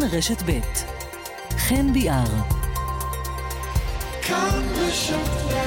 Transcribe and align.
כאן 0.00 0.08
רשת 0.12 0.42
ב' 0.46 0.60
חן 1.50 1.92
ביאר. 1.92 2.24
כאן 4.22 4.62
רשת 4.76 5.14
ב' 5.14 5.58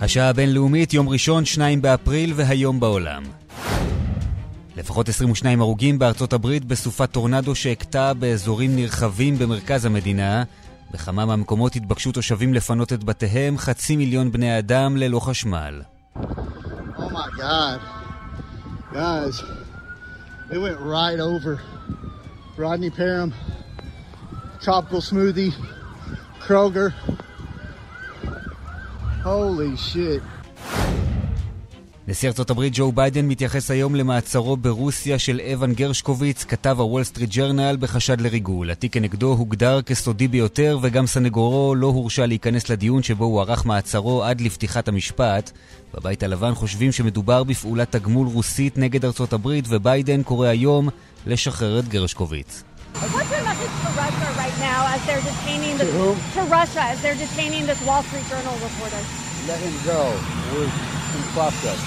השעה 0.00 0.28
הבינלאומית, 0.28 0.94
יום 0.94 1.08
ראשון, 1.08 1.44
2 1.44 1.82
באפריל, 1.82 2.32
והיום 2.36 2.80
בעולם. 2.80 3.22
לפחות 4.76 5.08
22 5.08 5.60
הרוגים 5.60 5.98
בארצות 5.98 6.32
הברית 6.32 6.64
בסופת 6.64 7.10
טורנדו 7.10 7.54
שהכתה 7.54 8.14
באזורים 8.14 8.76
נרחבים 8.76 9.38
במרכז 9.38 9.84
המדינה. 9.84 10.44
בכמה 10.90 11.26
מהמקומות 11.26 11.76
התבקשו 11.76 12.12
תושבים 12.12 12.54
לפנות 12.54 12.92
את 12.92 13.04
בתיהם, 13.04 13.58
חצי 13.58 13.96
מיליון 13.96 14.32
בני 14.32 14.58
אדם 14.58 14.96
ללא 14.96 15.20
חשמל. 15.20 15.82
Oh. 16.16 16.20
נשיא 32.08 32.28
ארצות 32.28 32.50
הברית 32.50 32.72
ג'ו 32.76 32.92
ביידן 32.92 33.28
מתייחס 33.28 33.70
היום 33.70 33.94
למעצרו 33.94 34.56
ברוסיה 34.56 35.18
של 35.18 35.40
אבן 35.54 35.72
גרשקוביץ, 35.72 36.44
כתב 36.44 36.80
הוול 36.80 37.04
סטריט 37.04 37.30
ג'רנל 37.30 37.76
בחשד 37.80 38.20
לריגול. 38.20 38.70
התיק 38.70 38.92
כנגדו 38.92 39.32
הוגדר 39.32 39.82
כסודי 39.82 40.28
ביותר 40.28 40.78
וגם 40.82 41.06
סנגורו 41.06 41.74
לא 41.74 41.86
הורשה 41.86 42.26
להיכנס 42.26 42.68
לדיון 42.68 43.02
שבו 43.02 43.24
הוארך 43.24 43.66
מעצרו 43.66 44.24
עד 44.24 44.40
לפתיחת 44.40 44.88
המשפט. 44.88 45.50
בבית 45.94 46.22
הלבן 46.22 46.54
חושבים 46.54 46.92
שמדובר 46.92 47.44
בפעולת 47.44 47.92
תגמול 47.92 48.26
רוסית 48.26 48.78
נגד 48.78 49.04
ארצות 49.04 49.32
הברית 49.32 49.64
וביידן 49.68 50.22
קורא 50.22 50.48
היום 50.48 50.88
לשחרר 51.26 51.78
את 51.78 51.88
גרשקוביץ. 51.88 52.62
Right 54.42 54.58
now 54.70 54.80
as 54.94 55.00
they're 55.06 55.26
detaining 55.32 55.74
this, 55.78 55.90
to, 55.90 56.16
to 56.36 56.42
Russia 56.58 56.82
as 56.92 56.98
they're 57.02 57.20
detaining 57.26 57.66
this 57.70 57.80
Wall 57.86 58.02
Street 58.08 58.26
Journal 58.30 58.56
reporter? 58.68 59.02
Let 59.52 59.60
him 59.66 59.76
go. 59.92 60.02
We're 60.52 60.70
in 61.16 61.24
process. 61.36 61.80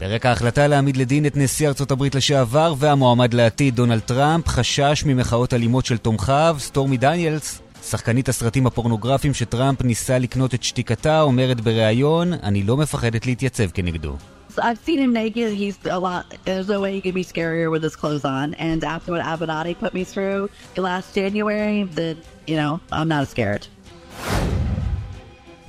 ברקע 0.00 0.28
ההחלטה 0.28 0.66
להעמיד 0.66 0.96
לדין 0.96 1.26
את 1.26 1.36
נשיא 1.36 1.68
ארצות 1.68 1.90
הברית 1.90 2.14
לשעבר 2.14 2.74
והמועמד 2.78 3.34
לעתיד 3.34 3.76
דונלד 3.76 4.00
טראמפ 4.00 4.48
חשש 4.48 5.04
ממחאות 5.06 5.54
אלימות 5.54 5.86
של 5.86 5.98
תומכיו, 5.98 6.56
סטורמי 6.58 6.96
דניאלס, 6.96 7.62
שחקנית 7.82 8.28
הסרטים 8.28 8.66
הפורנוגרפיים 8.66 9.34
שטראמפ 9.34 9.82
ניסה 9.82 10.18
לקנות 10.18 10.54
את 10.54 10.62
שתיקתה, 10.62 11.20
אומרת 11.20 11.60
בריאיון, 11.60 12.32
אני 12.32 12.62
לא 12.62 12.76
מפחדת 12.76 13.26
להתייצב 13.26 13.70
כנגדו. 13.70 14.16
I've 14.58 14.78
seen 14.86 14.98
him 14.98 15.12
naked. 15.12 15.52
He's 15.52 15.78
a 15.90 15.98
lot. 15.98 16.24
There's 16.44 16.68
no 16.68 16.80
way 16.80 16.92
he 16.96 17.00
could 17.00 17.14
be 17.14 17.24
scarier 17.24 17.70
with 17.70 17.82
his 17.82 17.94
clothes 17.94 18.24
on. 18.24 18.54
And 18.54 18.82
after 18.84 19.12
what 19.12 19.22
Avenatti 19.32 19.74
put 19.84 19.92
me 19.94 20.04
through 20.12 20.50
last 20.76 21.14
January, 21.14 21.84
that 21.98 22.16
you 22.50 22.56
know, 22.60 22.72
I'm 22.90 23.08
not 23.14 23.28
scared. 23.34 23.64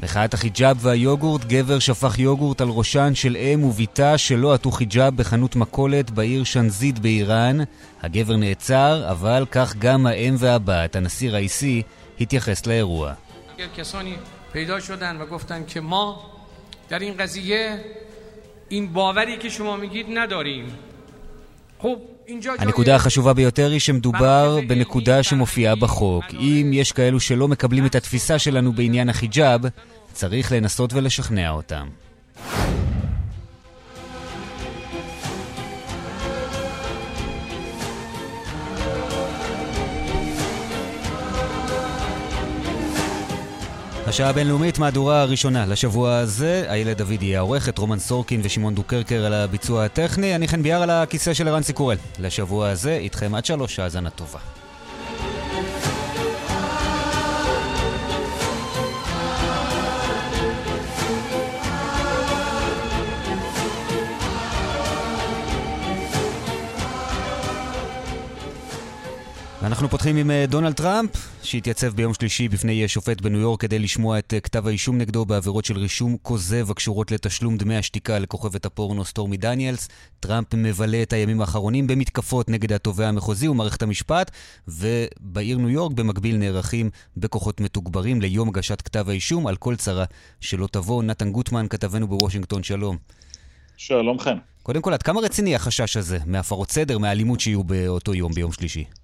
מחאת 0.01 0.35
החיג'אב 0.35 0.79
והיוגורט, 0.81 1.45
גבר 1.45 1.79
שפך 1.79 2.19
יוגורט 2.19 2.61
על 2.61 2.69
ראשן 2.69 3.15
של 3.15 3.37
אם 3.37 3.65
ובתה 3.65 4.19
שלא 4.19 4.55
עטו 4.55 4.71
חיג'אב 4.71 5.17
בחנות 5.17 5.57
מכולת 5.57 6.11
בעיר 6.11 6.45
שנזית 6.45 6.99
באיראן. 6.99 7.59
הגבר 8.03 8.37
נעצר, 8.37 9.11
אבל 9.11 9.47
כך 9.51 9.77
גם 9.77 10.07
האם 10.07 10.35
והבת, 10.39 10.97
הנשיא 10.97 11.31
ראיסי, 11.31 11.83
התייחס 12.21 12.67
לאירוע. 12.67 13.13
این 18.69 18.93
باوری 18.93 19.37
که 19.37 19.49
شما 19.49 19.77
میگید 19.77 20.07
نداریم 20.11 20.67
خب 20.67 20.90
הנקודה 22.60 22.96
החשובה 22.96 23.34
ביותר 23.34 23.72
היא 23.72 23.80
שמדובר 23.80 24.60
בנקודה 24.68 25.24
שמופיעה 25.24 25.76
בחוק. 25.76 26.24
אם 26.34 26.72
יש 26.74 26.92
כאלו 26.92 27.20
שלא 27.20 27.48
מקבלים 27.48 27.86
את 27.86 27.96
התפיסה 27.96 28.40
שלנו 28.40 28.74
בעניין 28.74 29.10
החיג'אב, 29.10 29.62
צריך 30.14 30.52
לנסות 30.52 30.94
ולשכנע 30.94 31.50
אותם. 31.52 31.88
השעה 44.12 44.30
הבינלאומית, 44.30 44.80
מהדורה 44.80 45.22
הראשונה 45.22 45.66
לשבוע 45.66 46.18
הזה. 46.18 46.66
איילת 46.70 46.98
דוד 46.98 47.22
יהיה 47.24 47.40
העורכת, 47.40 47.78
רומן 47.78 48.00
סורקין 48.00 48.42
ושמעון 48.44 48.76
דוקרקר 48.76 49.26
על 49.26 49.34
הביצוע 49.34 49.86
הטכני. 49.86 50.36
אני 50.36 50.48
חן 50.48 50.64
ביאר 50.64 50.82
על 50.82 50.90
הכיסא 50.90 51.34
של 51.34 51.48
ערן 51.48 51.64
סיקורל. 51.64 51.98
לשבוע 52.20 52.70
הזה, 52.70 52.94
איתכם 52.94 53.36
עד 53.36 53.46
שלוש, 53.46 53.80
האזנה 53.80 54.10
טובה. 54.10 54.40
אנחנו 69.64 69.90
פותחים 69.90 70.18
עם 70.18 70.32
אה, 70.32 70.46
דונלד 70.48 70.74
טראמפ, 70.74 71.31
שהתייצב 71.52 71.94
ביום 71.94 72.14
שלישי 72.14 72.48
בפני 72.48 72.88
שופט 72.88 73.22
בניו 73.22 73.40
יורק 73.40 73.62
כדי 73.62 73.80
לשמוע 73.80 74.20
את 74.20 74.34
אה, 74.34 74.40
כתב 74.40 74.68
האישום 74.68 74.98
נגדו 74.98 75.26
בעבירות 75.26 75.66
של 75.66 75.78
רישום 75.78 76.18
כוזב 76.22 76.72
הקשורות 76.72 77.12
לתשלום 77.12 77.58
דמי 77.58 77.78
השתיקה 77.78 78.20
לכוכבת 78.20 78.66
הפורנו 78.66 79.06
סטורמי 79.06 79.38
דניאלס. 79.38 79.90
טראמפ 80.20 80.54
מבלה 80.54 81.02
את 81.02 81.14
הימים 81.14 81.42
האחרונים 81.42 81.88
במתקפות 81.88 82.50
נגד 82.50 82.74
התובע 82.74 83.08
המחוזי 83.08 83.48
ומערכת 83.48 83.82
המשפט, 83.82 84.32
ובעיר 84.68 85.58
ניו 85.58 85.70
יורק 85.70 85.94
במקביל 85.94 86.38
נערכים 86.38 86.90
בכוחות 87.18 87.62
מתוגברים 87.62 88.22
ליום 88.22 88.50
הגשת 88.50 88.82
כתב 88.82 89.10
האישום 89.10 89.48
על 89.48 89.56
כל 89.56 89.76
צרה 89.76 90.06
שלא 90.42 90.68
תבוא. 90.72 91.04
נתן 91.04 91.32
גוטמן, 91.32 91.66
כתבנו 91.70 92.08
בוושינגטון, 92.08 92.64
שלום. 92.64 92.98
שלום 93.78 94.20
ערן. 94.20 94.38
קודם 94.64 94.82
כל, 94.82 94.94
עד 94.94 95.04
כמה 95.04 95.22
רציני 95.22 95.56
החשש 95.56 95.98
הזה 95.98 96.18
מהפרות 96.26 96.72
סדר, 96.72 96.98
מהאלימות 96.98 97.40
שיהיו 97.40 97.64
באותו 97.64 98.14
יום, 98.14 98.34
ביום 98.34 98.52
שלישי? 98.52 99.01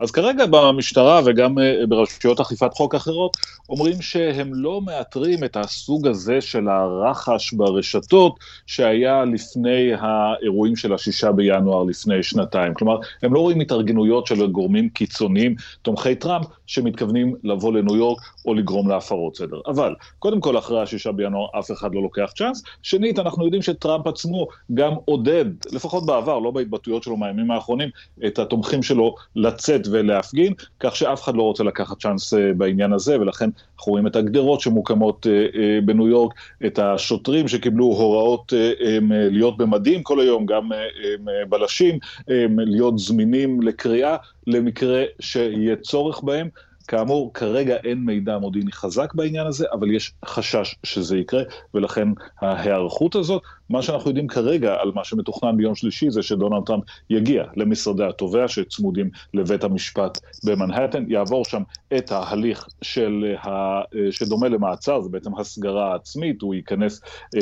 אז 0.00 0.10
כרגע 0.10 0.46
במשטרה 0.46 1.20
וגם 1.24 1.58
אה, 1.58 1.86
ברשויות 1.88 2.40
אכיפת 2.40 2.74
חוק 2.74 2.94
אחרות, 2.94 3.36
אומרים 3.68 4.02
שהם 4.02 4.54
לא 4.54 4.80
מאתרים 4.80 5.44
את 5.44 5.56
הסוג 5.56 6.06
הזה 6.06 6.40
של 6.40 6.68
הרחש 6.68 7.52
ברשתות 7.52 8.38
שהיה 8.66 9.24
לפני 9.24 9.92
האירועים 9.98 10.76
של 10.76 10.94
השישה 10.94 11.32
בינואר 11.32 11.82
לפני 11.82 12.22
שנתיים. 12.22 12.74
כלומר, 12.74 12.98
הם 13.22 13.34
לא 13.34 13.40
רואים 13.40 13.60
התארגנויות 13.60 14.26
של 14.26 14.46
גורמים 14.46 14.88
קיצוניים, 14.88 15.54
תומכי 15.82 16.14
טראמפ, 16.14 16.46
שמתכוונים 16.66 17.34
לבוא 17.44 17.72
לניו 17.72 17.96
יורק 17.96 18.18
או 18.46 18.54
לגרום 18.54 18.88
להפרות 18.88 19.36
סדר. 19.36 19.60
אבל, 19.66 19.94
קודם 20.18 20.40
כל, 20.40 20.58
אחרי 20.58 20.82
השישה 20.82 21.12
בינואר 21.12 21.46
אף 21.58 21.70
אחד 21.70 21.94
לא 21.94 22.02
לוקח 22.02 22.32
צ'אנס. 22.36 22.62
שנית, 22.82 23.18
אנחנו 23.18 23.44
יודעים 23.44 23.62
שטראמפ 23.62 24.06
עצמו 24.06 24.46
גם 24.74 24.92
עודד, 25.04 25.44
לפחות 25.72 26.06
בעבר, 26.06 26.38
לא 26.38 26.50
בהתבטאויות 26.50 27.02
שלו 27.02 27.16
מהימים 27.16 27.50
האחרונים, 27.50 27.88
את 28.26 28.38
התומכים 28.38 28.82
שלו 28.82 29.14
לצאת 29.36 29.80
ולהפגין, 29.90 30.52
כך 30.80 30.96
שאף 30.96 31.22
אחד 31.22 31.34
לא 31.34 31.42
רוצה 31.42 31.64
לקחת 31.64 32.00
צ'אנס 32.00 32.34
אה, 32.34 32.52
בעניין 32.56 32.92
הזה, 32.92 33.20
ולכן 33.20 33.50
אנחנו 33.76 33.92
רואים 33.92 34.06
את 34.06 34.16
הגדרות 34.16 34.60
שמוקמות 34.60 35.26
אה, 35.26 35.32
אה, 35.32 35.80
בניו 35.84 36.08
יורק, 36.08 36.34
את 36.66 36.78
השוטרים 36.78 37.48
שקיבלו 37.48 37.84
הוראות 37.84 38.52
להיות 39.30 39.56
במדים 39.56 40.02
כל 40.02 40.20
היום, 40.20 40.46
גם 40.46 40.70
בלשים, 41.48 41.98
להיות 42.56 42.98
זמינים 42.98 43.62
לקריאה 43.62 44.16
למקרה 44.46 45.02
שיהיה 45.20 45.76
צורך 45.76 46.22
בהם. 46.22 46.48
כאמור, 46.88 47.34
כרגע 47.34 47.76
אין 47.76 47.98
מידע 47.98 48.38
מודיעיני 48.38 48.72
חזק 48.72 49.14
בעניין 49.14 49.46
הזה, 49.46 49.66
אבל 49.72 49.90
יש 49.90 50.12
חשש 50.24 50.74
שזה 50.82 51.18
יקרה, 51.18 51.42
ולכן 51.74 52.08
ההיערכות 52.40 53.14
הזאת 53.14 53.42
מה 53.70 53.82
שאנחנו 53.82 54.10
יודעים 54.10 54.28
כרגע 54.28 54.76
על 54.80 54.92
מה 54.94 55.04
שמתוכנן 55.04 55.56
ביום 55.56 55.74
שלישי 55.74 56.10
זה 56.10 56.22
שדונלד 56.22 56.66
טראמפ 56.66 56.84
יגיע 57.10 57.44
למשרדי 57.56 58.04
התובע 58.04 58.48
שצמודים 58.48 59.10
לבית 59.34 59.64
המשפט 59.64 60.18
במנהטן, 60.44 61.04
יעבור 61.08 61.44
שם 61.44 61.62
את 61.96 62.12
ההליך 62.12 62.66
של, 62.82 63.34
ה, 63.38 63.80
שדומה 64.10 64.48
למעצר, 64.48 65.00
זה 65.00 65.08
בעצם 65.08 65.38
הסגרה 65.38 65.94
עצמית, 65.94 66.42
הוא 66.42 66.54
ייכנס 66.54 67.00
אה, 67.36 67.40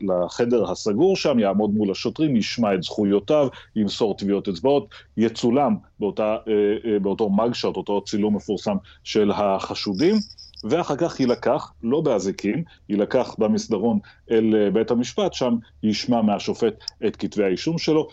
לחדר 0.00 0.70
הסגור 0.70 1.16
שם, 1.16 1.38
יעמוד 1.38 1.70
מול 1.70 1.90
השוטרים, 1.90 2.36
ישמע 2.36 2.74
את 2.74 2.82
זכויותיו, 2.82 3.48
ימסור 3.76 4.16
טביעות 4.16 4.48
אצבעות, 4.48 4.88
יצולם 5.16 5.76
באותה, 6.00 6.36
אה, 6.48 6.92
אה, 6.92 6.98
באותו 6.98 7.30
מגשט, 7.30 7.76
אותו 7.76 8.02
צילום 8.04 8.36
מפורסם 8.36 8.76
של 9.04 9.30
החשודים. 9.30 10.16
ואחר 10.64 10.96
כך 10.96 11.20
יילקח, 11.20 11.72
לא 11.82 12.00
באזיקים, 12.00 12.64
יילקח 12.88 13.34
במסדרון 13.38 13.98
אל 14.30 14.54
אה, 14.56 14.70
בית 14.70 14.90
המשפט, 14.90 15.32
שם 15.32 15.56
ישמע 15.82 16.22
מהשופט 16.22 16.74
את 17.06 17.16
כתבי 17.16 17.44
האישום 17.44 17.78
שלו. 17.78 18.08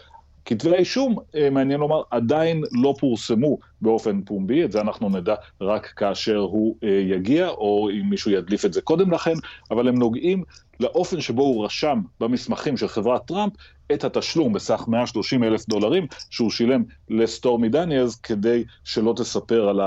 כתבי 0.46 0.76
האישום, 0.76 1.16
אה, 1.36 1.50
מעניין 1.50 1.80
לומר, 1.80 2.02
עדיין 2.12 2.64
לא 2.72 2.96
פורסמו 3.00 3.58
באופן 3.82 4.22
פומבי, 4.22 4.66
את 4.66 4.72
זה 4.72 4.82
אנחנו 4.82 5.10
נדע 5.10 5.36
רק 5.62 5.86
כאשר 5.86 6.38
הוא 6.38 6.76
אה, 6.84 6.90
יגיע, 6.90 7.48
או 7.48 7.90
אם 7.90 8.10
מישהו 8.10 8.32
ידליף 8.32 8.66
את 8.66 8.74
זה 8.74 8.82
קודם 8.82 9.12
לכן, 9.12 9.34
אבל 9.72 9.88
הם 9.88 9.96
נוגעים 9.96 10.44
לאופן 10.80 11.22
שבו 11.22 11.44
הוא 11.44 11.66
רשם 11.66 12.02
במסמכים 12.20 12.78
של 12.78 12.88
חברת 12.88 13.26
טראמפ 13.26 13.54
את 13.94 14.04
התשלום 14.04 14.54
בסך 14.54 14.84
130 14.88 15.44
אלף 15.44 15.68
דולרים 15.68 16.08
שהוא 16.30 16.52
שילם 16.52 16.84
לסטורמי 17.10 17.70
דניאלס 17.70 18.16
כדי 18.16 18.64
שלא 18.84 19.14
תספר 19.18 19.70
על 19.70 19.80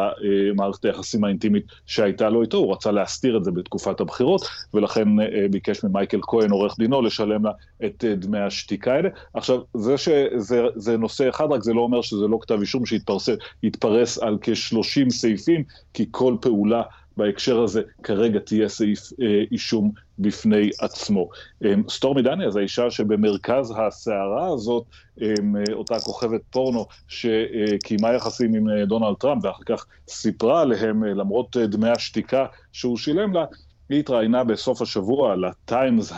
מערכת 0.57 0.85
היחסים 0.85 1.25
האינטימית 1.25 1.65
שהייתה 1.87 2.31
לו 2.31 2.43
איתו, 2.43 2.57
הוא 2.57 2.73
רצה 2.73 2.91
להסתיר 2.91 3.37
את 3.37 3.45
זה 3.45 3.51
בתקופת 3.51 4.01
הבחירות, 4.01 4.43
ולכן 4.75 5.21
אה, 5.21 5.47
ביקש 5.51 5.85
ממייקל 5.85 6.21
כהן, 6.23 6.51
עורך 6.51 6.79
דינו, 6.79 7.03
לשלם 7.03 7.45
לה 7.45 7.53
את 7.85 8.05
אה, 8.05 8.15
דמי 8.15 8.39
השתיקה 8.39 8.93
האלה. 8.93 9.09
עכשיו, 9.35 9.61
זה 9.75 9.99
שזה 9.99 10.97
נושא 10.97 11.29
אחד, 11.29 11.47
רק 11.51 11.63
זה 11.63 11.75
לא 11.75 11.81
אומר 11.81 12.03
שזה 12.03 12.27
לא 12.27 12.39
כתב 12.41 12.61
אישום 12.61 12.83
שיתפרס 12.87 14.19
על 14.19 14.39
כ-30 14.43 15.11
סעיפים, 15.11 15.65
כי 15.95 16.07
כל 16.11 16.37
פעולה 16.41 16.83
בהקשר 17.17 17.63
הזה 17.63 17.83
כרגע 18.03 18.39
תהיה 18.39 18.69
סעיף 18.69 19.01
אה, 19.23 19.43
אישום 19.53 19.93
בפני 20.21 20.71
עצמו. 20.81 21.29
אה, 21.65 21.75
סטורמי 21.89 22.23
דניאלס, 22.23 22.57
האישה 22.57 22.91
שבמרכז 22.91 23.75
הסערה 23.77 24.47
הזאת, 24.53 24.85
אה, 25.23 25.29
אותה 25.73 26.01
כוכבת 26.01 26.41
פורנו 26.51 26.87
שקיימה 27.09 28.13
יחסים 28.15 28.55
עם 28.55 28.69
אה, 28.69 28.87
דונלד 28.87 29.17
טראמפ 29.17 29.45
ואחר 29.45 29.63
כך 29.67 29.87
סיפרה 30.09 30.61
עליהם 30.61 31.05
אה, 31.05 31.15
למרות 31.15 31.57
דמי 31.57 31.89
השתיקה 31.89 32.47
שהוא 32.73 32.97
שילם 32.97 33.35
לה, 33.35 33.45
היא 33.91 34.01
התראיינה 34.01 34.45
בסוף 34.45 34.83
השבוע 34.83 35.37
לטיימס 35.37 36.13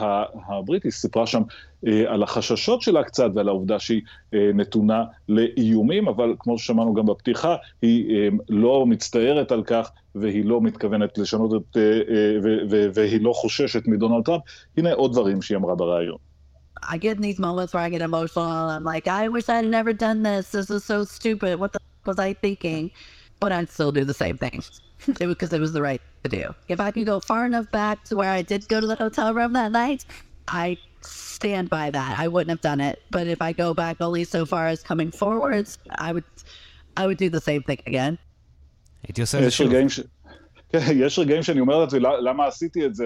הבריטי, 0.49 0.91
סיפרה 0.91 1.27
שם 1.27 1.43
אה, 1.87 2.05
על 2.07 2.23
החששות 2.23 2.83
שלה 2.83 3.05
קצת 3.05 3.31
ועל 3.35 3.49
העובדה 3.49 3.79
שהיא 3.79 4.03
אה, 4.35 4.51
נתונה 4.55 5.05
לאיומים, 5.29 6.09
אבל 6.09 6.35
כמו 6.39 6.59
ששמענו 6.59 6.95
גם 6.95 7.07
בפתיחה, 7.07 7.57
היא 7.83 8.17
אה, 8.17 8.29
לא 8.49 8.87
מצטערת 8.87 9.53
על 9.53 9.63
כך 9.63 9.91
והיא 10.15 10.45
לא 10.45 10.61
מתכוונת 10.61 11.19
לשנות 11.19 11.51
את, 11.55 11.77
אה, 11.77 11.83
אה, 11.83 12.89
והיא 12.95 13.21
לא 13.23 13.33
חוששת 13.33 13.87
מדונלד 13.87 14.25
טראמפ. 14.25 14.43
הנה 14.77 14.93
עוד 14.93 15.13
דברים 15.13 15.43
שהיא 15.43 15.59
אמרה 15.59 15.75
בריאיון. 15.75 16.17
I 16.85 16.97
get 16.99 17.17
in 17.17 17.23
these 17.23 17.39
moments 17.39 17.73
where 17.73 17.85
I 17.89 17.91
get 17.97 18.03
emotional 18.03 18.69
I'm 18.77 18.83
like, 18.83 19.07
I 19.07 19.29
wish 19.29 19.49
I'd 19.49 19.71
never 19.79 19.93
done 19.93 20.19
this. 20.25 20.51
This 20.51 20.69
is 20.69 20.83
so 20.85 21.05
stupid. 21.05 21.61
What 21.61 21.73
the 21.73 21.79
was 22.07 22.19
I 22.19 22.33
thinking? 22.45 22.91
But 23.41 23.53
I'd 23.53 23.71
still 23.77 23.93
do 23.93 24.05
the 24.05 24.19
same 24.25 24.37
thing. 24.45 24.59
because 25.33 25.53
it 25.53 25.61
was 25.61 25.73
the 25.73 25.83
right 25.83 26.03
to 26.23 26.29
do. 26.29 26.55
If 26.69 26.81
I 26.81 26.91
can 26.91 27.05
go 27.05 27.21
far 27.21 27.47
enough 27.47 27.71
back 27.71 28.05
to 28.05 28.17
where 28.17 28.31
I 28.31 28.43
did 28.43 28.69
go 28.69 28.81
to 28.81 28.87
the 28.87 28.97
hotel 28.97 29.35
room 29.35 29.53
that 29.55 29.73
night, 29.73 30.05
I 30.49 30.79
stand 31.01 31.71
by 31.71 31.91
that. 31.91 32.19
I 32.19 32.29
wouldn't 32.29 32.51
have 32.51 32.61
done 32.61 32.81
it. 32.81 33.03
But 33.11 33.27
if 33.27 33.43
I 33.43 33.53
go 33.53 33.75
back 33.75 34.01
only 34.01 34.25
so 34.25 34.47
far 34.47 34.69
as 34.69 34.83
coming 34.83 35.11
forwards, 35.11 35.79
I 35.91 36.13
would 36.13 36.25
I 36.97 37.07
would 37.07 37.19
do 37.19 37.31
the 37.31 37.41
same 37.41 37.63
thing 37.63 37.79
again. 37.87 38.19
It 39.05 39.15
just 39.15 39.35
כן, 40.73 40.79
יש 40.95 41.19
רגעים 41.19 41.43
שאני 41.43 41.61
אומר 41.61 41.79
לעצמי, 41.79 42.01
למה 42.01 42.47
עשיתי 42.47 42.87
את 42.87 42.95
זה, 42.95 43.05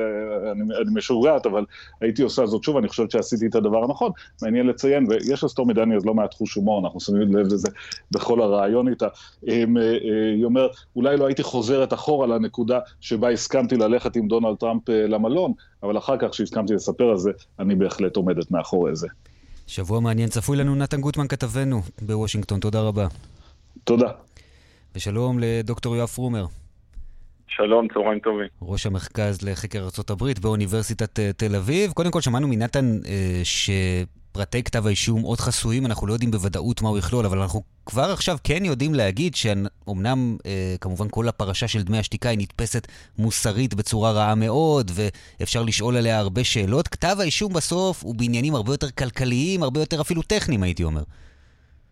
אני, 0.53 0.63
אני 0.63 0.95
משוגעת, 0.95 1.47
אבל 1.47 1.65
הייתי 2.01 2.23
עושה 2.23 2.47
זאת 2.47 2.65
שוב, 2.65 2.77
אני 2.77 2.89
חושבת 2.89 3.11
שעשיתי 3.11 3.47
את 3.47 3.55
הדבר 3.55 3.85
הנכון. 3.85 4.13
מעניין 4.43 4.67
לציין, 4.67 5.07
ויש 5.09 5.45
לסטורמי 5.45 5.75
דניאלס 5.75 6.05
לא 6.05 6.15
מעט 6.15 6.35
חוש 6.35 6.55
הומור, 6.55 6.85
אנחנו 6.85 7.01
שמים 7.01 7.37
לב 7.37 7.47
לזה 7.47 7.69
בכל 8.11 8.43
הרעיון 8.43 8.89
איתה. 8.89 9.07
אה, 9.49 9.55
אה, 9.55 9.65
היא 10.35 10.45
אומרת, 10.45 10.71
אולי 10.97 11.17
לא 11.17 11.27
הייתי 11.27 11.43
חוזרת 11.43 11.93
אחורה 11.93 12.27
לנקודה 12.27 12.79
שבה 13.01 13.31
הסכמתי 13.31 13.77
ללכת 13.77 14.17
עם 14.17 14.29
דונלד 14.29 14.57
טראמפ 14.57 14.91
אה, 14.91 15.07
למלון, 15.07 15.53
אבל 15.83 15.99
אחר 15.99 16.17
כך 16.19 16.29
כשהסכמתי 16.31 16.75
לספר 16.75 17.05
על 17.05 17.19
זה, 17.19 17.31
אני 17.59 17.75
בהחלט 17.75 18.17
עומדת 18.17 18.51
מאחורי 18.51 18.97
זה. 18.97 19.09
שבוע 19.67 20.01
מעניין 20.01 20.29
צפוי 20.29 20.57
לנו 20.57 20.75
נתן 20.75 21.01
גוטמן 21.01 21.29
כתבנו 21.29 21.83
בוושינגטון, 22.03 22.61
תודה 22.61 22.81
רבה. 22.81 23.07
תודה. 23.85 24.09
ושלום 24.97 25.39
לדוקטור 25.41 25.97
יואב 25.97 26.09
פרומר. 26.09 26.47
שלום, 27.49 27.89
צהריים 27.95 28.19
טובים. 28.19 28.49
ראש 28.63 28.87
המרכז 28.87 29.49
לחקר 29.49 29.79
ארה"ב 29.79 30.25
באוניברסיטת 30.43 31.19
אה, 31.19 31.33
תל 31.33 31.57
אביב. 31.57 31.93
קודם 31.93 32.11
כל, 32.11 32.21
שמענו 32.21 32.49
מנתן 32.49 32.85
אה, 33.07 33.41
שפרטי 33.45 34.63
כתב 34.63 34.87
האישום 34.87 35.23
עוד 35.23 35.39
חסויים, 35.39 35.87
אנחנו 35.87 36.07
לא 36.07 36.13
יודעים 36.13 36.31
בוודאות 36.31 36.83
מה 36.83 36.89
הוא 36.89 36.99
יכלול, 36.99 37.27
אבל 37.27 37.39
אנחנו 37.39 37.61
כבר 37.87 38.11
עכשיו 38.13 38.37
כן 38.45 38.65
יודעים 38.65 38.95
להגיד 38.95 39.35
שאומנם, 39.35 40.37
אה, 40.47 40.75
כמובן, 40.81 41.07
כל 41.11 41.29
הפרשה 41.29 41.69
של 41.69 41.83
דמי 41.83 41.99
השתיקה 41.99 42.29
היא 42.29 42.39
נתפסת 42.39 42.87
מוסרית 43.19 43.75
בצורה 43.75 44.13
רעה 44.13 44.35
מאוד, 44.35 44.91
ואפשר 44.97 45.63
לשאול 45.63 45.97
עליה 45.97 46.19
הרבה 46.19 46.45
שאלות. 46.45 46.89
כתב 46.89 47.17
האישום 47.21 47.53
בסוף 47.53 48.05
הוא 48.05 48.15
בעניינים 48.19 48.55
הרבה 48.55 48.73
יותר 48.73 48.91
כלכליים, 48.99 49.63
הרבה 49.63 49.81
יותר 49.81 50.01
אפילו 50.01 50.23
טכניים, 50.23 50.63
הייתי 50.63 50.85
אומר. 50.85 51.03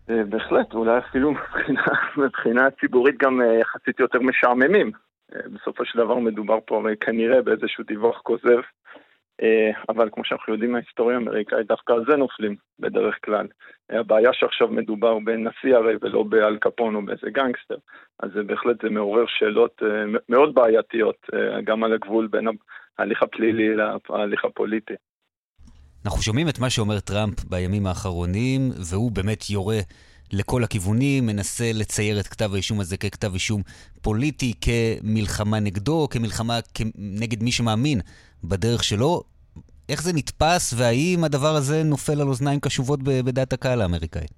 אה, 0.09 0.23
בהחלט, 0.29 0.73
אולי 0.73 0.97
אפילו 0.97 1.31
מבחינה, 1.31 1.83
מבחינה 2.25 2.61
ציבורית 2.81 3.15
גם 3.23 3.41
אה, 3.41 3.59
יחסית 3.61 3.99
יותר 3.99 4.19
משעממים. 4.19 4.91
אה, 5.33 5.39
בסופו 5.53 5.85
של 5.85 5.99
דבר 5.99 6.15
מדובר 6.15 6.59
פה 6.65 6.83
כנראה 6.99 7.41
באיזשהו 7.41 7.83
דיווח 7.83 8.21
כוזב, 8.23 8.61
אה, 9.41 9.71
אבל 9.89 10.09
כמו 10.11 10.25
שאנחנו 10.25 10.53
יודעים 10.53 10.71
מההיסטוריה 10.71 11.17
האמריקאית, 11.17 11.67
דווקא 11.67 11.93
על 11.93 12.03
זה 12.09 12.15
נופלים 12.15 12.55
בדרך 12.79 13.15
כלל. 13.25 13.47
הבעיה 13.89 14.29
שעכשיו 14.33 14.67
מדובר 14.67 15.19
בנשיא 15.19 15.75
הרי 15.75 15.95
ולא 16.01 16.23
באל 16.23 16.57
קפון 16.57 16.95
או 16.95 17.05
באיזה 17.05 17.29
גנגסטר, 17.29 17.77
אז 18.19 18.29
זה 18.33 18.43
בהחלט 18.43 18.81
זה 18.83 18.89
מעורר 18.89 19.25
שאלות 19.27 19.81
אה, 19.83 20.19
מאוד 20.29 20.53
בעייתיות, 20.53 21.27
גם 21.63 21.83
על 21.83 21.93
הגבול 21.93 22.27
בין 22.27 22.47
ההליך 22.97 23.23
הפלילי 23.23 23.75
להליך 23.75 24.45
הפוליטי. 24.45 24.93
אנחנו 26.05 26.21
שומעים 26.21 26.47
את 26.49 26.59
מה 26.59 26.69
שאומר 26.69 26.99
טראמפ 26.99 27.43
בימים 27.49 27.87
האחרונים, 27.87 28.61
והוא 28.91 29.11
באמת 29.11 29.49
יורה 29.49 29.79
לכל 30.37 30.63
הכיוונים, 30.63 31.25
מנסה 31.25 31.71
לצייר 31.73 32.19
את 32.19 32.27
כתב 32.27 32.53
האישום 32.53 32.79
הזה 32.79 32.97
ככתב 32.97 33.33
אישום 33.33 33.61
פוליטי, 34.01 34.53
כמלחמה 34.61 35.59
נגדו, 35.59 36.07
כמלחמה 36.11 36.59
נגד 36.97 37.43
מי 37.43 37.51
שמאמין 37.51 37.99
בדרך 38.43 38.83
שלו. 38.83 39.23
איך 39.89 40.03
זה 40.03 40.13
נתפס, 40.13 40.73
והאם 40.77 41.23
הדבר 41.23 41.55
הזה 41.55 41.83
נופל 41.83 42.21
על 42.21 42.27
אוזניים 42.27 42.59
קשובות 42.59 42.99
בדעת 43.03 43.53
הקהל 43.53 43.81
האמריקאית? 43.81 44.31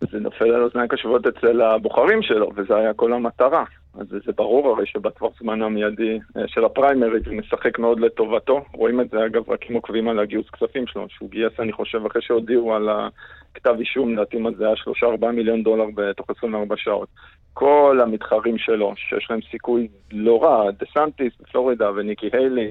זה 0.00 0.18
נופל 0.18 0.44
על 0.44 0.62
אוזניים 0.62 0.88
קשובות 0.88 1.26
אצל 1.26 1.60
הבוחרים 1.62 2.22
שלו, 2.22 2.50
וזה 2.56 2.76
היה 2.76 2.94
כל 2.94 3.12
המטרה. 3.12 3.64
אז 3.98 4.06
זה 4.08 4.32
ברור 4.36 4.70
הרי 4.70 4.86
שבטווח 4.86 5.32
זמן 5.40 5.62
המיידי 5.62 6.18
אה, 6.36 6.42
של 6.46 6.64
הפריימריז 6.64 7.26
הוא 7.26 7.34
משחק 7.34 7.78
מאוד 7.78 8.00
לטובתו. 8.00 8.64
רואים 8.74 9.00
את 9.00 9.10
זה 9.10 9.26
אגב 9.26 9.50
רק 9.50 9.70
אם 9.70 9.74
עוקבים 9.74 10.08
על 10.08 10.18
הגיוס 10.18 10.50
כספים 10.50 10.86
שלו, 10.86 11.06
שהוא 11.08 11.30
גייס 11.30 11.52
אני 11.58 11.72
חושב 11.72 12.06
אחרי 12.06 12.22
שהודיעו 12.22 12.74
על 12.74 12.88
הכתב 12.88 13.74
אישום, 13.78 14.12
לדעתי 14.12 14.36
מה 14.36 14.50
זה 14.58 14.66
היה 14.66 14.74
3-4 15.22 15.26
מיליון 15.26 15.62
דולר 15.62 15.86
בתוך 15.94 16.30
24 16.30 16.76
שעות. 16.78 17.08
כל 17.52 18.00
המתחרים 18.02 18.58
שלו, 18.58 18.92
שיש 18.96 19.26
להם 19.30 19.40
סיכוי 19.50 19.88
לא 20.12 20.42
רע, 20.42 20.70
דה 20.70 20.86
סנטיס 20.94 21.32
בפלורידה 21.40 21.90
וניקי 21.90 22.28
היילי, 22.32 22.70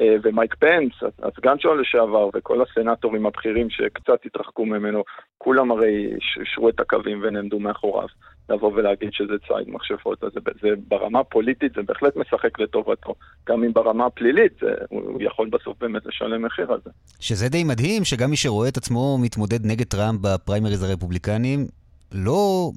אה, 0.00 0.16
ומייק 0.22 0.54
פנס, 0.54 0.92
הסגן 1.22 1.58
שלו 1.58 1.74
לשעבר, 1.74 2.28
וכל 2.34 2.62
הסנטורים 2.62 3.26
הבכירים 3.26 3.70
שקצת 3.70 4.26
התרחקו 4.26 4.64
ממנו, 4.66 5.04
כולם 5.38 5.70
הרי 5.70 6.12
אישרו 6.40 6.68
את 6.68 6.80
הקווים 6.80 7.20
ונעמדו 7.22 7.58
מאחוריו. 7.58 8.08
לבוא 8.50 8.72
ולהגיד 8.72 9.08
שזה 9.12 9.38
ציד 9.46 9.74
מכשפות, 9.74 10.24
אז 10.24 10.30
זה, 10.34 10.40
זה 10.62 10.68
ברמה 10.88 11.20
הפוליטית 11.20 11.72
זה 11.74 11.82
בהחלט 11.82 12.16
משחק 12.16 12.58
לטובתו. 12.58 13.14
גם 13.48 13.64
אם 13.64 13.72
ברמה 13.72 14.06
הפלילית 14.06 14.52
זה, 14.60 14.74
הוא 14.88 15.22
יכול 15.22 15.48
בסוף 15.48 15.78
באמת 15.80 16.06
לשלם 16.06 16.44
מחיר 16.44 16.72
על 16.72 16.80
זה. 16.84 16.90
שזה 17.20 17.48
די 17.48 17.64
מדהים, 17.64 18.04
שגם 18.04 18.30
מי 18.30 18.36
שרואה 18.36 18.68
את 18.68 18.76
עצמו 18.76 19.18
מתמודד 19.22 19.66
נגד 19.66 19.86
טראמפ 19.86 20.20
בפריימריז 20.20 20.82
הרפובליקנים, 20.82 21.66
לא 22.12 22.70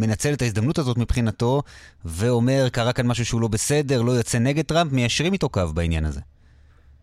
מנצל 0.00 0.32
את 0.32 0.42
ההזדמנות 0.42 0.78
הזאת 0.78 0.98
מבחינתו, 0.98 1.62
ואומר, 2.04 2.68
קרה 2.72 2.92
כאן 2.92 3.06
משהו 3.06 3.24
שהוא 3.24 3.40
לא 3.40 3.48
בסדר, 3.48 4.02
לא 4.02 4.12
יוצא 4.12 4.38
נגד 4.38 4.62
טראמפ, 4.62 4.92
מיישרים 4.92 5.32
איתו 5.32 5.48
קו 5.48 5.60
בעניין 5.74 6.04
הזה. 6.04 6.20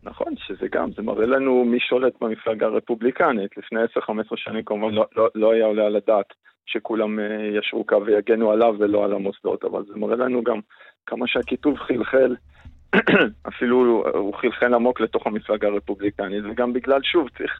נכון, 0.03 0.33
שזה 0.37 0.67
גם, 0.71 0.89
זה 0.95 1.01
מראה 1.01 1.25
לנו 1.25 1.65
מי 1.65 1.79
שולט 1.79 2.13
במפלגה 2.21 2.65
הרפובליקנית. 2.65 3.57
לפני 3.57 3.79
10-15 3.97 4.03
שנים 4.35 4.63
כמובן 4.63 4.93
לא, 4.93 5.05
לא, 5.15 5.29
לא 5.35 5.53
היה 5.53 5.65
עולה 5.65 5.85
על 5.85 5.95
הדעת 5.95 6.25
שכולם 6.65 7.19
אה, 7.19 7.25
ישרו 7.59 7.85
קו 7.85 8.05
ויגנו 8.05 8.51
עליו 8.51 8.75
ולא 8.79 9.05
על 9.05 9.13
המוסדות, 9.13 9.63
אבל 9.63 9.83
זה 9.85 9.93
מראה 9.95 10.15
לנו 10.15 10.43
גם 10.43 10.59
כמה 11.05 11.27
שהכיתוב 11.27 11.77
חלחל, 11.77 12.35
אפילו 13.47 14.03
הוא 14.13 14.33
חלחל 14.33 14.73
עמוק 14.73 15.01
לתוך 15.01 15.27
המפלגה 15.27 15.67
הרפובליקנית, 15.67 16.43
וגם 16.45 16.73
בגלל, 16.73 17.01
שוב, 17.03 17.29
צריך... 17.37 17.59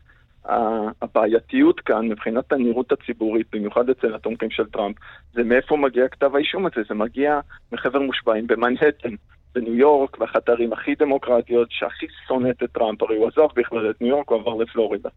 הבעייתיות 1.02 1.80
כאן, 1.80 2.10
מבחינת 2.10 2.54
הנראות 2.54 2.92
הציבורית, 2.92 3.48
במיוחד 3.52 3.90
אצל 3.90 4.16
התומכים 4.16 4.52
של 4.52 4.66
טראמפ, 4.66 4.96
זה 5.34 5.44
מאיפה 5.44 5.78
מגיע 5.78 6.08
כתב 6.08 6.36
האישום 6.36 6.66
הזה, 6.66 6.82
זה 6.90 6.96
מגיע 6.96 7.40
מחבר 7.72 8.00
מושבעים 8.00 8.48
במנהטן, 8.48 9.10
בניו 9.56 9.76
יורק, 9.76 10.18
באחת 10.18 10.50
הערים 10.50 10.74
הכי 10.74 10.96
דמוקרטיות, 10.96 11.68
שהכי 11.72 12.06
שונאת 12.28 12.64
את 12.64 12.72
טראמפ, 12.72 13.02
הרי 13.02 13.18
הוא 13.18 13.28
עזב 13.28 13.48
בכלל 13.56 13.90
את 13.90 14.02
ניו 14.02 14.10
יורק, 14.10 14.30
הוא 14.30 14.40
עבר 14.40 14.56
לפלורידה. 14.56 15.10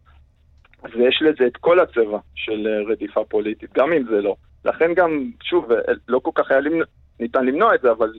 אז 0.85 0.91
יש 0.99 1.21
לזה 1.21 1.47
את 1.47 1.57
כל 1.57 1.79
הצבע 1.79 2.19
של 2.35 2.67
אה, 2.67 2.91
רדיפה 2.91 3.23
פוליטית, 3.29 3.73
גם 3.73 3.93
אם 3.93 4.03
זה 4.03 4.21
לא. 4.21 4.35
לכן 4.65 4.93
גם, 4.93 5.29
שוב, 5.43 5.71
אה, 5.71 5.93
לא 6.07 6.19
כל 6.19 6.31
כך 6.35 6.51
היה 6.51 6.59
למנוע, 6.59 6.85
ניתן 7.19 7.45
למנוע 7.45 7.75
את 7.75 7.81
זה, 7.81 7.91
אבל 7.91 8.13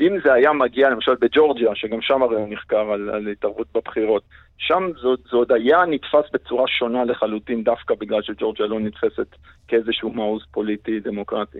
אם 0.00 0.16
זה 0.24 0.32
היה 0.32 0.52
מגיע 0.52 0.90
למשל 0.90 1.14
בג'ורג'יה, 1.20 1.74
שגם 1.74 2.00
שם 2.00 2.22
הרי 2.22 2.36
הוא 2.36 2.48
נחקר 2.52 2.92
על, 2.92 3.10
על 3.10 3.28
התערבות 3.28 3.66
בבחירות, 3.74 4.22
שם 4.58 4.90
זה 5.30 5.36
עוד 5.36 5.52
היה 5.52 5.84
נתפס 5.86 6.30
בצורה 6.32 6.68
שונה 6.68 7.04
לחלוטין, 7.04 7.64
דווקא 7.64 7.94
בגלל 7.94 8.22
שג'ורג'יה 8.22 8.66
לא 8.66 8.80
נתפסת 8.80 9.36
כאיזשהו 9.68 10.10
מעוז 10.10 10.42
פוליטי 10.50 11.00
דמוקרטי. 11.00 11.58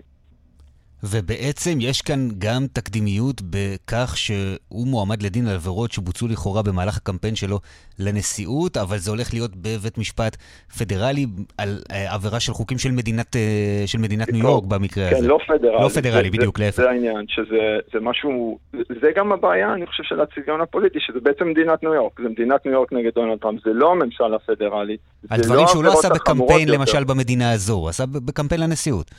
ובעצם 1.03 1.77
יש 1.81 2.01
כאן 2.01 2.27
גם 2.37 2.65
תקדימיות 2.73 3.41
בכך 3.49 4.13
שהוא 4.17 4.87
מועמד 4.87 5.23
לדין 5.23 5.47
על 5.47 5.55
עבירות 5.55 5.91
שבוצעו 5.91 6.27
לכאורה 6.27 6.61
במהלך 6.63 6.97
הקמפיין 6.97 7.35
שלו 7.35 7.59
לנשיאות, 7.99 8.77
אבל 8.77 8.97
זה 8.97 9.11
הולך 9.11 9.33
להיות 9.33 9.51
בבית 9.55 9.97
משפט 9.97 10.37
פדרלי 10.79 11.25
על 11.57 11.69
אה, 11.91 12.13
עבירה 12.13 12.39
של 12.39 12.53
חוקים 12.53 12.77
של 12.77 12.91
מדינת, 12.91 13.35
אה, 13.35 13.83
של 13.85 13.97
מדינת 13.97 14.31
ניו 14.33 14.43
יורק 14.43 14.63
במקרה 14.63 15.09
כן, 15.09 15.15
הזה. 15.15 15.23
כן, 15.23 15.29
לא 15.29 15.37
פדרלי. 15.47 15.83
לא 15.83 15.89
פדרלי, 15.89 16.29
זה, 16.31 16.37
בדיוק, 16.37 16.59
להפך. 16.59 16.81
זה 16.81 16.89
העניין, 16.89 17.25
שזה 17.27 17.77
זה 17.93 17.99
משהו, 17.99 18.57
זה 18.73 19.11
גם 19.15 19.31
הבעיה, 19.31 19.73
אני 19.73 19.85
חושב, 19.85 20.03
של 20.03 20.21
הצביון 20.21 20.61
הפוליטי, 20.61 20.99
שזה 21.01 21.19
בעצם 21.19 21.47
מדינת 21.49 21.83
ניו 21.83 21.93
יורק. 21.93 22.21
זה 22.21 22.29
מדינת 22.29 22.65
ניו 22.65 22.73
יורק 22.73 22.93
נגד 22.93 23.11
דונלד 23.15 23.39
טראמפ, 23.39 23.59
זה 23.65 23.71
לא 23.73 23.91
הממשל 23.91 24.33
הפדרלי. 24.33 24.97
על 25.29 25.41
דברים 25.41 25.61
לא 25.61 25.67
שהוא 25.67 25.83
לא 25.83 25.93
עשה 25.93 26.09
בקמפיין, 26.09 26.69
למשל, 26.69 27.03
במדינה 27.03 27.51
הזו, 27.51 27.73
הוא 27.73 27.89
עשה 27.89 28.05
בקמפיין 28.05 28.61
לנשיאות. 28.61 29.11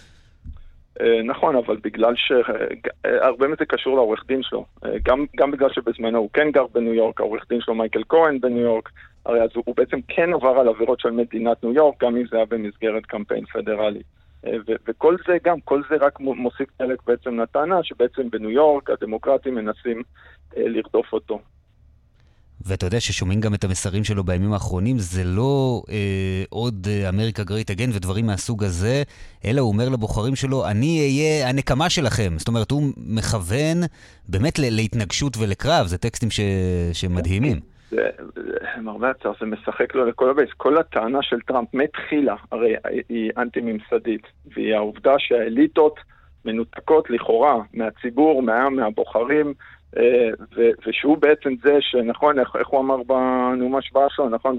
אה, 1.00 1.22
נכון, 1.22 1.56
אבל 1.56 1.76
בגלל 1.82 2.14
שהרבה 2.16 3.48
מזה 3.48 3.64
קשור 3.64 3.96
לעורך 3.96 4.24
דין 4.26 4.42
שלו. 4.42 4.64
אה, 4.84 4.90
גם, 5.02 5.26
גם 5.36 5.50
בגלל 5.50 5.72
שבזמנו 5.72 6.18
הוא 6.18 6.30
כן 6.32 6.50
גר 6.50 6.66
בניו 6.74 6.94
יורק, 6.94 7.20
העורך 7.20 7.44
דין 7.48 7.60
שלו 7.60 7.74
מייקל 7.74 8.02
כהן 8.08 8.40
בניו 8.40 8.60
יורק, 8.60 8.90
הרי 9.26 9.42
אז 9.42 9.50
הוא 9.54 9.76
בעצם 9.76 9.98
כן 10.08 10.34
עבר 10.34 10.58
על 10.60 10.68
עבירות 10.68 11.00
של 11.00 11.10
מדינת 11.10 11.64
ניו 11.64 11.72
יורק, 11.72 12.02
גם 12.02 12.16
אם 12.16 12.26
זה 12.30 12.36
היה 12.36 12.46
במסגרת 12.46 13.06
קמפיין 13.06 13.44
פדרלי. 13.44 14.02
אה, 14.46 14.56
ו- 14.66 14.72
וכל 14.88 15.16
זה 15.26 15.36
גם, 15.44 15.60
כל 15.60 15.82
זה 15.90 15.96
רק 16.00 16.20
מוסיף 16.20 16.68
חלק 16.78 17.02
בעצם 17.06 17.40
לטענה 17.40 17.82
שבעצם 17.82 18.30
בניו 18.30 18.50
יורק 18.50 18.90
הדמוקרטים 18.90 19.54
מנסים 19.54 20.02
לרדוף 20.56 21.12
אותו. 21.12 21.40
ואתה 22.66 22.86
יודע 22.86 23.00
ששומעים 23.00 23.40
גם 23.40 23.54
את 23.54 23.64
המסרים 23.64 24.04
שלו 24.04 24.24
בימים 24.24 24.52
האחרונים, 24.52 24.98
זה 24.98 25.24
לא 25.24 25.82
אה, 25.90 26.42
עוד 26.50 26.86
America 27.08 27.44
great 27.44 27.70
again 27.70 27.90
ודברים 27.92 28.26
מהסוג 28.26 28.64
הזה, 28.64 29.02
אלא 29.44 29.60
הוא 29.60 29.72
אומר 29.72 29.88
לבוחרים 29.88 30.36
שלו, 30.36 30.66
אני 30.66 31.00
אהיה 31.00 31.48
הנקמה 31.48 31.90
שלכם. 31.90 32.32
זאת 32.36 32.48
אומרת, 32.48 32.70
הוא 32.70 32.82
מכוון 32.96 33.78
באמת 34.28 34.58
להתנגשות 34.58 35.36
ולקרב, 35.36 35.86
זה 35.86 35.98
טקסטים 35.98 36.30
ש... 36.30 36.40
שמדהימים. 36.92 37.60
למרבה 38.76 39.10
הצער, 39.10 39.32
זה 39.40 39.46
משחק 39.46 39.94
לו 39.94 40.06
לכל 40.06 40.30
ה 40.30 40.33
base. 40.33 40.50
כל 40.56 40.78
הטענה 40.78 41.18
של 41.22 41.40
טראמפ 41.40 41.68
מתחילה, 41.74 42.34
הרי 42.52 42.74
היא 43.08 43.30
אנטי-ממסדית, 43.36 44.22
והיא 44.54 44.74
העובדה 44.74 45.14
שהאליטות 45.18 46.00
מנותקות 46.44 47.10
לכאורה 47.10 47.62
מהציבור, 47.74 48.42
מהעם, 48.42 48.76
מהבוחרים, 48.76 49.54
ושהוא 50.86 51.18
בעצם 51.18 51.54
זה 51.62 51.76
שנכון, 51.80 52.38
איך 52.38 52.68
הוא 52.68 52.80
אמר 52.80 53.02
בנאום 53.02 53.76
השבעה 53.76 54.06
שלו, 54.10 54.28
נכון? 54.28 54.58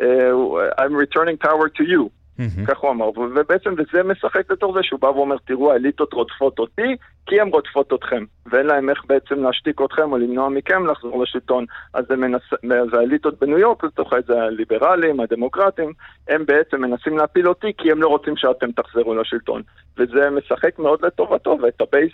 אה, 0.00 0.30
I'm 0.78 0.92
returning 0.92 1.46
power 1.46 1.68
to 1.78 1.82
you. 1.82 2.21
Mm-hmm. 2.42 2.66
כך 2.66 2.78
הוא 2.78 2.90
אמר, 2.90 3.18
ובעצם 3.18 3.74
וזה 3.78 4.02
משחק 4.02 4.50
בתור 4.50 4.74
זה 4.74 4.80
שהוא 4.82 5.00
בא 5.00 5.06
ואומר, 5.06 5.36
תראו, 5.44 5.72
האליטות 5.72 6.12
רודפות 6.12 6.58
אותי, 6.58 6.96
כי 7.26 7.40
הן 7.40 7.48
רודפות 7.48 7.92
אתכם, 7.92 8.24
ואין 8.46 8.66
להם 8.66 8.90
איך 8.90 9.04
בעצם 9.06 9.42
להשתיק 9.42 9.80
אתכם 9.80 10.12
או 10.12 10.18
למנוע 10.18 10.48
מכם 10.48 10.86
לחזור 10.86 11.22
לשלטון. 11.22 11.64
אז, 11.94 12.04
מנס... 12.10 12.42
אז 12.52 12.94
האליטות 12.94 13.38
בניו 13.40 13.58
יורק, 13.58 13.84
לתוך 13.84 14.12
את 14.18 14.26
זה 14.26 14.42
הליברלים, 14.42 15.20
הדמוקרטים, 15.20 15.92
הם 16.28 16.46
בעצם 16.46 16.80
מנסים 16.80 17.18
להפיל 17.18 17.48
אותי, 17.48 17.72
כי 17.78 17.92
הם 17.92 18.02
לא 18.02 18.08
רוצים 18.08 18.36
שאתם 18.36 18.72
תחזרו 18.72 19.14
לשלטון. 19.14 19.62
וזה 19.98 20.30
משחק 20.30 20.78
מאוד 20.78 21.04
לטובתו, 21.04 21.58
ואת 21.62 21.80
ה 21.80 21.85
base, 21.85 22.12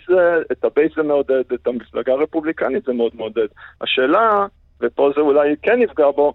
ה 0.63 0.69
base 0.69 0.91
זה 0.95 1.03
מעודד, 1.03 1.43
את 1.53 1.67
המפלגה 1.67 2.13
הרפובליקנית 2.13 2.85
זה 2.85 2.93
מאוד 2.93 3.11
מעודד. 3.15 3.47
השאלה, 3.81 4.45
ופה 4.81 5.11
זה 5.15 5.21
אולי 5.21 5.55
כן 5.61 5.81
יפגע 5.81 6.11
בו, 6.11 6.33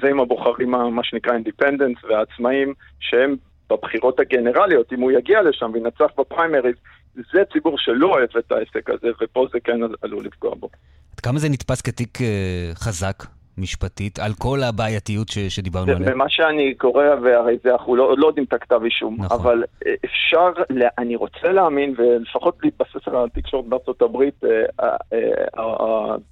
זה 0.00 0.08
עם 0.08 0.20
הבוחרים, 0.20 0.70
מה 0.70 1.04
שנקרא 1.04 1.32
independents 1.32 2.04
והעצמאים, 2.04 2.74
שהם 3.00 3.36
בבחירות 3.70 4.20
הגנרליות, 4.20 4.92
אם 4.92 5.00
הוא 5.00 5.12
יגיע 5.12 5.42
לשם 5.42 5.70
וינצח 5.74 6.10
בפריימריז, 6.18 6.74
זה 7.14 7.44
ציבור 7.52 7.78
שלא 7.78 8.06
אוהב 8.06 8.28
את 8.38 8.52
העסק 8.52 8.90
הזה, 8.90 9.08
ופה 9.20 9.46
זה 9.52 9.60
כן 9.64 9.80
עלול 10.02 10.24
לפגוע 10.24 10.54
בו. 10.54 10.68
עד 11.12 11.20
כמה 11.20 11.38
זה 11.38 11.48
נתפס 11.48 11.80
כתיק 11.80 12.20
אה, 12.20 12.70
חזק? 12.74 13.24
משפטית, 13.58 14.18
על 14.18 14.32
כל 14.38 14.62
הבעייתיות 14.62 15.28
ש, 15.28 15.38
שדיברנו 15.38 15.92
עליה. 15.92 16.14
ומה 16.14 16.24
שאני 16.28 16.74
קורא, 16.74 17.04
והרי 17.22 17.56
זה 17.64 17.72
אנחנו 17.72 17.96
לא, 17.96 18.18
לא 18.18 18.26
יודעים 18.26 18.44
את 18.44 18.52
הכתב 18.52 18.80
אישום, 18.84 19.16
נכון. 19.18 19.40
אבל 19.40 19.64
אה, 19.86 19.94
אפשר, 20.04 20.52
אני 20.98 21.16
רוצה 21.16 21.52
להאמין, 21.52 21.94
ולפחות 21.98 22.58
להתבסס 22.62 23.08
על 23.08 23.16
התקשורת 23.24 23.64
בארצות 23.64 24.02
הברית, 24.02 24.44
אה, 24.44 24.96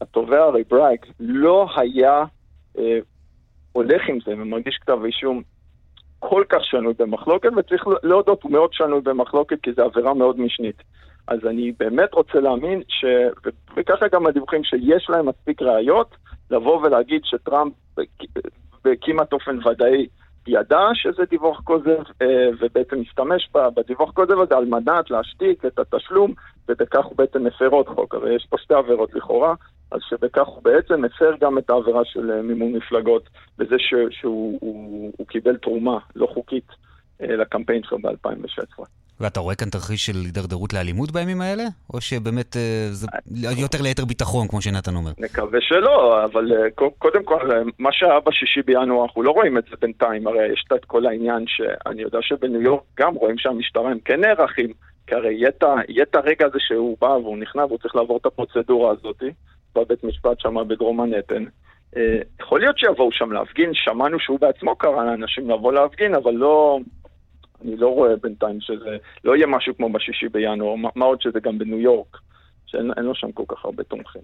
התובע 0.01 0.45
הרי 0.45 0.63
ברייק 0.71 1.07
לא 1.21 1.69
היה 1.77 2.25
הולך 3.73 4.03
עם 4.09 4.19
זה 4.27 4.33
ומרגיש 4.33 4.79
כתב 4.79 5.05
אישום 5.05 5.43
כל 6.19 6.45
כך 6.49 6.65
שנוי 6.65 6.93
במחלוקת, 6.99 7.51
וצריך 7.57 7.85
להודות, 8.03 8.43
הוא 8.43 8.53
מאוד 8.53 8.73
שנוי 8.73 9.01
במחלוקת 9.01 9.61
כי 9.63 9.73
זו 9.73 9.83
עבירה 9.83 10.15
מאוד 10.15 10.41
משנית. 10.41 10.83
אז 11.29 11.39
אני 11.47 11.73
באמת 11.79 12.15
רוצה 12.15 12.41
להאמין, 12.41 12.83
ש... 12.89 13.05
וככה 13.77 14.09
גם 14.13 14.27
הדיווחים, 14.27 14.65
שיש 14.65 15.07
להם 15.11 15.29
מספיק 15.29 15.63
ראיות 15.63 16.17
לבוא 16.51 16.81
ולהגיד 16.83 17.21
שטראמפ 17.25 17.73
בכמעט 18.85 19.33
אופן 19.33 19.59
ודאי 19.67 20.07
ידע 20.47 20.89
שזה 20.95 21.23
דיווח 21.31 21.61
כוזב, 21.61 22.03
אה, 22.23 22.49
ובעצם 22.61 22.97
השתמש 23.01 23.51
בדיווח 23.77 24.11
כוזב 24.11 24.41
הזה 24.41 24.57
על 24.57 24.65
מנת 24.65 25.11
להשתיק 25.11 25.65
את 25.65 25.79
התשלום, 25.79 26.35
ובכך 26.69 27.05
הוא 27.05 27.17
בעצם 27.17 27.45
מפר 27.45 27.69
עוד 27.69 27.89
חוק. 27.89 28.15
הרי 28.15 28.35
יש 28.35 28.47
פה 28.51 28.57
שתי 28.59 28.75
עבירות 28.75 29.15
לכאורה, 29.15 29.55
אז 29.91 30.01
שבכך 30.09 30.47
הוא 30.47 30.63
בעצם 30.63 31.03
מפר 31.05 31.31
גם 31.41 31.59
את 31.59 31.71
העבירה 31.71 32.05
של 32.05 32.31
אה, 32.31 32.43
מימון 32.43 32.73
מפלגות, 32.73 33.29
בזה 33.59 33.77
ש, 33.79 33.95
שהוא 34.11 34.59
הוא, 34.61 35.13
הוא 35.17 35.27
קיבל 35.27 35.57
תרומה 35.57 35.99
לא 36.17 36.27
חוקית 36.27 36.69
אה, 37.23 37.37
לקמפיין 37.37 37.83
שלו 37.83 37.99
ב-2016. 37.99 38.83
ואתה 39.21 39.41
רואה 39.41 39.55
כאן 39.55 39.71
תרחיש 39.71 40.07
של 40.07 40.17
הידרדרות 40.25 40.73
לאלימות 40.73 41.11
בימים 41.11 41.41
האלה? 41.41 41.63
או 41.95 42.01
שבאמת 42.01 42.57
אה, 42.57 42.89
זה 42.91 43.07
יותר 43.61 43.83
ליתר 43.83 44.05
ביטחון, 44.05 44.49
כמו 44.49 44.63
שנתן 44.63 44.95
אומר? 44.95 45.11
נקווה 45.19 45.61
שלא, 45.61 46.25
אבל 46.25 46.53
קודם 46.99 47.25
כל, 47.25 47.51
מה 47.79 47.93
שהיה 47.93 48.21
בשישי 48.21 48.63
בינואר, 48.63 49.05
אנחנו 49.05 49.23
לא 49.23 49.31
רואים 49.31 49.59
את 49.59 49.65
זה 49.71 49.77
בינתיים, 49.81 50.27
הרי 50.27 50.53
יש 50.53 50.65
את 50.75 50.85
כל 50.85 51.07
העניין 51.07 51.45
שאני 51.47 52.03
יודע 52.03 52.19
שבניו 52.23 52.63
יורק 52.63 52.83
גם 52.99 53.15
רואים 53.15 53.39
שהמשטרה 53.39 53.91
הם 53.91 53.99
כן 54.05 54.21
נערכים, 54.21 54.73
כי 55.07 55.15
הרי 55.15 55.35
יהיה 55.35 56.03
את 56.03 56.15
הרגע 56.15 56.47
הזה 56.47 56.59
שהוא 56.59 56.97
בא 57.01 57.07
והוא 57.07 57.39
נכנע 57.39 57.65
והוא 57.65 57.79
צריך 57.79 57.97
לעבור 57.97 58.17
את 58.17 58.27
הפרוצדורה 58.27 58.93
הזאת. 58.93 59.23
בבית 59.75 60.05
משפט 60.05 60.41
שם 60.41 60.69
בדרום 60.69 61.01
מנהטן. 61.01 61.45
אה, 61.97 62.21
יכול 62.41 62.61
להיות 62.61 62.79
שיבואו 62.79 63.13
שם 63.13 63.33
להפגין, 63.33 63.71
שמענו 63.75 64.21
שהוא 64.21 64.41
בעצמו 64.41 64.77
קרא 64.77 65.05
לאנשים 65.05 65.51
לבוא 65.51 65.73
להפגין, 65.73 66.15
אבל 66.15 66.33
לא... 66.33 66.79
אני 67.65 67.77
לא 67.77 67.89
רואה 67.89 68.17
בינתיים 68.17 68.61
שזה... 68.61 68.97
לא 69.25 69.37
יהיה 69.37 69.47
משהו 69.47 69.77
כמו 69.77 69.93
בשישי 69.93 70.29
בינואר, 70.29 70.75
מה 70.95 71.05
עוד 71.05 71.21
שזה 71.21 71.41
גם 71.41 71.59
בניו 71.59 71.81
יורק, 71.81 72.17
שאין 72.67 72.93
לו 72.99 73.15
שם 73.15 73.33
כל 73.33 73.45
כך 73.49 73.65
הרבה 73.65 73.85
תומכים. 73.85 74.23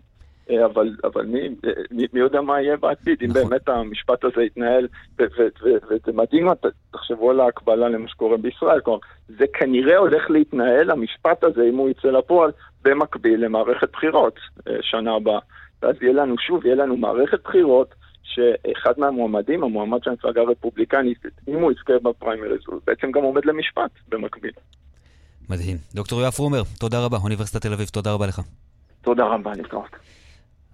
אה, 0.51 0.65
אבל, 0.65 0.97
אבל 1.05 1.27
מי, 1.27 1.49
מי, 1.91 2.07
מי 2.13 2.21
יודע 2.21 2.41
מה 2.41 2.61
יהיה 2.61 2.77
בעתיד, 2.77 3.19
אם 3.23 3.31
נכון. 3.31 3.43
באמת 3.43 3.69
המשפט 3.69 4.25
הזה 4.25 4.43
יתנהל, 4.43 4.89
וזה 5.19 6.13
מדהים, 6.15 6.49
תחשבו 6.93 7.31
על 7.31 7.41
ההקבלה 7.41 7.89
למה 7.89 8.09
שקורה 8.09 8.37
בישראל, 8.37 8.81
כלומר, 8.81 8.99
זה 9.29 9.45
כנראה 9.53 9.97
הולך 9.97 10.31
להתנהל, 10.31 10.91
המשפט 10.91 11.45
הזה, 11.45 11.63
אם 11.69 11.77
הוא 11.77 11.91
יצא 11.91 12.09
לפועל, 12.09 12.51
במקביל 12.85 13.45
למערכת 13.45 13.93
בחירות 13.93 14.39
אה, 14.69 14.77
שנה 14.83 15.15
הבאה. 15.15 15.39
ואז 15.83 15.95
יהיה 16.03 16.13
לנו, 16.13 16.35
שוב, 16.39 16.67
יהיה 16.67 16.77
לנו 16.77 16.97
מערכת 16.97 17.43
בחירות, 17.45 17.95
שאחד 18.23 18.93
מהמועמדים, 18.99 19.65
המועמד 19.65 20.03
של 20.05 20.11
המפלגה 20.11 20.41
הרפובליקנית, 20.41 21.19
אם 21.49 21.55
הוא 21.55 21.73
יזכה 21.73 21.93
בפריימריז, 22.03 22.61
הוא 22.67 22.81
בעצם 22.87 23.11
גם 23.11 23.23
עומד 23.23 23.45
למשפט 23.45 23.91
במקביל. 24.09 24.53
מדהים. 25.51 25.77
דוקטור 25.95 26.21
יואב 26.21 26.33
פרומר, 26.33 26.63
תודה 26.81 27.05
רבה. 27.05 27.17
אוניברסיטת 27.17 27.63
תל 27.63 27.73
אביב, 27.73 27.89
תודה 27.89 28.13
רבה 28.13 28.27
לך. 28.27 28.41
תודה 29.03 29.25
רבה, 29.25 29.53
להתראות. 29.57 29.97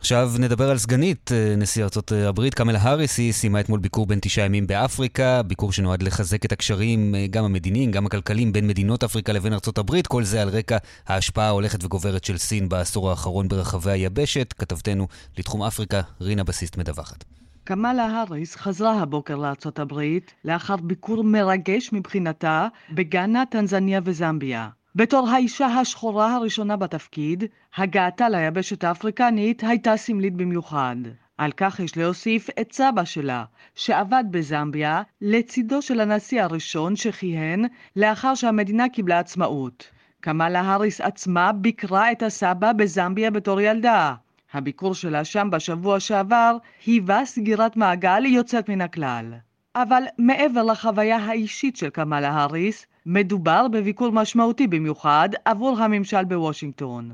עכשיו 0.00 0.30
נדבר 0.38 0.71
על 0.71 0.78
סגנית 0.78 1.33
אה, 1.33 1.54
נשיא 1.57 1.85
ארצות 1.85 2.12
הברית, 2.12 2.54
קמלה 2.54 2.78
האריס, 2.78 3.19
היא 3.19 3.33
סיימה 3.33 3.61
אתמול 3.61 3.80
ביקור 3.80 4.07
בין 4.07 4.19
תשעה 4.23 4.45
ימים 4.45 4.66
באפריקה, 4.66 5.42
ביקור 5.42 5.73
שנועד 5.73 6.02
לחזק 6.02 6.45
את 6.45 6.52
הקשרים, 6.52 7.14
אה, 7.14 7.26
גם 7.30 7.45
המדיניים, 7.45 7.90
גם 7.90 8.07
הכלכליים, 8.07 8.52
בין 8.52 8.66
מדינות 8.66 9.04
אפריקה 9.04 9.33
לבין 9.33 9.52
ארצות 9.52 9.78
הברית, 9.78 10.07
כל 10.07 10.25
זה 10.25 10.42
על 10.42 10.49
רקע 10.49 10.76
ההשפעה 11.07 11.47
ההולכת 11.47 11.85
וגוברת 11.85 12.25
של 12.25 12.38
סין 12.38 12.69
בעשור 12.69 13.11
האחרון 13.11 13.49
ברחבי 13.49 13.90
היבשת. 13.90 14.54
כתבתנו 14.59 15.09
לתחום 15.38 15.62
אפריקה, 15.62 16.00
רינה 16.21 16.45
בסיסט 16.45 16.76
מדווחת. 16.76 17.25
קמלה 17.64 18.07
האריס 18.07 18.57
חזרה 18.57 19.00
הבוקר 19.00 19.37
לארצות 19.37 19.78
הברית 19.78 20.35
לאחר 20.45 20.76
ביקור 20.76 21.25
מרגש 21.25 21.90
מבחינתה 21.92 22.69
בגאנה, 22.95 23.45
טנזניה 23.50 24.00
וזמביה. 24.04 24.69
בתור 24.94 25.28
האישה 25.28 25.66
השחורה 25.66 26.35
הראשונה 26.35 26.76
בתפקיד, 26.76 27.44
הגעתה 27.76 28.28
ליבשת 28.28 28.85
האפריקנית 28.85 29.62
הייתה 29.64 29.97
סמלית 29.97 30.35
במיוחד. 30.35 30.97
על 31.38 31.52
כך 31.52 31.80
יש 31.80 31.97
להוסיף 31.97 32.49
את 32.61 32.73
סבא 32.73 33.04
שלה, 33.04 33.44
שעבד 33.75 34.25
בזמביה 34.30 35.02
לצידו 35.20 35.82
של 35.82 36.00
הנשיא 36.00 36.42
הראשון 36.42 36.97
שכיהן 36.97 37.64
לאחר 37.97 38.35
שהמדינה 38.35 38.88
קיבלה 38.88 39.18
עצמאות. 39.18 39.90
קמאלה 40.20 40.61
האריס 40.61 41.00
עצמה 41.00 41.52
ביקרה 41.52 42.12
את 42.12 42.23
הסבא 42.23 42.73
בזמביה 42.73 43.30
בתור 43.30 43.61
ילדה. 43.61 44.14
הביקור 44.52 44.94
שלה 44.94 45.25
שם 45.25 45.49
בשבוע 45.52 46.00
שעבר 46.00 46.56
היווה 46.87 47.25
סגירת 47.25 47.76
מעגל 47.76 48.25
יוצאת 48.26 48.68
מן 48.68 48.80
הכלל. 48.80 49.35
אבל 49.75 50.02
מעבר 50.18 50.62
לחוויה 50.62 51.16
האישית 51.16 51.76
של 51.76 51.90
קמאלה 51.90 52.30
האריס, 52.30 52.87
מדובר 53.07 53.69
בביקור 53.69 54.12
משמעותי 54.12 54.66
במיוחד 54.66 55.28
עבור 55.45 55.83
הממשל 55.83 56.25
בוושינגטון. 56.25 57.11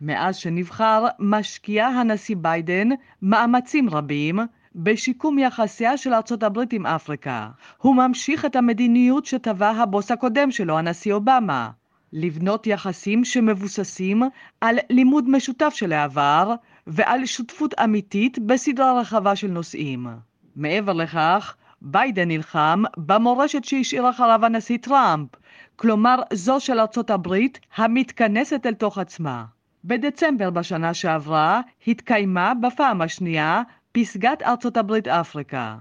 מאז 0.00 0.36
שנבחר, 0.36 1.06
משקיע 1.18 1.86
הנשיא 1.86 2.36
ביידן 2.38 2.88
מאמצים 3.22 3.90
רבים 3.90 4.38
בשיקום 4.74 5.38
יחסיה 5.38 5.96
של 5.96 6.14
ארצות 6.14 6.42
הברית 6.42 6.72
עם 6.72 6.86
אפריקה. 6.86 7.48
הוא 7.78 7.96
ממשיך 7.96 8.44
את 8.44 8.56
המדיניות 8.56 9.26
שטבע 9.26 9.70
הבוס 9.70 10.10
הקודם 10.10 10.50
שלו, 10.50 10.78
הנשיא 10.78 11.12
אובמה, 11.12 11.70
לבנות 12.12 12.66
יחסים 12.66 13.24
שמבוססים 13.24 14.22
על 14.60 14.76
לימוד 14.90 15.30
משותף 15.30 15.72
של 15.74 15.92
העבר 15.92 16.54
ועל 16.86 17.26
שותפות 17.26 17.74
אמיתית 17.84 18.38
בסדרה 18.38 19.00
רחבה 19.00 19.36
של 19.36 19.48
נושאים. 19.48 20.06
מעבר 20.56 20.92
לכך, 20.92 21.56
ביידן 21.86 22.28
נלחם 22.28 22.82
במורשת 22.96 23.64
שהשאיר 23.64 24.10
אחריו 24.10 24.44
הנשיא 24.44 24.78
טראמפ, 24.78 25.28
כלומר 25.76 26.16
זו 26.32 26.60
של 26.60 26.80
ארצות 26.80 27.10
הברית 27.10 27.60
המתכנסת 27.76 28.66
אל 28.66 28.74
תוך 28.74 28.98
עצמה. 28.98 29.44
בדצמבר 29.84 30.50
בשנה 30.50 30.94
שעברה 30.94 31.60
התקיימה 31.86 32.52
בפעם 32.54 33.02
השנייה 33.02 33.62
פסגת 33.92 34.42
ארצות 34.42 34.76
הברית 34.76 35.08
אפריקה. 35.08 35.76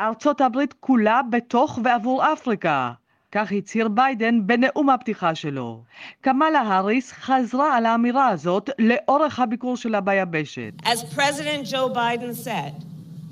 ארצות 0.00 0.40
הברית 0.40 0.74
כולה 0.80 1.20
בתוך 1.30 1.78
ועבור 1.84 2.32
אפריקה. 2.32 2.92
כך 3.32 3.52
הצהיר 3.52 3.88
ביידן 3.88 4.46
בנאום 4.46 4.90
הפתיחה 4.90 5.34
שלו. 5.34 5.82
קמאלה 6.20 6.60
האריס 6.60 7.12
חזרה 7.12 7.76
על 7.76 7.86
האמירה 7.86 8.28
הזאת 8.28 8.70
לאורך 8.78 9.38
הביקור 9.38 9.76
שלה 9.76 10.00
ביבשת. 10.00 10.72
As 10.82 11.14
President 11.14 11.66
Joe 11.66 11.88
Biden 11.88 12.34
said 12.34 12.72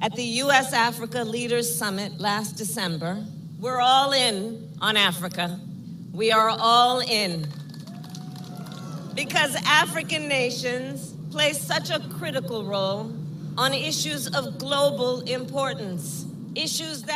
at 0.00 0.12
the 0.14 0.28
US-Africa 0.44 1.24
Leaders 1.24 1.68
Summit 1.80 2.12
last 2.20 2.56
December, 2.56 3.16
we're 3.60 3.80
all 3.80 4.12
in 4.12 4.34
on 4.80 4.96
Africa. 4.96 5.58
We 6.14 6.30
are 6.30 6.50
all 6.70 7.00
in. 7.00 7.44
Because 9.16 9.52
African 9.66 10.28
nations 10.28 11.14
play 11.32 11.52
such 11.52 11.90
a 11.90 11.98
critical 12.18 12.60
role 12.64 13.10
on 13.56 13.74
issues 13.74 14.28
of 14.38 14.58
global 14.58 15.22
importance. 15.22 16.27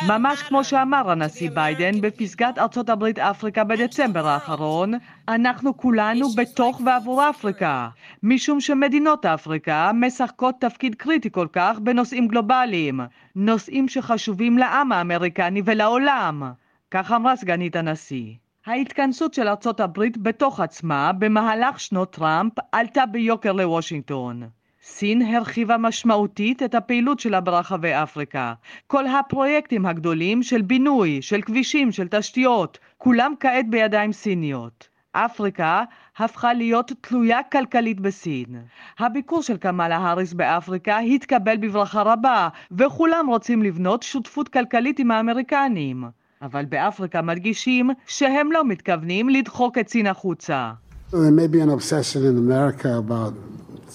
ממש 0.07 0.41
כמו 0.41 0.63
שאמר 0.63 1.11
הנשיא 1.11 1.49
ביידן 1.49 2.01
בפסגת 2.01 2.57
ארצות 2.57 2.89
הברית 2.89 3.19
אפריקה 3.19 3.63
בדצמבר 3.63 4.27
האחרון, 4.27 4.93
אנחנו 5.27 5.77
כולנו 5.77 6.29
בתוך 6.29 6.81
ועבור 6.85 7.29
אפריקה, 7.29 7.89
משום 8.23 8.61
שמדינות 8.61 9.25
אפריקה 9.25 9.91
משחקות 9.93 10.55
תפקיד 10.59 10.95
קריטי 10.95 11.29
כל 11.31 11.47
כך 11.53 11.79
בנושאים 11.79 12.27
גלובליים, 12.27 12.99
נושאים 13.35 13.87
שחשובים 13.87 14.57
לעם 14.57 14.91
האמריקני 14.91 15.61
ולעולם. 15.65 16.43
כך 16.91 17.11
אמרה 17.11 17.35
סגנית 17.35 17.75
הנשיא. 17.75 18.33
ההתכנסות 18.65 19.33
של 19.33 19.47
ארצות 19.47 19.79
הברית 19.79 20.17
בתוך 20.17 20.59
עצמה 20.59 21.11
במהלך 21.19 21.79
שנות 21.79 22.13
טראמפ 22.13 22.53
עלתה 22.71 23.05
ביוקר 23.05 23.51
לוושינגטון. 23.51 24.43
סין 24.85 25.21
הרחיבה 25.21 25.77
משמעותית 25.77 26.63
את 26.63 26.75
הפעילות 26.75 27.19
שלה 27.19 27.41
ברחבי 27.41 27.91
אפריקה. 27.93 28.53
כל 28.87 29.07
הפרויקטים 29.07 29.85
הגדולים 29.85 30.43
של 30.43 30.61
בינוי, 30.61 31.21
של 31.21 31.41
כבישים, 31.41 31.91
של 31.91 32.07
תשתיות, 32.07 32.79
כולם 32.97 33.33
כעת 33.39 33.69
בידיים 33.69 34.11
סיניות. 34.11 34.89
אפריקה 35.11 35.83
הפכה 36.17 36.53
להיות 36.53 36.91
תלויה 37.01 37.43
כלכלית 37.43 37.99
בסין. 37.99 38.61
הביקור 38.99 39.41
של 39.41 39.57
קמאלה 39.57 39.97
האריס 39.97 40.33
באפריקה 40.33 40.97
התקבל 40.97 41.57
בברכה 41.57 42.01
רבה, 42.01 42.49
וכולם 42.71 43.27
רוצים 43.27 43.63
לבנות 43.63 44.03
שותפות 44.03 44.49
כלכלית 44.49 44.99
עם 44.99 45.11
האמריקנים. 45.11 46.03
אבל 46.41 46.65
באפריקה 46.65 47.21
מדגישים 47.21 47.89
שהם 48.07 48.51
לא 48.51 48.63
מתכוונים 48.65 49.29
לדחוק 49.29 49.77
את 49.77 49.89
סין 49.89 50.07
החוצה. 50.07 50.71
There 51.13 51.29
may 51.31 51.45
be 51.45 51.59
an 51.59 51.69
obsession 51.69 52.25
in 52.25 52.39
America 52.39 52.97
about 52.97 53.35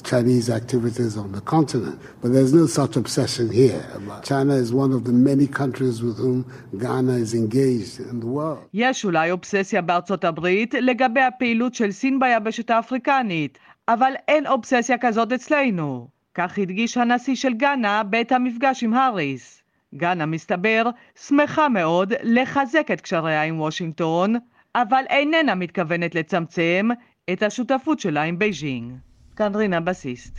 Chinese 0.04 0.48
activities 0.48 1.16
on 1.16 1.32
the 1.32 1.40
continent, 1.40 1.98
but 2.22 2.32
there's 2.32 2.54
no 2.54 2.66
such 2.66 2.96
obsession 2.96 3.50
here. 3.50 3.84
China 4.22 4.54
is 4.54 4.72
one 4.72 4.92
of 4.92 5.02
the 5.02 5.12
many 5.12 5.48
countries 5.48 6.00
with 6.00 6.16
whom 6.16 6.44
Ghana 6.78 7.14
is 7.14 7.34
engaged 7.34 7.98
in 7.98 8.20
the 8.20 8.26
world. 8.26 8.58
יש 8.74 9.04
אולי 9.04 9.30
אובססיה 9.30 9.82
בארצות 9.82 10.24
הברית 10.24 10.74
לגבי 10.74 11.20
הפעילות 11.20 11.74
של 11.74 11.92
סין 11.92 12.18
ביבשת 12.20 12.70
האפריקנית, 12.70 13.58
אבל 13.88 14.12
אין 14.28 14.46
אובססיה 14.46 14.98
כזאת 14.98 15.32
אצלנו. 15.32 16.08
כך 16.34 16.58
הדגיש 16.58 16.96
הנשיא 16.96 17.34
של 17.34 17.54
גאנה 17.54 18.02
בעת 18.02 18.32
המפגש 18.32 18.82
עם 18.82 18.94
האריס. 18.94 19.62
גאנה, 19.94 20.26
מסתבר, 20.26 20.82
שמחה 21.26 21.68
מאוד 21.68 22.12
לחזק 22.22 22.90
את 22.92 23.00
קשריה 23.00 23.42
עם 23.42 23.60
וושינגטון, 23.60 24.34
אבל 24.74 25.02
איננה 25.10 25.54
מתכוונת 25.54 26.14
לצמצם 26.14 26.88
את 27.32 27.42
השותפות 27.42 28.00
שלה 28.00 28.22
עם 28.22 28.38
בייז'ינג. 28.38 28.92
כאן 29.36 29.54
רינה 29.54 29.80
בסיסט. 29.80 30.38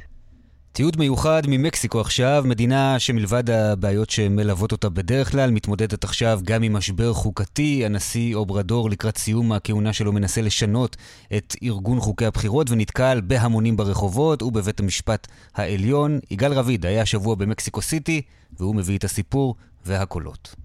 תיעוד 0.71 0.97
מיוחד 0.97 1.41
ממקסיקו 1.47 2.01
עכשיו, 2.01 2.43
מדינה 2.47 2.99
שמלבד 2.99 3.49
הבעיות 3.49 4.09
שמלוות 4.09 4.71
אותה 4.71 4.89
בדרך 4.89 5.31
כלל, 5.31 5.51
מתמודדת 5.51 6.03
עכשיו 6.03 6.39
גם 6.43 6.63
עם 6.63 6.73
משבר 6.73 7.13
חוקתי. 7.13 7.85
הנשיא 7.85 8.35
אוברדור 8.35 8.89
לקראת 8.89 9.17
סיום 9.17 9.51
הכהונה 9.51 9.93
שלו 9.93 10.13
מנסה 10.13 10.41
לשנות 10.41 10.97
את 11.37 11.55
ארגון 11.63 11.99
חוקי 11.99 12.25
הבחירות 12.25 12.69
ונתקל 12.69 13.21
בהמונים 13.23 13.77
ברחובות 13.77 14.43
ובבית 14.43 14.79
המשפט 14.79 15.27
העליון. 15.55 16.19
יגאל 16.31 16.53
רביד 16.53 16.85
היה 16.85 17.01
השבוע 17.01 17.35
במקסיקו 17.35 17.81
סיטי, 17.81 18.21
והוא 18.59 18.75
מביא 18.75 18.97
את 18.97 19.03
הסיפור 19.03 19.55
והקולות. 19.85 20.55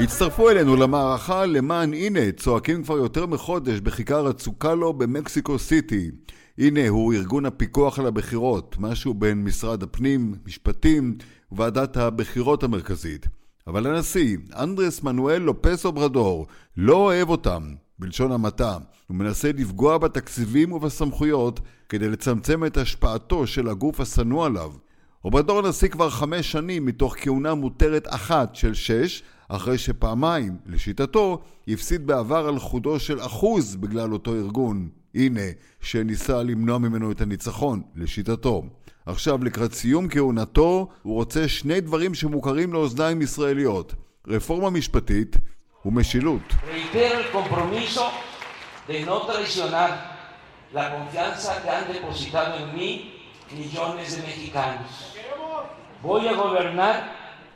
הצטרפו 0.00 0.50
אלינו 0.50 0.76
למערכה 0.76 1.46
למען 1.46 1.94
האינה, 1.94 2.32
צועקים 2.36 2.82
כבר 2.82 2.96
יותר 2.96 3.26
מחודש 3.26 3.80
בכיכר 3.80 4.26
הסוקלו 4.26 4.92
במקסיקו 4.92 5.58
סיטי. 5.58 6.10
האינה 6.58 6.88
הוא 6.88 7.14
ארגון 7.14 7.46
הפיקוח 7.46 7.98
על 7.98 8.06
הבחירות, 8.06 8.76
משהו 8.78 9.14
בין 9.14 9.44
משרד 9.44 9.82
הפנים, 9.82 10.34
משפטים 10.46 11.16
וועדת 11.52 11.96
הבחירות 11.96 12.62
המרכזית. 12.62 13.26
אבל 13.66 13.86
הנשיא, 13.86 14.36
אנדרס 14.58 15.02
מנואל 15.02 15.42
לופס 15.42 15.84
אוברדור, 15.84 16.46
לא 16.76 16.96
אוהב 16.96 17.28
אותם, 17.28 17.74
בלשון 17.98 18.32
המעטה. 18.32 18.78
הוא 19.06 19.16
מנסה 19.16 19.50
לפגוע 19.52 19.98
בתקציבים 19.98 20.72
ובסמכויות 20.72 21.60
כדי 21.88 22.08
לצמצם 22.08 22.64
את 22.64 22.76
השפעתו 22.76 23.46
של 23.46 23.68
הגוף 23.68 24.00
השנוא 24.00 24.46
עליו. 24.46 24.72
אוברדור 25.24 25.68
נשיא 25.68 25.88
כבר 25.88 26.10
חמש 26.10 26.52
שנים 26.52 26.86
מתוך 26.86 27.16
כהונה 27.18 27.54
מותרת 27.54 28.06
אחת 28.08 28.54
של 28.54 28.74
שש, 28.74 29.22
אחרי 29.48 29.78
שפעמיים, 29.78 30.56
לשיטתו, 30.66 31.42
הפסיד 31.68 32.06
בעבר 32.06 32.48
על 32.48 32.58
חודו 32.58 33.00
של 33.00 33.20
אחוז 33.20 33.76
בגלל 33.76 34.12
אותו 34.12 34.34
ארגון. 34.34 34.88
הנה, 35.14 35.40
שניסה 35.80 36.42
למנוע 36.42 36.78
ממנו 36.78 37.12
את 37.12 37.20
הניצחון, 37.20 37.82
לשיטתו. 37.96 38.62
עכשיו, 39.06 39.44
לקראת 39.44 39.72
סיום 39.72 40.08
כהונתו, 40.08 40.88
הוא 41.02 41.14
רוצה 41.14 41.48
שני 41.48 41.80
דברים 41.80 42.14
שמוכרים 42.14 42.72
לאוזניים 42.72 43.22
ישראליות. 43.22 43.94
רפורמה 44.26 44.70
משפטית 44.70 45.36
ומשילות. 45.84 46.42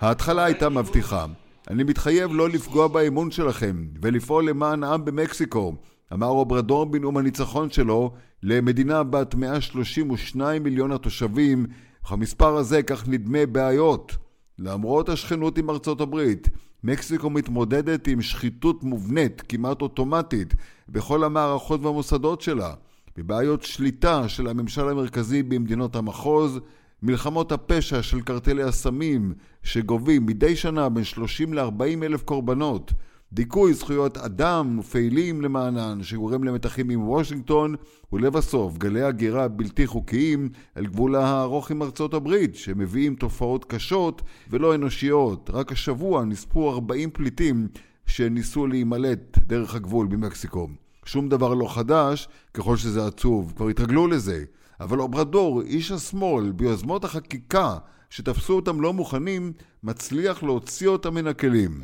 ההתחלה 0.00 0.44
הייתה 0.44 0.68
מבטיחה. 0.68 1.26
אני 1.70 1.85
מתחייב 1.85 2.31
לא 2.35 2.48
לפגוע 2.48 2.88
באמון 2.88 3.31
שלכם 3.31 3.87
ולפעול 4.03 4.48
למען 4.48 4.85
העם 4.85 5.05
במקסיקו, 5.05 5.75
אמר 6.12 6.27
אוברדור 6.27 6.87
בנאום 6.87 7.16
הניצחון 7.16 7.70
שלו 7.70 8.12
למדינה 8.42 9.03
בת 9.03 9.35
132 9.35 10.62
מיליון 10.62 10.92
התושבים, 10.92 11.66
אך 12.05 12.12
המספר 12.12 12.57
הזה 12.57 12.83
כך 12.83 13.09
נדמה 13.09 13.46
בעיות. 13.46 14.16
למרות 14.59 15.09
השכנות 15.09 15.59
עם 15.59 15.70
ארצות 15.70 16.01
הברית, 16.01 16.48
מקסיקו 16.85 17.31
מתמודדת 17.31 18.09
עם 18.09 18.22
שחיתות 18.22 18.85
מובנית, 18.85 19.42
כמעט 19.48 19.83
אוטומטית, 19.83 20.55
בכל 20.88 21.25
המערכות 21.25 21.81
והמוסדות 21.83 22.40
שלה, 22.40 22.75
בבעיות 23.16 23.62
שליטה 23.62 24.29
של 24.29 24.48
הממשל 24.48 24.88
המרכזי 24.88 25.42
במדינות 25.42 25.96
המחוז, 25.96 26.61
מלחמות 27.03 27.53
הפשע 27.53 28.03
של 28.03 28.21
קרטלי 28.21 28.62
הסמים 28.62 29.33
שגובים 29.62 30.27
מדי 30.27 30.57
שנה 30.57 30.88
בין 30.88 31.05
30 31.05 31.55
ל-40 31.55 32.05
אלף 32.05 32.23
קורבנות, 32.23 32.93
דיכוי 33.33 33.75
זכויות 33.75 34.17
אדם 34.19 34.79
ופעילים 34.79 35.43
למענן 35.43 36.03
שגורם 36.03 36.45
למתחים 36.45 36.91
עם 36.91 37.09
וושינגטון 37.09 37.75
ולבסוף 38.12 38.79
גלי 38.79 39.03
הגירה 39.03 39.49
בלתי 39.49 39.87
חוקיים 39.87 40.49
אל 40.77 40.87
גבולה 40.87 41.27
הארוך 41.27 41.71
עם 41.71 41.83
ארצות 41.83 42.15
הברית 42.15 42.55
שמביאים 42.55 43.15
תופעות 43.15 43.65
קשות 43.65 44.23
ולא 44.51 44.75
אנושיות. 44.75 45.51
רק 45.53 45.73
השבוע 45.73 46.25
נספו 46.25 46.71
40 46.71 47.11
פליטים 47.11 47.69
שניסו 48.07 48.67
להימלט 48.67 49.38
דרך 49.47 49.75
הגבול 49.75 50.07
במקסיקו. 50.07 50.69
שום 51.05 51.29
דבר 51.29 51.55
לא 51.55 51.75
חדש, 51.75 52.29
ככל 52.55 52.77
שזה 52.77 53.07
עצוב, 53.07 53.53
כבר 53.57 53.69
התרגלו 53.69 54.07
לזה. 54.07 54.45
אבל 54.83 55.01
אוברדור, 55.01 55.61
איש 55.61 55.90
השמאל, 55.90 56.53
ביוזמות 56.53 57.05
החקיקה 57.05 57.77
שתפסו 58.11 58.53
אותם 58.53 58.81
לא 58.81 58.92
מוכנים, 58.92 59.53
מצליח 59.83 60.42
להוציא 60.42 60.88
אותם 60.88 61.14
מן 61.14 61.27
הכלים. 61.27 61.81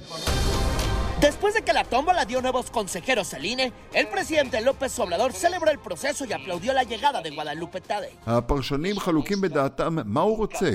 Después 1.20 1.52
de 1.54 1.62
que 1.66 1.72
la 1.72 1.84
tómbola 1.92 2.24
dio 2.24 2.40
nuevos 2.40 2.66
consejeros 2.70 3.34
al 3.34 3.44
INE, 3.44 3.72
el 4.00 4.06
presidente 4.14 4.60
López 4.60 4.92
Obrador 5.00 5.32
celebró 5.32 5.70
el 5.70 5.80
proceso 5.86 6.24
y 6.24 6.32
aplaudió 6.32 6.72
la 6.72 6.84
llegada 6.84 7.20
de 7.22 7.30
Guadalupe 7.30 7.80
Tade. 7.80 8.08
הפרשנים 8.26 8.98
חלוקים 8.98 9.40
בדעתם 9.40 9.96
מה 10.04 10.20
הוא 10.20 10.36
רוצה, 10.36 10.70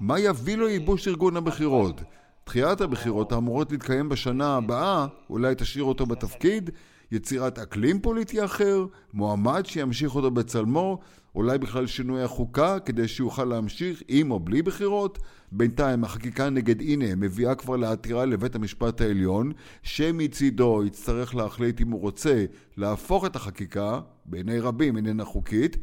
מה 0.00 0.20
יביא 0.20 0.56
לו 0.56 0.68
ייבוש 0.68 1.08
ארגון 1.08 1.36
הבחירות. 1.36 2.00
דחיית 2.46 2.80
הבחירות 2.80 3.32
האמורות 3.32 3.72
להתקיים 3.72 4.08
בשנה 4.08 4.56
הבאה 4.56 5.06
אולי 5.30 5.54
תשאיר 5.54 5.84
אותו 5.84 6.06
בתפקיד, 6.06 6.70
יצירת 7.12 7.58
אקלים 7.58 8.00
פוליטי 8.00 8.44
אחר, 8.44 8.86
מועמד 9.14 9.66
שימשיך 9.66 10.14
אותו 10.14 10.30
בצלמו, 10.30 10.98
אולי 11.36 11.58
בכלל 11.58 11.86
שינוי 11.86 12.22
החוקה 12.22 12.78
כדי 12.78 13.08
שיוכל 13.08 13.44
להמשיך 13.44 14.02
עם 14.08 14.30
או 14.30 14.40
בלי 14.40 14.62
בחירות. 14.62 15.18
בינתיים 15.52 16.04
החקיקה 16.04 16.50
נגד 16.50 16.80
הנה 16.80 17.14
מביאה 17.16 17.54
כבר 17.54 17.76
לעתירה 17.76 18.24
לבית 18.24 18.54
המשפט 18.54 19.00
העליון, 19.00 19.52
שמצידו 19.82 20.82
יצטרך 20.86 21.34
להחליט 21.34 21.80
אם 21.80 21.90
הוא 21.90 22.00
רוצה 22.00 22.44
להפוך 22.76 23.26
את 23.26 23.36
החקיקה, 23.36 24.00
בעיני 24.26 24.58
רבים 24.58 24.96
איננה 24.96 25.24
חוקית, 25.24 25.76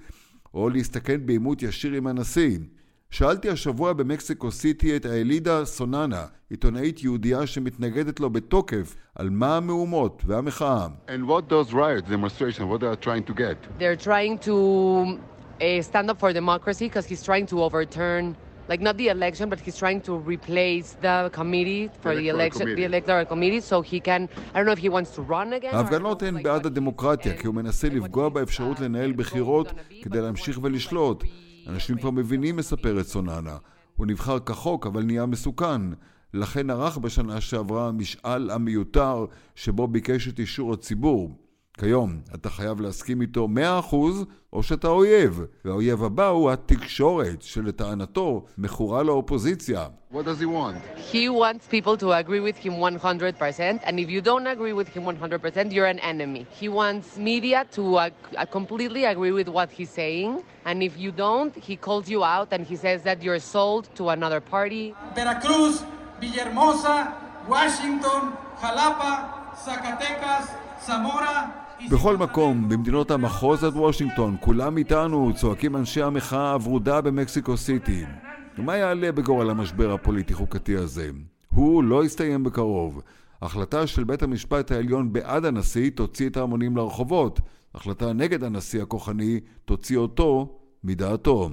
או 0.53 0.69
להסתכן 0.69 1.25
בעימות 1.25 1.61
ישיר 1.61 1.93
עם 1.93 2.07
הנשיא. 2.07 2.57
שאלתי 3.09 3.49
השבוע 3.49 3.93
במקסיקו 3.93 4.51
סיטי 4.51 4.95
את 4.95 5.05
האלידה 5.05 5.65
סוננה, 5.65 6.25
עיתונאית 6.49 7.03
יהודייה 7.03 7.47
שמתנגדת 7.47 8.19
לו 8.19 8.29
בתוקף, 8.29 8.95
על 9.15 9.29
מה 9.29 9.57
המהומות 9.57 10.21
והמחאה. 10.25 10.87
And 11.07 11.27
what 11.27 11.49
those 11.49 11.73
riots, 11.73 12.09
demonstrations, 12.09 12.65
what 12.71 12.79
they 12.79 12.87
are 12.87 13.05
trying 13.05 13.31
to 13.31 13.33
get? 13.33 13.79
They're 13.79 14.05
trying 14.05 14.37
to 14.47 15.32
uh, 15.61 15.81
stand 15.81 16.09
up 16.09 16.19
for 16.19 16.33
democracy 16.33 16.85
because 16.85 17.05
he's 17.05 17.23
trying 17.23 17.45
to 17.47 17.63
overturn 17.63 18.35
like 18.69 18.81
not 18.81 18.95
the 18.97 19.09
election, 19.09 19.49
but 19.49 19.59
he's 19.59 19.77
trying 19.77 20.01
to 20.01 20.13
replace 20.33 20.95
the 21.01 21.29
committee 21.33 21.89
for 22.01 22.15
the, 22.15 22.21
the 22.21 22.29
election, 22.29 22.61
committee. 22.61 22.81
the 22.81 22.85
electoral 22.85 23.25
committee, 23.25 23.59
so 23.59 23.81
he 23.81 23.99
can, 23.99 24.29
I 24.53 24.57
don't 24.57 24.65
know 24.65 24.71
if 24.71 24.79
he 24.79 24.89
wants 24.89 25.11
to 25.15 25.21
run 25.21 25.53
again. 25.53 25.75
ההפגנות 25.75 26.23
הן 26.23 26.43
בעד 26.43 26.65
הדמוקרטיה, 26.65 27.37
כי 27.37 27.47
הוא 27.47 27.55
מנסה 27.55 27.89
לפגוע 27.89 28.29
באפשרות 28.29 28.79
לנהל 28.79 29.11
בחירות 29.11 29.73
כדי 30.03 30.21
להמשיך 30.21 30.59
ולשלוט. 30.63 31.23
אנשים 31.67 31.97
כבר 31.97 32.11
מבינים, 32.11 32.55
מספרת 32.55 33.05
סוננה. 33.05 33.57
הוא 33.95 34.07
נבחר 34.07 34.39
כחוק, 34.39 34.87
אבל 34.87 35.03
נהיה 35.03 35.25
מסוכן. 35.25 35.81
לכן 36.33 36.69
ערך 36.69 36.97
בשנה 36.97 37.41
שעברה 37.41 37.91
משאל 37.91 38.51
המיותר 38.51 39.25
שבו 39.55 39.87
ביקש 39.87 40.27
את 40.27 40.39
אישור 40.39 40.73
הציבור. 40.73 41.31
כיום 41.78 42.20
אתה 42.34 42.50
חייב 42.50 42.80
להסכים 42.80 43.20
איתו 43.20 43.48
100% 43.90 43.94
או 44.52 44.62
שאתה 44.62 44.88
אויב, 44.88 45.40
והאויב 45.64 46.04
הבא 46.04 46.28
הוא 46.28 46.50
התקשורת 46.50 47.42
שלטענתו 47.42 48.44
מכורה 48.58 49.02
לאופוזיציה. 49.02 49.86
What 50.12 50.24
does 50.24 50.40
he 50.40 50.46
want? 50.46 50.76
He 51.12 51.28
wants 51.28 51.66
people 51.76 51.96
to 51.98 52.12
agree 52.12 52.40
with 52.40 52.56
him 52.56 52.74
100%, 52.80 53.80
and 53.86 54.00
if 54.00 54.08
you 54.08 54.20
don't 54.22 54.46
agree 54.46 54.72
with 54.72 54.88
him 54.88 55.04
100%, 55.04 55.72
you're 55.72 55.90
an 55.96 56.00
enemy. 56.12 56.46
He 56.60 56.68
wants 56.68 57.18
media 57.18 57.66
to 57.76 57.82
uh, 57.96 58.10
completely 58.58 59.04
agree 59.04 59.32
with 59.32 59.48
what 59.48 59.70
he's 59.70 59.90
saying, 59.90 60.42
and 60.64 60.82
if 60.82 60.94
you 60.98 61.12
don't, 61.12 61.54
he 61.68 61.76
calls 61.76 62.08
you 62.08 62.24
out 62.24 62.48
and 62.54 62.62
he 62.70 62.76
says 62.84 63.02
that 63.08 63.22
you're 63.22 63.44
sold 63.56 63.84
to 63.98 64.08
another 64.16 64.40
party. 64.40 64.94
Veracruz, 65.14 65.74
Villahermosa, 66.20 66.96
Washington, 67.54 68.22
Jalapa, 68.62 69.12
Zacatecas, 69.64 70.46
Zamora, 70.86 71.61
בכל 71.91 72.17
מקום, 72.17 72.69
במדינות 72.69 73.11
המחוז 73.11 73.63
עד 73.63 73.75
וושינגטון, 73.75 74.35
כולם 74.39 74.77
איתנו, 74.77 75.31
צועקים 75.35 75.75
אנשי 75.75 76.01
המחאה 76.01 76.53
הוורודה 76.53 77.01
במקסיקו 77.01 77.57
סיטי. 77.57 78.05
ומה 78.57 78.77
יעלה 78.77 79.11
בגורל 79.11 79.49
המשבר 79.49 79.93
הפוליטי-חוקתי 79.93 80.75
הזה? 80.75 81.09
הוא 81.53 81.83
לא 81.83 82.05
יסתיים 82.05 82.43
בקרוב. 82.43 83.01
החלטה 83.41 83.87
של 83.87 84.03
בית 84.03 84.23
המשפט 84.23 84.71
העליון 84.71 85.13
בעד 85.13 85.45
הנשיא 85.45 85.89
תוציא 85.95 86.29
את 86.29 86.37
ההמונים 86.37 86.77
לרחובות. 86.77 87.39
החלטה 87.75 88.13
נגד 88.13 88.43
הנשיא 88.43 88.81
הכוחני 88.81 89.39
תוציא 89.65 89.97
אותו 89.97 90.59
מדעתו. 90.83 91.49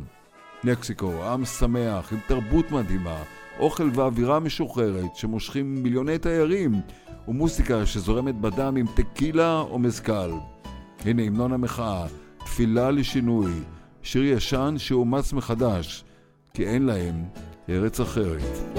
מקסיקו, 0.65 1.25
עם 1.25 1.45
שמח, 1.45 2.13
עם 2.13 2.19
תרבות 2.27 2.71
מדהימה, 2.71 3.23
אוכל 3.59 3.91
ואווירה 3.95 4.41
משוחררת 4.41 5.17
שמושכים 5.17 5.83
מיליוני 5.83 6.19
תיירים 6.19 6.73
ומוסיקה 7.29 7.87
שזורמת 7.87 8.35
בדם 8.35 8.77
עם 8.77 8.87
טקילה 8.97 9.61
או 9.61 9.79
מזכ"ל. 9.79 10.31
הנה 11.05 11.23
המנון 11.23 11.53
המחאה, 11.53 12.07
תפילה 12.39 12.91
לשינוי, 12.91 13.53
שיר 14.03 14.25
ישן 14.25 14.75
שאומץ 14.79 15.33
מחדש, 15.33 16.05
כי 16.55 16.67
אין 16.67 16.87
להם 16.87 17.25
ארץ 17.69 18.01
אחרת. 18.01 18.79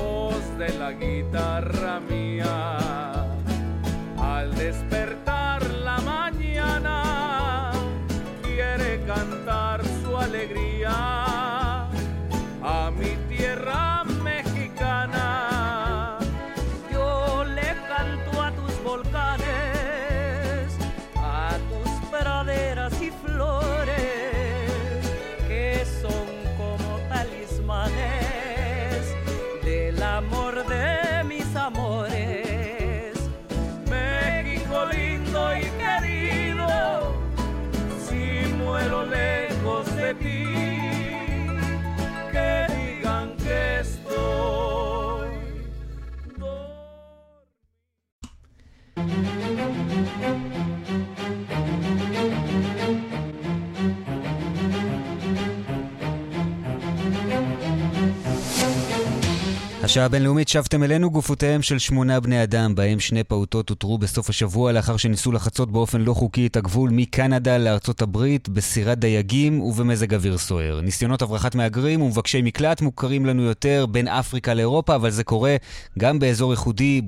השעה 59.91 60.05
הבינלאומית 60.05 60.47
שבתם 60.47 60.83
אלינו 60.83 61.11
גופותיהם 61.11 61.61
של 61.61 61.79
שמונה 61.79 62.19
בני 62.19 62.43
אדם, 62.43 62.75
בהם 62.75 62.99
שני 62.99 63.23
פעוטות 63.23 63.69
אותרו 63.69 63.97
בסוף 63.97 64.29
השבוע 64.29 64.71
לאחר 64.71 64.97
שניסו 64.97 65.31
לחצות 65.31 65.71
באופן 65.71 66.01
לא 66.01 66.13
חוקי 66.13 66.47
את 66.47 66.55
הגבול 66.55 66.89
מקנדה 66.93 67.57
לארצות 67.57 68.01
הברית 68.01 68.49
בסירת 68.49 68.99
דייגים 68.99 69.61
ובמזג 69.61 70.13
אוויר 70.13 70.37
סוער. 70.37 70.81
ניסיונות 70.81 71.21
הברחת 71.21 71.55
מהגרים 71.55 72.01
ומבקשי 72.01 72.41
מקלט 72.41 72.81
מוכרים 72.81 73.25
לנו 73.25 73.43
יותר 73.43 73.85
בין 73.91 74.07
אפריקה 74.07 74.53
לאירופה, 74.53 74.95
אבל 74.95 75.09
זה 75.09 75.23
קורה 75.23 75.55
גם 75.99 76.19
באזור 76.19 76.51
ייחודי 76.51 77.01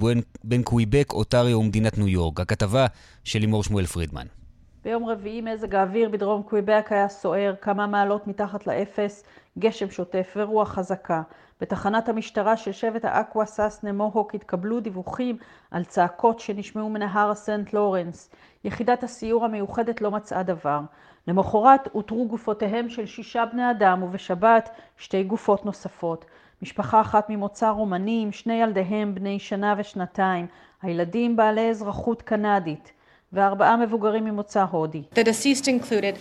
בין 0.43 0.63
קוויבק, 0.63 1.13
אוטריו 1.13 1.59
ומדינת 1.59 1.97
ניו 1.97 2.07
יורק. 2.07 2.39
הכתבה 2.39 2.85
של 3.23 3.39
לימור 3.39 3.63
שמואל 3.63 3.85
פרידמן. 3.85 4.42
ביום 4.83 5.05
רביעי 5.05 5.41
מזג 5.41 5.75
האוויר 5.75 6.09
בדרום 6.09 6.43
קוויבק 6.43 6.87
היה 6.89 7.07
סוער, 7.07 7.55
כמה 7.61 7.87
מעלות 7.87 8.27
מתחת 8.27 8.67
לאפס, 8.67 9.23
גשם 9.59 9.89
שוטף 9.89 10.33
ורוח 10.35 10.69
חזקה. 10.69 11.21
בתחנת 11.61 12.09
המשטרה 12.09 12.57
של 12.57 12.71
שבט 12.71 13.05
האקווה 13.05 13.45
סאס 13.45 13.83
נמוהוק 13.83 14.35
התקבלו 14.35 14.79
דיווחים 14.79 15.37
על 15.71 15.83
צעקות 15.83 16.39
שנשמעו 16.39 16.89
מנהר 16.89 17.31
הסנט 17.31 17.73
לורנס. 17.73 18.29
יחידת 18.63 19.03
הסיור 19.03 19.45
המיוחדת 19.45 20.01
לא 20.01 20.11
מצאה 20.11 20.43
דבר. 20.43 20.79
למחרת 21.27 21.87
אותרו 21.95 22.27
גופותיהם 22.27 22.89
של 22.89 23.05
שישה 23.05 23.45
בני 23.45 23.71
אדם 23.71 24.03
ובשבת 24.03 24.69
שתי 24.97 25.23
גופות 25.23 25.65
נוספות. 25.65 26.25
משפחה 26.61 27.01
אחת 27.01 27.29
ממוצא 27.29 27.69
רומני 27.69 28.19
עם 28.23 28.31
שני 28.31 28.53
ילדיהם 28.53 29.15
בני 29.15 29.39
שנה 29.39 29.75
ושנתיים, 29.77 30.47
הילדים 30.81 31.35
בעלי 31.35 31.69
אזרחות 31.69 32.21
קנדית, 32.21 32.92
וארבעה 33.33 33.77
מבוגרים 33.77 34.25
ממוצא 34.25 34.63
הודי. 34.71 35.03
The 35.15 35.23
deceased 35.23 35.67
included 35.67 36.17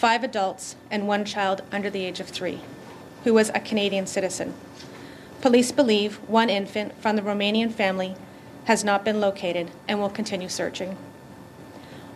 five 0.00 0.22
adults 0.22 0.76
and 0.90 1.02
one 1.08 1.24
child 1.24 1.62
under 1.72 1.90
the 1.90 2.04
age 2.04 2.20
of 2.20 2.28
three, 2.28 2.60
who 3.24 3.34
was 3.34 3.50
a 3.50 3.60
Canadian 3.60 4.06
citizen. 4.06 4.48
Police 5.42 5.72
believe 5.72 6.20
one 6.28 6.48
infant 6.48 6.90
from 7.02 7.16
the 7.16 7.22
Romanian 7.30 7.72
family 7.80 8.14
has 8.70 8.84
not 8.84 9.04
been 9.04 9.20
located 9.20 9.66
and 9.88 9.98
will 9.98 10.14
continue 10.20 10.48
searching. 10.48 10.96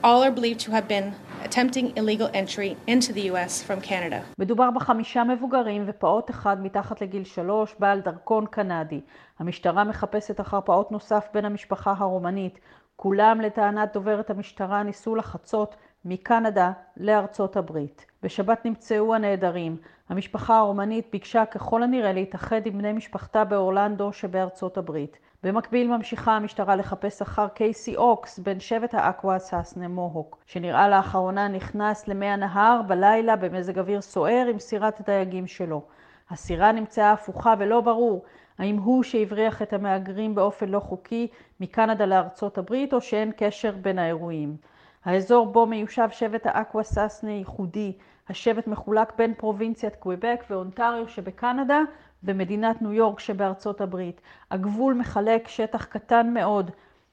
All 0.04 0.22
are 0.22 0.30
believed 0.38 0.60
to 0.60 0.70
have 0.76 0.86
been 0.86 1.08
attempting 1.44 1.86
illegal 1.96 2.30
entry 2.42 2.70
into 2.86 3.12
the 3.12 3.24
US 3.32 3.62
from 3.62 3.80
Canada. 3.80 4.22
מדובר 4.38 4.70
בחמישה 4.70 5.24
מבוגרים 5.24 5.84
ופעוט 5.86 6.30
אחד 6.30 6.62
מתחת 6.62 7.00
לגיל 7.00 7.24
שלוש, 7.24 7.74
בעל 7.78 8.00
דרכון 8.00 8.46
קנדי. 8.46 9.00
המשטרה 9.38 9.84
מחפשת 9.84 10.40
אחר 10.40 10.60
פעוט 10.64 10.90
נוסף 10.90 11.28
בן 11.34 11.44
המשפחה 11.44 11.94
הרומנית. 11.98 12.58
כולם, 12.96 13.40
לטענת 13.40 13.92
דוברת 13.92 14.30
המשטרה, 14.30 14.82
ניסו 14.82 15.16
לחצות 15.16 15.76
מקנדה 16.04 16.72
לארצות 16.96 17.56
הברית. 17.56 18.06
בשבת 18.22 18.64
נמצאו 18.64 19.14
הנעדרים. 19.14 19.76
המשפחה 20.08 20.58
הרומנית 20.58 21.08
ביקשה 21.12 21.46
ככל 21.46 21.82
הנראה 21.82 22.12
להתאחד 22.12 22.66
עם 22.66 22.78
בני 22.78 22.92
משפחתה 22.92 23.44
באורלנדו 23.44 24.12
שבארצות 24.12 24.78
הברית. 24.78 25.18
במקביל 25.42 25.96
ממשיכה 25.96 26.36
המשטרה 26.36 26.76
לחפש 26.76 27.22
אחר 27.22 27.48
קייסי 27.48 27.96
אוקס, 27.96 28.38
בן 28.38 28.60
שבט 28.60 28.94
האקווה 28.94 29.38
סאסנה 29.38 29.88
מוהוק, 29.88 30.38
שנראה 30.46 30.88
לאחרונה 30.88 31.48
נכנס 31.48 32.08
למי 32.08 32.26
הנהר 32.26 32.80
בלילה 32.86 33.36
במזג 33.36 33.78
אוויר 33.78 34.00
סוער 34.00 34.46
עם 34.50 34.58
סירת 34.58 35.00
הדייגים 35.00 35.46
שלו. 35.46 35.82
הסירה 36.30 36.72
נמצאה 36.72 37.12
הפוכה 37.12 37.54
ולא 37.58 37.80
ברור 37.80 38.24
האם 38.58 38.76
הוא 38.76 39.02
שהבריח 39.02 39.62
את 39.62 39.72
המהגרים 39.72 40.34
באופן 40.34 40.68
לא 40.68 40.80
חוקי 40.80 41.28
מקנדה 41.60 42.06
לארצות 42.06 42.58
הברית 42.58 42.94
או 42.94 43.00
שאין 43.00 43.32
קשר 43.36 43.74
בין 43.82 43.98
האירועים. 43.98 44.56
האזור 45.04 45.46
בו 45.46 45.66
מיושב 45.66 46.08
שבט 46.10 46.46
האקווה 46.46 46.82
סאסנה 46.82 47.30
ייחודי. 47.30 47.92
השבט 48.28 48.66
מחולק 48.66 49.12
בין 49.18 49.34
פרובינציית 49.34 49.96
קוויבק 49.96 50.44
ואונטריו 50.50 51.08
שבקנדה 51.08 51.80
ומדינת 52.24 52.82
ניו 52.82 52.92
יורק 52.92 53.20
שבארצות 53.20 53.80
הברית. 53.80 54.20
הגבול 54.50 54.94
מחלק 54.94 55.48
שטח 55.48 55.84
קטן 55.84 56.34
מאוד, 56.34 56.70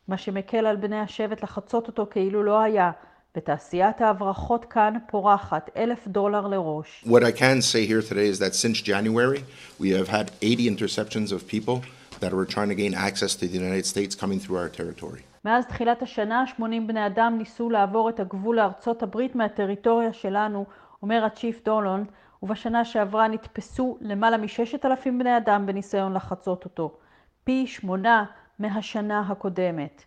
מה 0.08 0.18
שמקל 0.18 0.66
על 0.66 0.76
בני 0.76 1.00
השבט 1.00 1.44
לחצות 1.44 1.88
אותו 1.88 2.08
כאילו 2.10 2.44
לא 2.44 2.60
היה. 2.60 2.92
ותעשיית 3.38 4.02
ההברחות 4.02 4.66
כאן 4.66 4.94
פורחת, 5.08 5.70
אלף 5.78 6.08
דולר 6.08 6.48
לראש. 6.48 7.06
What 7.08 7.24
I 7.24 7.32
can 7.40 7.62
say 7.62 7.88
here 7.88 8.02
today 8.02 8.28
is 8.28 8.40
that 8.40 8.54
since 8.54 8.82
January 8.82 9.44
we 9.80 9.90
have 9.90 10.08
had 10.08 10.32
80 10.42 10.70
interceptions 10.70 11.32
of 11.32 11.48
people 11.48 11.82
that 12.20 12.32
were 12.32 12.46
trying 12.46 12.70
to 12.70 12.76
gain 12.76 12.94
access 12.94 13.36
to 13.36 13.48
the 13.48 13.58
United 13.64 13.86
States 13.86 14.16
coming 14.16 14.40
through 14.40 14.58
our 14.58 14.70
territory. 14.70 15.22
מאז 15.46 15.66
תחילת 15.66 16.02
השנה 16.02 16.44
80 16.48 16.88
בני 16.88 17.06
אדם 17.06 17.36
ניסו 17.38 17.70
לעבור 17.70 18.10
את 18.10 18.20
הגבול 18.20 18.56
לארצות 18.56 19.04
הברית 19.04 19.36
מהטריטוריה 19.36 20.14
שלנו, 20.14 20.66
אומר 21.02 21.26
הצ'יף 21.26 21.62
דולונד, 21.66 22.08
ובשנה 22.44 22.86
שעברה 22.86 23.28
נתפסו 23.28 23.98
למעלה 24.02 24.38
מ-6,000 24.38 25.10
בני 25.20 25.38
אדם 25.38 25.66
בניסיון 25.66 26.14
לחצות 26.14 26.64
אותו, 26.64 26.98
פי 27.44 27.68
שמונה 27.68 28.26
מהשנה 28.60 29.24
הקודמת. 29.30 30.04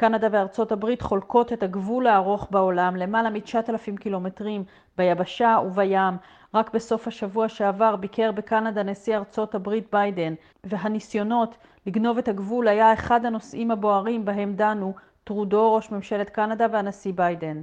קנדה 0.00 0.28
וארצות 0.32 0.72
הברית 0.72 1.02
חולקות 1.02 1.52
את 1.52 1.62
הגבול 1.62 2.06
הארוך 2.06 2.48
בעולם, 2.50 2.96
למעלה 2.96 3.30
מ-9,000 3.30 4.00
קילומטרים 4.00 4.64
ביבשה 4.98 5.56
ובים. 5.66 6.16
רק 6.54 6.74
בסוף 6.74 7.08
השבוע 7.08 7.48
שעבר 7.48 7.96
ביקר 7.96 8.32
בקנדה 8.32 8.82
נשיא 8.82 9.16
ארצות 9.16 9.54
הברית 9.54 9.86
ביידן, 9.92 10.34
והניסיונות 10.64 11.56
לגנוב 11.86 12.18
את 12.18 12.28
הגבול 12.28 12.68
היה 12.68 12.92
אחד 12.92 13.24
הנושאים 13.24 13.70
הבוערים 13.70 14.24
בהם 14.24 14.54
דנו 14.54 14.94
טרודו, 15.24 15.74
ראש 15.74 15.90
ממשלת 15.90 16.30
קנדה, 16.30 16.66
והנשיא 16.72 17.12
ביידן. 17.14 17.62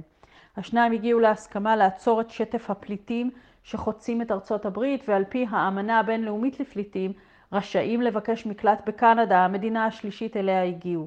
השניים 0.56 0.92
הגיעו 0.92 1.20
להסכמה 1.20 1.76
לעצור 1.76 2.20
את 2.20 2.30
שטף 2.30 2.70
הפליטים 2.70 3.30
שחוצים 3.62 4.22
את 4.22 4.32
ארצות 4.32 4.66
הברית, 4.66 5.08
ועל 5.08 5.24
פי 5.28 5.46
האמנה 5.50 5.98
הבינלאומית 5.98 6.60
לפליטים, 6.60 7.12
רשאים 7.52 8.02
לבקש 8.02 8.46
מקלט 8.46 8.82
בקנדה, 8.86 9.44
המדינה 9.44 9.86
השלישית 9.86 10.36
אליה 10.36 10.64
הגיעו. 10.64 11.06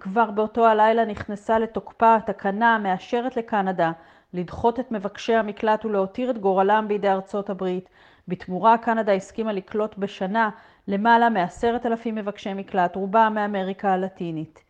כבר 0.00 0.30
באותו 0.30 0.66
הלילה 0.66 1.04
נכנסה 1.04 1.58
לתוקפה 1.58 2.14
התקנה 2.14 2.74
המאשרת 2.74 3.36
לקנדה 3.36 3.92
לדחות 4.34 4.80
את 4.80 4.92
מבקשי 4.92 5.34
המקלט 5.34 5.84
ולהותיר 5.84 6.30
את 6.30 6.38
גורלם 6.38 6.84
בידי 6.88 7.08
ארצות 7.08 7.50
הברית. 7.50 7.88
בתמורה 8.28 8.78
קנדה 8.78 9.12
הסכימה 9.12 9.52
לקלוט 9.52 9.98
בשנה 9.98 10.50
למעלה 10.88 11.28
מעשרת 11.28 11.86
אלפים 11.86 12.14
מבקשי 12.14 12.52
מקלט, 12.54 12.96
רובם 12.96 13.32
מאמריקה 13.34 13.92
הלטינית. 13.92 14.64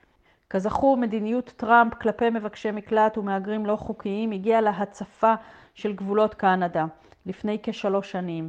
כזכור, 0.50 0.96
מדיניות 0.96 1.52
טראמפ 1.56 1.94
כלפי 1.94 2.30
מבקשי 2.30 2.70
מקלט 2.70 3.18
ומהגרים 3.18 3.66
לא 3.66 3.76
חוקיים 3.76 4.30
הגיעה 4.30 4.60
להצפה 4.60 5.34
של 5.74 5.92
גבולות 5.92 6.34
קנדה 6.34 6.84
לפני 7.26 7.58
כשלוש 7.62 8.12
שנים. 8.12 8.48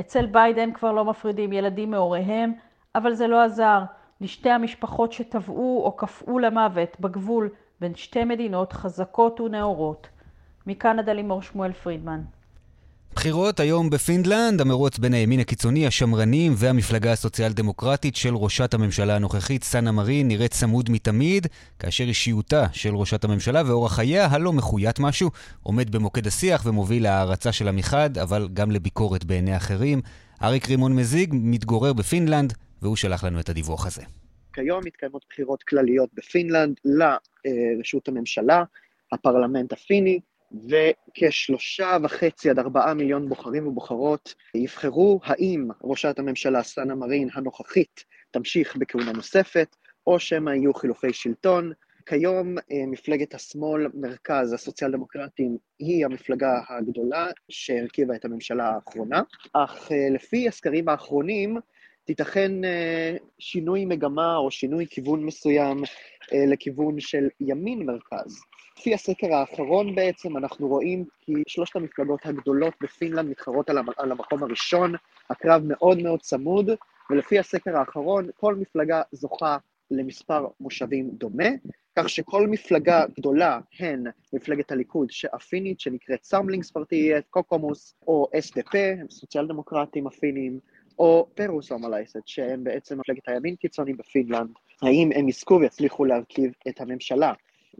אצל 0.00 0.26
ביידן 0.26 0.72
כבר 0.72 0.92
לא 0.92 1.04
מפרידים 1.04 1.52
ילדים 1.52 1.90
מהוריהם, 1.90 2.52
אבל 2.94 3.14
זה 3.14 3.26
לא 3.26 3.42
עזר. 3.42 3.82
לשתי 4.20 4.50
המשפחות 4.50 5.12
שטבעו 5.12 5.82
או 5.84 5.96
קפאו 5.96 6.38
למוות 6.38 6.96
בגבול 7.00 7.48
בין 7.80 7.94
שתי 7.94 8.24
מדינות 8.24 8.72
חזקות 8.72 9.40
ונאורות. 9.40 10.08
מקנדה 10.66 11.12
לימור 11.12 11.42
שמואל 11.42 11.72
פרידמן. 11.72 12.20
בחירות 13.14 13.60
היום 13.60 13.90
בפינלנד, 13.90 14.60
המרוץ 14.60 14.98
בין 14.98 15.14
הימין 15.14 15.40
הקיצוני, 15.40 15.86
השמרנים 15.86 16.52
והמפלגה 16.56 17.12
הסוציאל 17.12 17.52
דמוקרטית 17.52 18.16
של 18.16 18.34
ראשת 18.36 18.74
הממשלה 18.74 19.16
הנוכחית, 19.16 19.64
סאנה 19.64 19.92
מרין, 19.92 20.28
נראית 20.28 20.52
צמוד 20.52 20.90
מתמיד, 20.90 21.46
כאשר 21.78 22.04
אישיותה 22.04 22.66
של 22.72 22.96
ראשת 22.96 23.24
הממשלה 23.24 23.62
ואורח 23.66 23.94
חייה, 23.94 24.26
הלא 24.26 24.52
מחויט 24.52 25.00
משהו, 25.00 25.30
עומד 25.62 25.90
במוקד 25.90 26.26
השיח 26.26 26.62
ומוביל 26.66 27.02
להערצה 27.02 27.52
שלה 27.52 27.68
מחד, 27.68 28.18
אבל 28.18 28.48
גם 28.52 28.70
לביקורת 28.70 29.24
בעיני 29.24 29.56
אחרים. 29.56 30.02
אריק 30.42 30.68
רימון 30.68 30.96
מזיג 30.96 31.30
מתגורר 31.32 31.92
בפינלנד, 31.92 32.52
והוא 32.82 32.96
שלח 32.96 33.24
לנו 33.24 33.40
את 33.40 33.48
הדיווח 33.48 33.86
הזה. 33.86 34.02
כיום 34.52 34.80
מתקיימות 34.84 35.24
בחירות 35.30 35.62
כלליות 35.62 36.10
בפינלנד 36.14 36.80
לראשות 36.84 38.08
הממשלה, 38.08 38.64
הפרלמנט 39.12 39.72
הפיני, 39.72 40.20
וכשלושה 40.68 41.96
וחצי 42.02 42.50
עד 42.50 42.58
ארבעה 42.58 42.94
מיליון 42.94 43.28
בוחרים 43.28 43.66
ובוחרות 43.66 44.34
יבחרו 44.54 45.20
האם 45.24 45.68
ראשת 45.84 46.18
הממשלה 46.18 46.62
סאנה 46.62 46.94
מרין 46.94 47.28
הנוכחית 47.34 48.04
תמשיך 48.30 48.76
בכהונה 48.76 49.12
נוספת, 49.12 49.76
או 50.06 50.18
שמא 50.18 50.50
יהיו 50.50 50.74
חילופי 50.74 51.12
שלטון. 51.12 51.72
כיום 52.06 52.56
מפלגת 52.86 53.34
השמאל, 53.34 53.86
מרכז 53.94 54.52
הסוציאל 54.52 54.90
דמוקרטים, 54.92 55.56
היא 55.78 56.04
המפלגה 56.04 56.60
הגדולה 56.68 57.26
שהרכיבה 57.48 58.14
את 58.14 58.24
הממשלה 58.24 58.68
האחרונה, 58.68 59.22
אך 59.52 59.90
לפי 60.14 60.48
הסקרים 60.48 60.88
האחרונים, 60.88 61.56
תיתכן 62.04 62.52
שינוי 63.38 63.84
מגמה 63.84 64.36
או 64.36 64.50
שינוי 64.50 64.86
כיוון 64.86 65.24
מסוים 65.24 65.82
לכיוון 66.32 67.00
של 67.00 67.28
ימין 67.40 67.86
מרכז. 67.86 68.40
לפי 68.78 68.94
הסקר 68.94 69.34
האחרון 69.34 69.94
בעצם 69.94 70.36
אנחנו 70.36 70.68
רואים 70.68 71.04
כי 71.20 71.32
שלושת 71.48 71.76
המפלגות 71.76 72.26
הגדולות 72.26 72.74
בפינלנד 72.82 73.30
מתחרות 73.30 73.70
על 73.70 74.12
המקום 74.12 74.42
הראשון, 74.42 74.94
הקרב 75.30 75.62
מאוד 75.64 76.02
מאוד 76.02 76.20
צמוד, 76.20 76.70
ולפי 77.10 77.38
הסקר 77.38 77.76
האחרון 77.76 78.28
כל 78.36 78.54
מפלגה 78.54 79.02
זוכה 79.12 79.56
למספר 79.90 80.46
מושבים 80.60 81.10
דומה, 81.10 81.48
כך 81.98 82.08
שכל 82.08 82.46
מפלגה 82.46 83.04
גדולה, 83.16 83.60
הן 83.78 84.04
מפלגת 84.32 84.72
הליכוד 84.72 85.08
הפינית 85.32 85.80
שנקראת 85.80 86.24
Samlingspartiet, 86.24 87.24
Kokoomus, 87.30 87.94
או 88.06 88.28
SDP, 88.36 88.76
סוציאל 89.10 89.46
דמוקרטים 89.46 90.06
הפינים, 90.06 90.60
או 91.00 91.26
פרוס 91.34 91.72
אומלייסט, 91.72 92.16
שהם 92.26 92.64
בעצם 92.64 93.00
מפלגת 93.00 93.28
הימין 93.28 93.56
קיצוני 93.56 93.92
בפינלנד, 93.92 94.50
האם 94.82 95.10
הם 95.14 95.28
יזכו 95.28 95.58
ויצליחו 95.60 96.04
להרכיב 96.04 96.52
את 96.68 96.80
הממשלה. 96.80 97.32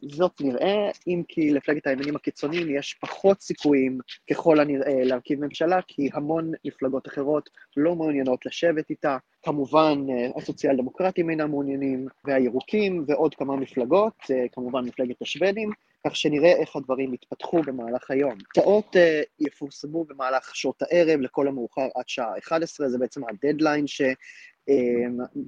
זאת 0.03 0.41
נראה, 0.41 0.91
אם 1.07 1.23
כי 1.29 1.51
לפלגת 1.51 1.87
הימנים 1.87 2.17
הקיצוניים 2.17 2.77
יש 2.77 2.95
פחות 3.01 3.41
סיכויים 3.41 3.99
ככל 4.31 4.61
הנראה 4.61 5.05
להרכיב 5.05 5.45
ממשלה, 5.45 5.81
כי 5.87 6.09
המון 6.13 6.53
מפלגות 6.65 7.09
אחרות 7.09 7.51
לא 7.77 7.95
מעוניינות 7.95 8.47
לשבת 8.47 8.91
איתה. 8.91 9.17
כמובן 9.43 10.07
הסוציאל 10.37 10.77
דמוקרטים 10.77 11.31
אינם 11.31 11.51
מעוניינים, 11.51 12.07
והירוקים 12.25 13.05
ועוד 13.07 13.35
כמה 13.35 13.57
מפלגות, 13.57 14.15
כמובן 14.53 14.85
מפלגת 14.85 15.23
השוודים, 15.23 15.71
כך 16.07 16.17
שנראה 16.17 16.53
איך 16.53 16.77
הדברים 16.77 17.15
יתפתחו 17.15 17.63
במהלך 17.63 18.11
היום. 18.11 18.39
תוצאות 18.55 18.97
יפורסמו 19.41 20.05
במהלך 20.05 20.57
שעות 20.57 20.83
הערב 20.83 21.21
לכל 21.21 21.49
המאוחר 21.49 21.89
עד 21.95 22.09
שעה 22.09 22.39
11, 22.39 22.89
זה 22.89 22.99
בעצם 22.99 23.21
הדדליין 23.29 23.87
ש... 23.87 24.03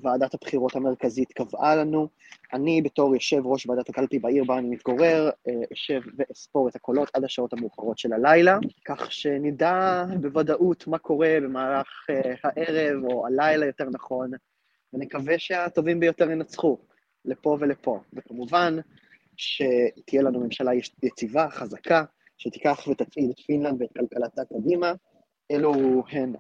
ועדת 0.03 0.35
הבחירות 0.35 0.77
המרכזית 0.77 1.33
קבעה 1.33 1.77
לנו. 1.77 2.09
אני 2.53 2.83
בתור 2.83 3.15
יושב 3.15 3.47
ראש 3.47 3.67
ועדת 3.67 3.89
הקלפי 3.89 4.19
בעיר 4.19 4.45
בה 4.45 4.59
אני 4.59 4.69
מתגורר, 4.69 5.31
אשב 5.73 6.01
ואספור 6.19 6.69
את 6.69 6.77
הקולות 6.77 7.11
עד 7.15 7.25
השעות 7.25 7.53
המאוחרות 7.53 7.99
של 7.99 8.13
הלילה, 8.13 8.59
כך 8.85 9.13
שנדע 9.13 10.05
בוודאות 10.21 10.87
מה 10.87 10.99
קורה 10.99 11.39
במהלך 11.43 11.89
הערב, 12.45 13.05
או 13.05 13.27
הלילה 13.27 13.67
יותר 13.67 13.91
נכון, 13.93 14.31
ונקווה 14.93 15.39
שהטובים 15.39 16.01
ביותר 16.01 16.31
ינצחו, 16.31 16.79
לפה 17.25 17.57
ולפה. 17.61 18.01
וכמובן 18.13 18.77
שתהיה 19.37 20.23
לנו 20.23 20.41
ממשלה 20.41 20.71
יציבה, 21.03 21.51
חזקה, 21.51 22.05
שתיקח 22.39 22.89
ותצעיד 22.91 23.31
את 23.31 23.41
פינלנד 23.47 23.83
ואת 23.83 23.93
כלכלתה 23.93 24.43
קדימה. 24.45 24.93
אלו 25.51 26.03
הן, 26.11 26.33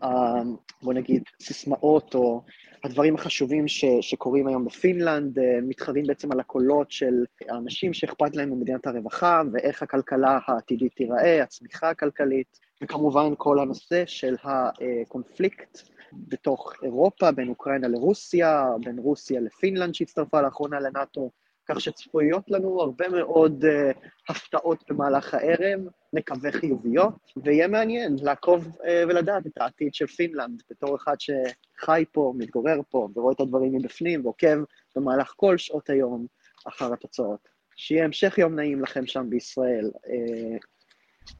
בוא 0.82 0.92
נגיד, 0.92 1.22
סיסמאות 1.40 2.14
או 2.14 2.42
הדברים 2.84 3.14
החשובים 3.14 3.68
ש, 3.68 3.84
שקורים 4.00 4.46
היום 4.46 4.64
בפינלנד, 4.64 5.38
מתחרים 5.62 6.06
בעצם 6.06 6.32
על 6.32 6.40
הקולות 6.40 6.90
של 6.90 7.24
האנשים 7.48 7.92
שאכפת 7.92 8.36
להם 8.36 8.50
ממדינת 8.50 8.86
הרווחה 8.86 9.42
ואיך 9.52 9.82
הכלכלה 9.82 10.38
העתידית 10.46 10.92
תיראה, 10.96 11.42
הצמיחה 11.42 11.90
הכלכלית, 11.90 12.58
וכמובן 12.82 13.32
כל 13.36 13.58
הנושא 13.58 14.06
של 14.06 14.36
הקונפליקט 14.44 15.78
בתוך 16.12 16.72
אירופה, 16.82 17.32
בין 17.32 17.48
אוקראינה 17.48 17.88
לרוסיה, 17.88 18.66
בין 18.84 18.98
רוסיה 18.98 19.40
לפינלנד 19.40 19.94
שהצטרפה 19.94 20.40
לאחרונה 20.40 20.80
לנאט"ו, 20.80 21.30
כך 21.74 21.80
שצפויות 21.80 22.50
לנו 22.50 22.80
הרבה 22.80 23.08
מאוד 23.08 23.64
uh, 23.64 23.98
הפתעות 24.28 24.84
במהלך 24.88 25.34
הערב, 25.34 25.80
נקווה 26.12 26.52
חיוביות, 26.52 27.14
ויהיה 27.44 27.68
מעניין 27.68 28.16
לעקוב 28.22 28.66
uh, 28.66 28.84
ולדעת 29.08 29.46
את 29.46 29.52
העתיד 29.56 29.94
של 29.94 30.06
פינלנד, 30.06 30.62
בתור 30.70 30.96
אחד 30.96 31.14
שחי 31.18 32.04
פה, 32.12 32.32
מתגורר 32.36 32.80
פה, 32.90 33.08
ורואה 33.14 33.34
את 33.34 33.40
הדברים 33.40 33.74
מבפנים, 33.74 34.24
ועוקב 34.24 34.58
במהלך 34.96 35.32
כל 35.36 35.58
שעות 35.58 35.90
היום 35.90 36.26
אחר 36.68 36.92
התוצאות. 36.92 37.48
שיהיה 37.76 38.04
המשך 38.04 38.38
יום 38.38 38.54
נעים 38.54 38.82
לכם 38.82 39.06
שם 39.06 39.30
בישראל. 39.30 39.90
Uh, 40.06 40.58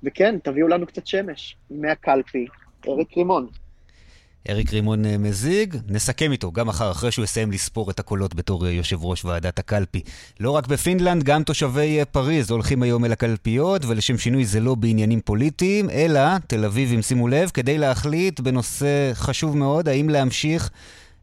וכן, 0.03 0.39
תביאו 0.39 0.69
לנו 0.69 0.87
קצת 0.87 1.07
שמש 1.07 1.57
מהקלפי, 1.71 2.47
אריק 2.89 3.17
רימון. 3.17 3.47
אריק 4.51 4.73
רימון 4.73 5.07
אה, 5.07 5.19
מזיג, 5.19 5.77
נסכם 5.89 6.33
איתו 6.33 6.53
גם 6.53 6.67
מחר, 6.67 6.91
אחרי 6.91 7.13
שהוא 7.13 7.25
יסיים 7.25 7.53
לספור 7.53 7.91
את 7.91 8.01
הקולות 8.01 8.35
בתור 8.35 8.67
אה, 8.67 8.71
יושב 8.71 9.05
ראש 9.05 9.25
ועדת 9.25 9.59
הקלפי. 9.59 10.03
לא 10.41 10.51
רק 10.51 10.67
בפינלנד, 10.67 11.23
גם 11.23 11.43
תושבי 11.43 11.99
אה, 11.99 12.05
פריז 12.05 12.51
הולכים 12.51 12.83
היום 12.83 13.05
אל 13.05 13.13
הקלפיות, 13.13 13.85
ולשם 13.85 14.19
שינוי 14.19 14.45
זה 14.45 14.61
לא 14.61 14.75
בעניינים 14.75 15.21
פוליטיים, 15.21 15.91
אלא 15.91 16.21
תל 16.47 16.65
אביבים, 16.65 17.03
שימו 17.03 17.29
לב, 17.29 17.51
כדי 17.55 17.79
להחליט 17.79 18.41
בנושא 18.41 19.11
חשוב 19.15 19.57
מאוד, 19.57 19.89
האם 19.89 20.09
להמשיך 20.09 20.71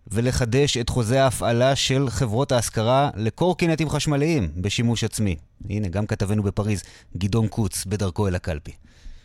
ולחדש 0.08 0.78
את 0.78 0.90
חוזה 0.90 1.24
ההפעלה 1.24 1.76
של 1.76 2.10
חברות 2.10 2.52
ההשכרה 2.52 3.10
לקורקינטים 3.16 3.90
חשמליים 3.90 4.50
בשימוש 4.58 5.04
עצמי. 5.04 5.36
הנה, 5.70 5.88
גם 5.88 6.06
כתבנו 6.06 6.44
בפריז, 6.44 6.84
גדעון 7.18 7.48
קוץ, 7.48 7.86
בדרכו 7.86 8.28
אל 8.28 8.36
הקלפי. 8.36 8.72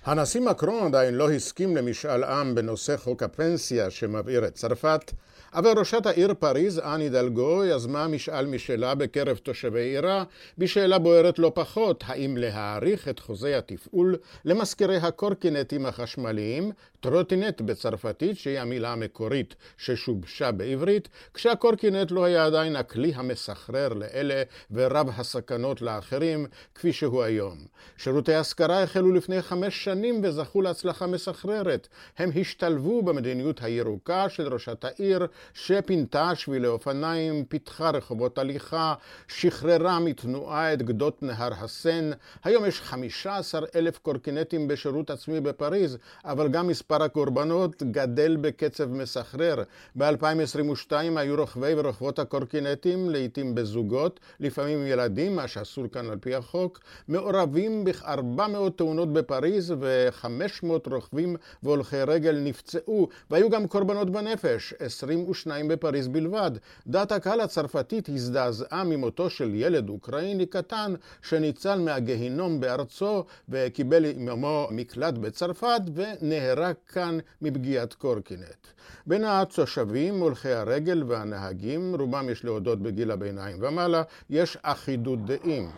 הנשיא 0.04 0.40
מקרון 0.40 0.86
עדיין 0.86 1.14
לא 1.14 1.30
הסכים 1.30 1.76
למשאל 1.76 2.24
עם 2.24 2.54
בנושא 2.54 2.96
חוק 2.96 3.22
הפנסיה 3.22 3.90
שמבעיר 3.90 4.46
את 4.46 4.54
צרפת, 4.54 5.12
אבל 5.54 5.78
ראשת 5.78 6.06
העיר 6.06 6.34
פריז, 6.34 6.78
אני 6.78 7.08
דלגו, 7.08 7.64
יזמה 7.64 8.08
משאל 8.08 8.46
משלה 8.46 8.94
בקרב 8.94 9.36
תושבי 9.36 9.80
עירה, 9.80 10.24
בשאלה 10.58 10.98
בוערת 10.98 11.38
לא 11.38 11.52
פחות, 11.54 12.04
האם 12.06 12.36
להאריך 12.36 13.08
את 13.08 13.18
חוזי 13.18 13.54
התפעול 13.54 14.16
למזכירי 14.44 14.96
הקורקינטים 14.96 15.86
החשמליים, 15.86 16.72
טרוטינט 17.00 17.60
בצרפתית, 17.60 18.38
שהיא 18.38 18.58
המילה 18.58 18.92
המקורית 18.92 19.54
ששובשה 19.78 20.52
בעברית, 20.52 21.08
כשהקורקינט 21.34 22.10
לא 22.10 22.24
היה 22.24 22.44
עדיין 22.44 22.76
הכלי 22.76 23.12
המסחרר 23.14 23.88
לאלה 23.88 24.42
ורב 24.70 25.08
הסכנות 25.16 25.82
לאחרים, 25.82 26.46
כפי 26.74 26.92
שהוא 26.92 27.22
היום. 27.22 27.58
שירותי 27.96 28.34
השכרה 28.34 28.82
החלו 28.82 29.12
לפני 29.12 29.42
חמש 29.42 29.84
שנים 29.84 29.93
וזכו 30.22 30.62
להצלחה 30.62 31.06
מסחררת. 31.06 31.88
הם 32.18 32.30
השתלבו 32.40 33.02
במדיניות 33.02 33.62
הירוקה 33.62 34.28
של 34.28 34.52
ראשת 34.52 34.84
העיר, 34.84 35.26
שפינתה 35.54 36.34
שבילי 36.34 36.66
אופניים, 36.66 37.44
פיתחה 37.44 37.90
רחובות 37.90 38.38
הליכה, 38.38 38.94
שחררה 39.28 40.00
מתנועה 40.00 40.72
את 40.72 40.82
גדות 40.82 41.22
נהר 41.22 41.52
הסן. 41.52 42.10
היום 42.44 42.64
יש 42.64 42.80
15 42.80 43.60
אלף 43.74 43.98
קורקינטים 43.98 44.68
בשירות 44.68 45.10
עצמי 45.10 45.40
בפריז, 45.40 45.98
אבל 46.24 46.48
גם 46.48 46.66
מספר 46.66 47.02
הקורבנות 47.02 47.82
גדל 47.82 48.36
בקצב 48.40 48.92
מסחרר. 48.92 49.62
ב-2022 49.96 50.92
היו 51.16 51.36
רוכבי 51.36 51.74
ורוכבות 51.76 52.18
הקורקינטים, 52.18 53.10
לעיתים 53.10 53.54
בזוגות, 53.54 54.20
לפעמים 54.40 54.86
ילדים, 54.86 55.36
מה 55.36 55.48
שאסור 55.48 55.84
כאן 55.92 56.10
על 56.10 56.18
פי 56.18 56.34
החוק, 56.34 56.80
מעורבים 57.08 57.84
בכ-400 57.84 58.70
תאונות 58.76 59.12
בפריז 59.12 59.74
ו-500 59.84 60.90
רוכבים 60.90 61.36
והולכי 61.62 62.02
רגל 62.02 62.38
נפצעו, 62.40 63.08
והיו 63.30 63.50
גם 63.50 63.66
קורבנות 63.66 64.10
בנפש, 64.10 64.74
22 64.78 65.68
בפריז 65.68 66.08
בלבד. 66.08 66.50
דעת 66.86 67.12
הקהל 67.12 67.40
הצרפתית 67.40 68.08
הזדעזעה 68.08 68.84
ממותו 68.84 69.30
של 69.30 69.50
ילד 69.54 69.88
אוקראיני 69.88 70.46
קטן 70.46 70.94
שניצל 71.22 71.78
מהגהינום 71.78 72.60
בארצו 72.60 73.24
וקיבל 73.48 74.04
עמו 74.04 74.68
מקלט 74.70 75.14
בצרפת 75.14 75.80
ונהרג 75.94 76.74
כאן 76.92 77.18
מפגיעת 77.42 77.94
קורקינט. 77.94 78.66
בין 79.06 79.24
התושבים, 79.24 80.20
הולכי 80.20 80.52
הרגל 80.52 81.04
והנהגים, 81.06 81.94
רובם 81.98 82.28
יש 82.30 82.44
להודות 82.44 82.82
בגיל 82.82 83.10
הביניים 83.10 83.56
ומעלה, 83.60 84.02
יש 84.30 84.58
אחידות 84.62 85.26
דעים. 85.26 85.70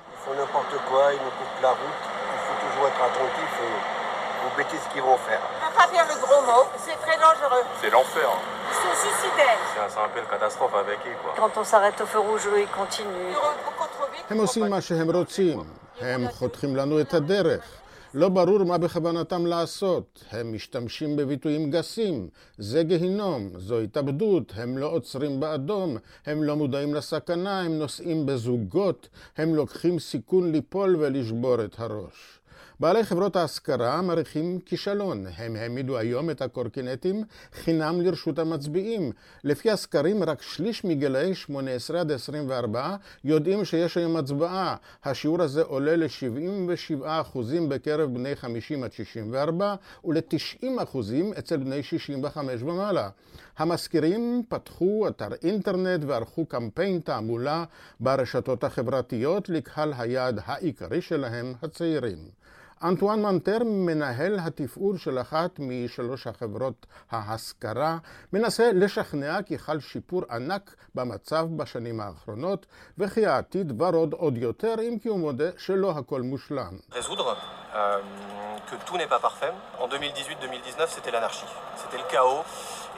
Bêtises 4.56 4.86
qu'ils 4.92 5.02
vont 5.02 5.18
faire. 5.28 5.42
On 5.66 5.72
pas 5.80 5.88
dire 5.94 6.04
le 6.12 6.16
gros 6.24 6.42
mot, 6.50 6.64
c'est 6.84 6.98
très 7.04 7.18
dangereux. 7.26 7.64
C'est 7.80 7.90
l'enfer. 7.90 8.30
C'est 8.80 8.96
suicidaire. 9.02 9.58
C'est 9.88 10.00
un 10.06 10.08
peu 10.12 10.20
une 10.20 10.30
catastrophe 10.34 10.74
avec 10.74 10.98
eux, 11.06 11.16
quoi. 11.22 11.32
Quand 11.36 11.60
on 11.60 11.64
s'arrête 11.64 11.98
au 12.00 12.06
feu 12.06 12.20
rouge, 12.20 12.48
ils 12.56 12.72
continuent. 12.80 13.34
הם 14.30 14.38
עושים 14.38 14.70
מה 14.70 14.80
שהם 14.80 15.10
רוצים, 15.10 15.64
הם 16.00 16.28
חותכים 16.28 16.76
לנו 16.76 17.00
את 17.00 17.14
הדרך. 17.14 17.64
לא 18.14 18.28
ברור 18.28 18.64
מה 18.64 18.78
בכוונתם 18.78 19.46
לעשות. 19.46 20.24
הם 20.30 20.52
משתמשים 20.52 21.16
בביטויים 21.16 21.70
גסים. 21.70 22.28
זה 22.58 22.82
גיהינום, 22.82 23.50
זו 23.56 23.78
התאבדות, 23.80 24.52
הם 24.56 24.78
לא 24.78 24.86
עוצרים 24.86 25.40
באדום, 25.40 25.96
הם 26.26 26.42
לא 26.42 26.56
מודעים 26.56 26.94
לסכנה, 26.94 27.60
הם 27.60 27.78
נוסעים 27.78 28.26
בזוגות, 28.26 29.08
הם 29.36 29.54
לוקחים 29.54 29.98
סיכון 29.98 30.52
ליפול 30.52 30.96
ולשבור 30.96 31.64
את 31.64 31.80
הראש. 31.80 32.40
בעלי 32.80 33.04
חברות 33.04 33.36
ההשכרה 33.36 34.02
מעריכים 34.02 34.60
כישלון. 34.60 35.26
הם 35.36 35.56
העמידו 35.56 35.98
היום 35.98 36.30
את 36.30 36.42
הקורקינטים 36.42 37.24
חינם 37.52 38.00
לרשות 38.00 38.38
המצביעים. 38.38 39.12
לפי 39.44 39.70
הסקרים, 39.70 40.22
רק 40.22 40.42
שליש 40.42 40.84
מגילאי 40.84 41.34
18 41.34 42.00
עד 42.00 42.12
24 42.12 42.96
יודעים 43.24 43.64
שיש 43.64 43.96
היום 43.96 44.16
הצבעה. 44.16 44.76
השיעור 45.04 45.42
הזה 45.42 45.62
עולה 45.62 45.96
ל-77% 45.96 47.38
בקרב 47.68 48.14
בני 48.14 48.36
50 48.36 48.84
עד 48.84 48.92
64 48.92 49.74
ול-90% 50.04 50.98
אצל 51.38 51.56
בני 51.56 51.82
65 51.82 52.62
ומעלה. 52.62 53.08
המזכירים 53.58 54.42
פתחו 54.48 55.08
אתר 55.08 55.28
אינטרנט 55.42 56.04
וערכו 56.06 56.46
קמפיין 56.46 57.00
תעמולה 57.00 57.64
ברשתות 58.00 58.64
החברתיות 58.64 59.48
לקהל 59.48 59.92
היעד 59.98 60.40
העיקרי 60.44 61.02
שלהם, 61.02 61.52
הצעירים. 61.62 62.18
אנטואן 62.84 63.22
מנטר, 63.22 63.58
מנהל 63.64 64.38
התפעול 64.38 64.98
של 64.98 65.18
אחת 65.18 65.50
משלוש 65.58 66.26
החברות 66.26 66.86
ההשכרה, 67.10 67.98
מנסה 68.32 68.70
לשכנע 68.72 69.42
כי 69.42 69.58
חל 69.58 69.80
שיפור 69.80 70.22
ענק 70.30 70.74
במצב 70.94 71.46
בשנים 71.56 72.00
האחרונות, 72.00 72.66
וכי 72.98 73.26
העתיד 73.26 73.82
ורוד 73.82 74.12
עוד 74.12 74.36
יותר, 74.36 74.74
אם 74.80 74.98
כי 75.02 75.08
הוא 75.08 75.18
מודה 75.18 75.50
שלא 75.58 75.90
הכל 75.90 76.22
מושלם. 76.22 76.78
que 78.66 78.76
tout 78.86 78.96
n'est 78.96 79.06
pas 79.06 79.20
parfait. 79.20 79.52
En 79.78 79.88
2018-2019, 79.88 80.88
c'était 80.88 81.10
l'anarchie. 81.10 81.46
C'était 81.76 81.98
le 81.98 82.08
chaos. 82.10 82.42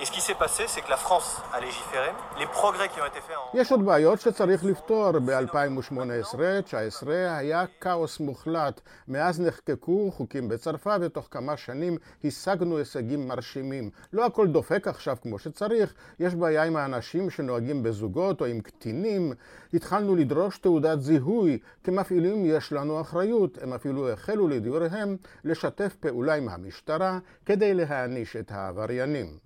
Et 0.01 0.05
ce 0.05 0.13
qui 0.13 0.21
s'est 0.21 0.35
passé, 0.35 0.65
c'est 0.69 0.81
que 0.81 0.91
la 0.91 0.97
France 0.97 1.29
a 1.53 1.61
légiféré. 1.61 2.11
Les 2.39 2.47
progrès 2.47 2.89
qui 2.89 3.01
ont 3.01 3.07
été 3.07 3.21
faits 3.21 3.37
en... 3.37 3.57
יש 3.57 3.73
עוד 3.73 3.87
בעיות 3.87 4.21
שצריך 4.21 4.65
לפתור. 4.65 5.13
ב-2018-2019 5.13 7.09
היה 7.09 7.65
כאוס 7.81 8.21
מוחלט. 8.21 8.81
מאז 9.09 9.41
נחקקו 9.69 10.11
חוקים 10.11 10.49
בצרפת, 10.49 10.99
ותוך 11.01 11.29
כמה 11.31 11.57
שנים 11.57 11.99
השגנו 12.25 12.79
הישגים 12.79 13.29
מרשימים. 13.29 13.91
לא 14.13 14.27
הכל 14.27 14.49
דופק 14.49 14.89
עכשיו 14.89 15.17
כמו 15.23 15.39
שצריך. 15.39 15.95
יש 16.21 16.35
בעיה 16.35 16.65
עם 16.65 16.77
האנשים 16.77 17.31
שנוהגים 17.31 17.83
בזוגות 17.83 18.41
או 18.41 18.47
עם 18.47 18.61
קטינים. 18.61 19.33
התחלנו 19.75 20.17
לדרוש 20.17 20.59
תעודת 20.59 21.01
זיהוי. 21.01 21.59
כמפעילים 21.85 22.47
יש 22.47 22.73
לנו 22.73 23.01
אחריות. 23.01 23.59
הם 23.63 23.73
אפילו 23.73 24.11
החלו 24.11 24.49
לדבריהם 24.49 25.17
לשתף 25.45 25.97
פעולה 26.01 26.35
עם 26.35 26.49
המשטרה 26.49 27.19
כדי 27.47 27.75
להעניש 27.75 28.37
את 28.37 28.51
העבריינים. 28.51 29.39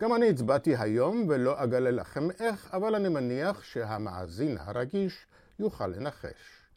גם 0.00 0.14
אני 0.14 0.30
הצבעתי 0.30 0.76
היום 0.76 1.26
ולא 1.28 1.64
אגלה 1.64 1.90
לכם 1.90 2.30
איך, 2.30 2.74
אבל 2.74 2.94
אני 2.94 3.08
מניח 3.08 3.62
שהמאזין 3.62 4.56
הרגיש 4.60 5.26
יוכל 5.58 5.86
לנחש. 5.86 6.68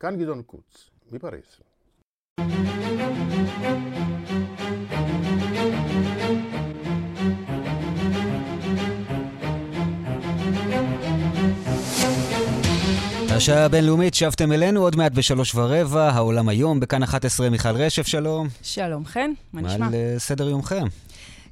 כאן 0.00 0.16
גדעון 0.16 0.42
קוץ, 0.42 0.90
מפריז. 1.10 1.67
השעה 13.38 13.64
הבינלאומית, 13.64 14.14
שבתם 14.14 14.52
אלינו 14.52 14.80
עוד 14.80 14.96
מעט 14.96 15.12
בשלוש 15.12 15.54
ורבע, 15.54 16.10
העולם 16.10 16.48
היום, 16.48 16.80
בכאן 16.80 17.02
11, 17.02 17.50
מיכל 17.50 17.68
רשף, 17.68 18.06
שלום. 18.06 18.48
שלום, 18.62 19.04
חן, 19.04 19.30
מה 19.52 19.60
נשמע? 19.60 19.86
על 19.86 19.92
uh, 19.92 20.18
סדר 20.18 20.48
יומכם. 20.48 20.84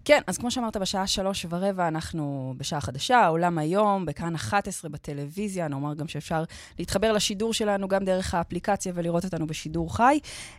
כן, 0.07 0.21
אז 0.27 0.39
כמו 0.39 0.51
שאמרת, 0.51 0.77
בשעה 0.77 1.07
שלוש 1.07 1.47
ורבע 1.51 1.89
אנחנו 1.89 2.55
בשעה 2.57 2.81
חדשה, 2.81 3.27
עולם 3.27 3.59
היום, 3.59 4.07
בכאן 4.07 4.35
11 4.35 4.91
בטלוויזיה. 4.91 5.69
נאמר 5.69 5.95
גם 5.95 6.09
שאפשר 6.09 6.45
להתחבר 6.79 7.13
לשידור 7.13 7.53
שלנו 7.53 7.89
גם 7.89 8.05
דרך 8.05 8.35
האפליקציה 8.35 8.93
ולראות 8.95 9.25
אותנו 9.25 9.47
בשידור 9.47 9.97
חי. 9.97 10.19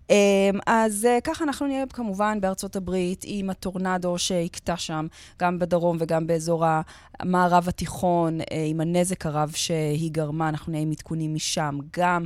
אמ, 0.09 0.15
אז 0.67 1.05
אה, 1.05 1.17
ככה 1.23 1.43
אנחנו 1.43 1.67
נהיה 1.67 1.85
כמובן 1.93 2.41
בארצות 2.41 2.75
הברית 2.75 3.23
עם 3.27 3.49
הטורנדו 3.49 4.17
שהכתה 4.17 4.77
שם, 4.77 5.07
גם 5.39 5.59
בדרום 5.59 5.97
וגם 5.99 6.27
באזור 6.27 6.65
המערב 7.19 7.67
התיכון, 7.67 8.41
אה, 8.41 8.45
עם 8.69 8.81
הנזק 8.81 9.25
הרב 9.25 9.51
שהיא 9.55 10.11
גרמה, 10.11 10.49
אנחנו 10.49 10.71
נהיה 10.71 10.83
עם 10.83 10.91
עדכונים 10.91 11.35
משם. 11.35 11.77
גם 11.97 12.25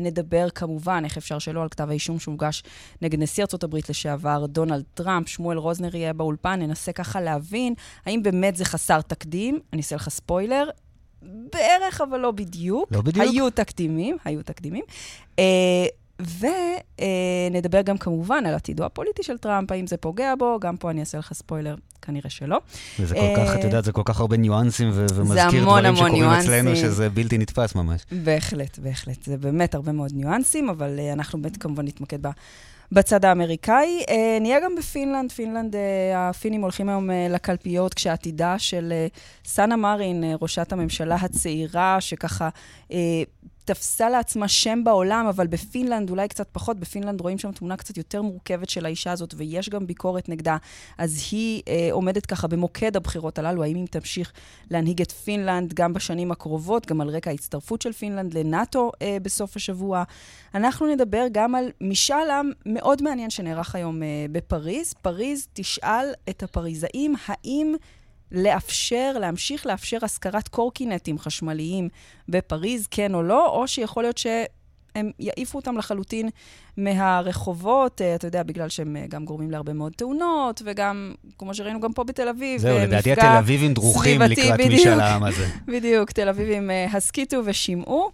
נדבר 0.00 0.50
כמובן, 0.50 1.02
איך 1.04 1.16
אפשר 1.16 1.38
שלא, 1.38 1.62
על 1.62 1.68
כתב 1.68 1.90
האישום 1.90 2.18
שהוגש 2.18 2.62
נגד 3.02 3.18
נשיא 3.22 3.44
ארה"ב 3.44 3.76
לשעבר, 3.88 4.46
דונלד 4.46 4.82
טראמפ. 4.94 5.28
שמואל 5.28 5.58
רוזנר 5.58 5.96
יהיה 5.96 6.12
באולפן, 6.12 6.60
ננסה 6.62 6.92
ככה 6.92 7.20
להבין 7.20 7.74
האם 8.06 8.22
באמת 8.22 8.56
זה 8.56 8.64
חסר 8.64 9.00
תקדים. 9.00 9.60
אני 9.72 9.80
אעשה 9.80 9.96
לך 9.96 10.08
ספוילר. 10.08 10.68
בערך, 11.52 12.00
אבל 12.00 12.20
לא 12.20 12.30
בדיוק. 12.30 12.92
לא 12.92 13.02
בדיוק? 13.02 13.26
היו 13.26 13.50
תקדימים, 13.50 14.16
היו 14.24 14.42
תקדימים. 14.42 14.84
אה, 15.38 15.86
ונדבר 16.40 17.82
גם 17.82 17.98
כמובן 17.98 18.46
על 18.46 18.54
עתידו 18.54 18.84
הפוליטי 18.84 19.22
של 19.22 19.38
טראמפ, 19.38 19.72
האם 19.72 19.86
זה 19.86 19.96
פוגע 19.96 20.34
בו, 20.38 20.58
גם 20.60 20.76
פה 20.76 20.90
אני 20.90 21.00
אעשה 21.00 21.18
לך 21.18 21.32
ספוילר, 21.32 21.74
כנראה 22.02 22.30
שלא. 22.30 22.60
וזה 23.00 23.14
כל 23.14 23.36
כך, 23.36 23.54
את 23.54 23.64
יודעת, 23.64 23.84
זה 23.84 23.92
כל 23.92 24.02
כך 24.04 24.20
הרבה 24.20 24.36
ניואנסים 24.36 24.90
ו- 24.92 25.06
ומזכיר 25.14 25.62
דברים 25.62 25.96
שקורים. 25.96 26.24
אצלנו, 26.24 26.76
שזה 26.76 27.10
בלתי 27.10 27.38
נתפס 27.38 27.74
ממש. 27.74 28.02
בהחלט, 28.12 28.78
בהחלט. 28.78 29.22
זה 29.22 29.36
באמת 29.36 29.74
הרבה 29.74 29.92
מאוד 29.92 30.12
ניואנסים, 30.14 30.68
אבל 30.68 30.98
אה, 30.98 31.12
אנחנו 31.12 31.42
באמת 31.42 31.56
כמובן 31.56 31.84
נתמקד. 31.84 32.18
בצד 32.92 33.24
האמריקאי. 33.24 34.02
אה, 34.06 34.12
נהיה 34.40 34.60
גם 34.64 34.72
בפינלנד. 34.78 35.32
פינלנד, 35.32 35.76
הפינים 36.16 36.62
הולכים 36.62 36.88
היום 36.88 37.10
לקלפיות, 37.30 37.94
כשעתידה 37.94 38.58
של 38.58 38.92
סאנה 39.44 39.76
מרין, 39.76 40.24
ראשת 40.40 40.72
הממשלה 40.72 41.14
הצעירה, 41.14 42.00
שככה 42.00 42.48
תפסה 43.64 44.10
לעצמה 44.10 44.48
שם 44.48 44.84
בעולם, 44.84 45.26
אבל 45.26 45.46
בפינלנד 45.46 46.10
אולי 46.10 46.28
קצת 46.28 46.48
פחות. 46.52 46.78
בפינלנד 46.78 47.20
רואים 47.20 47.38
שם 47.38 47.52
תמונה 47.52 47.76
קצת 47.76 47.96
יותר 47.96 48.22
מורכבת 48.22 48.68
של 48.68 48.86
האישה 48.86 49.12
הזאת, 49.12 49.34
ויש 49.36 49.68
גם 49.68 49.86
ביקורת 49.86 50.28
נגדה. 50.28 50.56
אז 50.98 51.22
היא 51.30 51.62
אה, 51.68 51.88
עומדת 51.92 52.26
ככה 52.26 52.48
במוקד 52.48 52.96
הבחירות 52.96 53.38
הללו, 53.38 53.64
האם 53.64 53.76
היא 53.76 53.86
תמשיך 53.86 54.32
להנהיג 54.70 55.02
את 55.02 55.12
פינלנד 55.12 55.74
גם 55.74 55.92
בשנים 55.92 56.32
הקרובות, 56.32 56.86
גם 56.86 57.00
על 57.00 57.08
רקע 57.08 57.30
ההצטרפות 57.30 57.82
של 57.82 57.92
פינלנד 57.92 58.34
לנאט"ו 58.34 58.90
אה, 59.02 59.16
בסוף 59.22 59.56
השבוע. 59.56 60.04
אנחנו 60.54 60.86
נדבר 60.86 61.26
גם 61.32 61.54
על 61.54 61.70
משאל 61.80 62.30
עם 62.30 62.50
מאוד 62.66 63.02
מעניין 63.02 63.30
שנערך 63.30 63.74
היום 63.74 64.02
אה, 64.02 64.08
בפריז. 64.32 64.94
פריז 65.02 65.46
תשאל 65.52 66.06
את 66.28 66.42
הפריזאים 66.42 67.14
האם... 67.26 67.74
לאפשר, 68.32 69.12
להמשיך 69.20 69.66
לאפשר 69.66 69.98
השכרת 70.02 70.48
קורקינטים 70.48 71.18
חשמליים 71.18 71.88
בפריז, 72.28 72.86
כן 72.90 73.14
או 73.14 73.22
לא, 73.22 73.48
או 73.48 73.68
שיכול 73.68 74.02
להיות 74.02 74.18
שהם 74.18 75.10
יעיפו 75.18 75.58
אותם 75.58 75.76
לחלוטין 75.76 76.28
מהרחובות, 76.76 78.02
אה, 78.02 78.14
אתה 78.14 78.26
יודע, 78.26 78.42
בגלל 78.42 78.68
שהם 78.68 78.96
אה, 78.96 79.06
גם 79.08 79.24
גורמים 79.24 79.50
להרבה 79.50 79.72
מאוד 79.72 79.92
תאונות, 79.92 80.62
וגם, 80.64 81.14
כמו 81.38 81.54
שראינו 81.54 81.80
גם 81.80 81.92
פה 81.92 82.04
בתל 82.04 82.28
אביב, 82.28 82.60
זהו, 82.60 82.78
לדעתי 82.78 83.12
התל 83.12 83.36
אביבים 83.38 83.74
דרוכים 83.74 84.22
לקראת 84.22 84.60
משאל 84.60 85.00
העם 85.00 85.24
הזה. 85.24 85.46
בדיוק, 85.72 86.12
תל 86.12 86.28
אביבים 86.28 86.70
אה, 86.70 86.86
הסכיתו 86.92 87.40
ושמעו. 87.44 88.10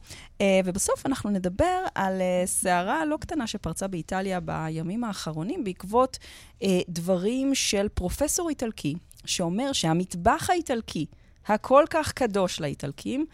ובסוף 0.65 1.07
אנחנו 1.07 1.31
נדבר 1.31 1.85
על 1.95 2.23
סערה 2.45 3.05
לא 3.05 3.17
קטנה 3.21 3.47
שפרצה 3.47 3.87
באיטליה 3.89 4.41
בימים 4.41 5.05
האחרונים, 5.05 5.65
בעקבות 5.65 6.19
דברים 6.89 7.55
של 7.55 7.87
פרופסור 7.95 8.49
איטלקי, 8.49 8.95
שאומר 9.25 9.73
שהמטבח 9.73 10.51
האיטלקי, 10.51 11.07
הכל 11.47 11.85
כך 11.91 12.13
קדוש 12.13 12.61
לאיטלקים, 12.61 13.27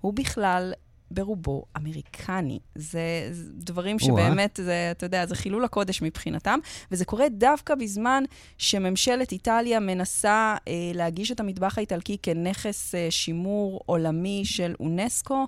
הוא 0.00 0.14
בכלל 0.14 0.72
ברובו 1.10 1.64
אמריקני. 1.76 2.58
זה, 2.74 3.28
זה 3.30 3.52
דברים 3.52 3.98
שבאמת, 3.98 4.60
זה, 4.62 4.88
אתה 4.90 5.06
יודע, 5.06 5.26
זה 5.26 5.34
חילול 5.34 5.64
הקודש 5.64 6.02
מבחינתם, 6.02 6.58
וזה 6.90 7.04
קורה 7.04 7.28
דווקא 7.28 7.74
בזמן 7.74 8.24
שממשלת 8.58 9.32
איטליה 9.32 9.80
מנסה 9.80 10.56
אה, 10.68 10.72
להגיש 10.94 11.32
את 11.32 11.40
המטבח 11.40 11.78
האיטלקי 11.78 12.16
כנכס 12.22 12.94
אה, 12.94 13.06
שימור 13.10 13.80
עולמי 13.86 14.42
של 14.44 14.74
אונסקו. 14.80 15.46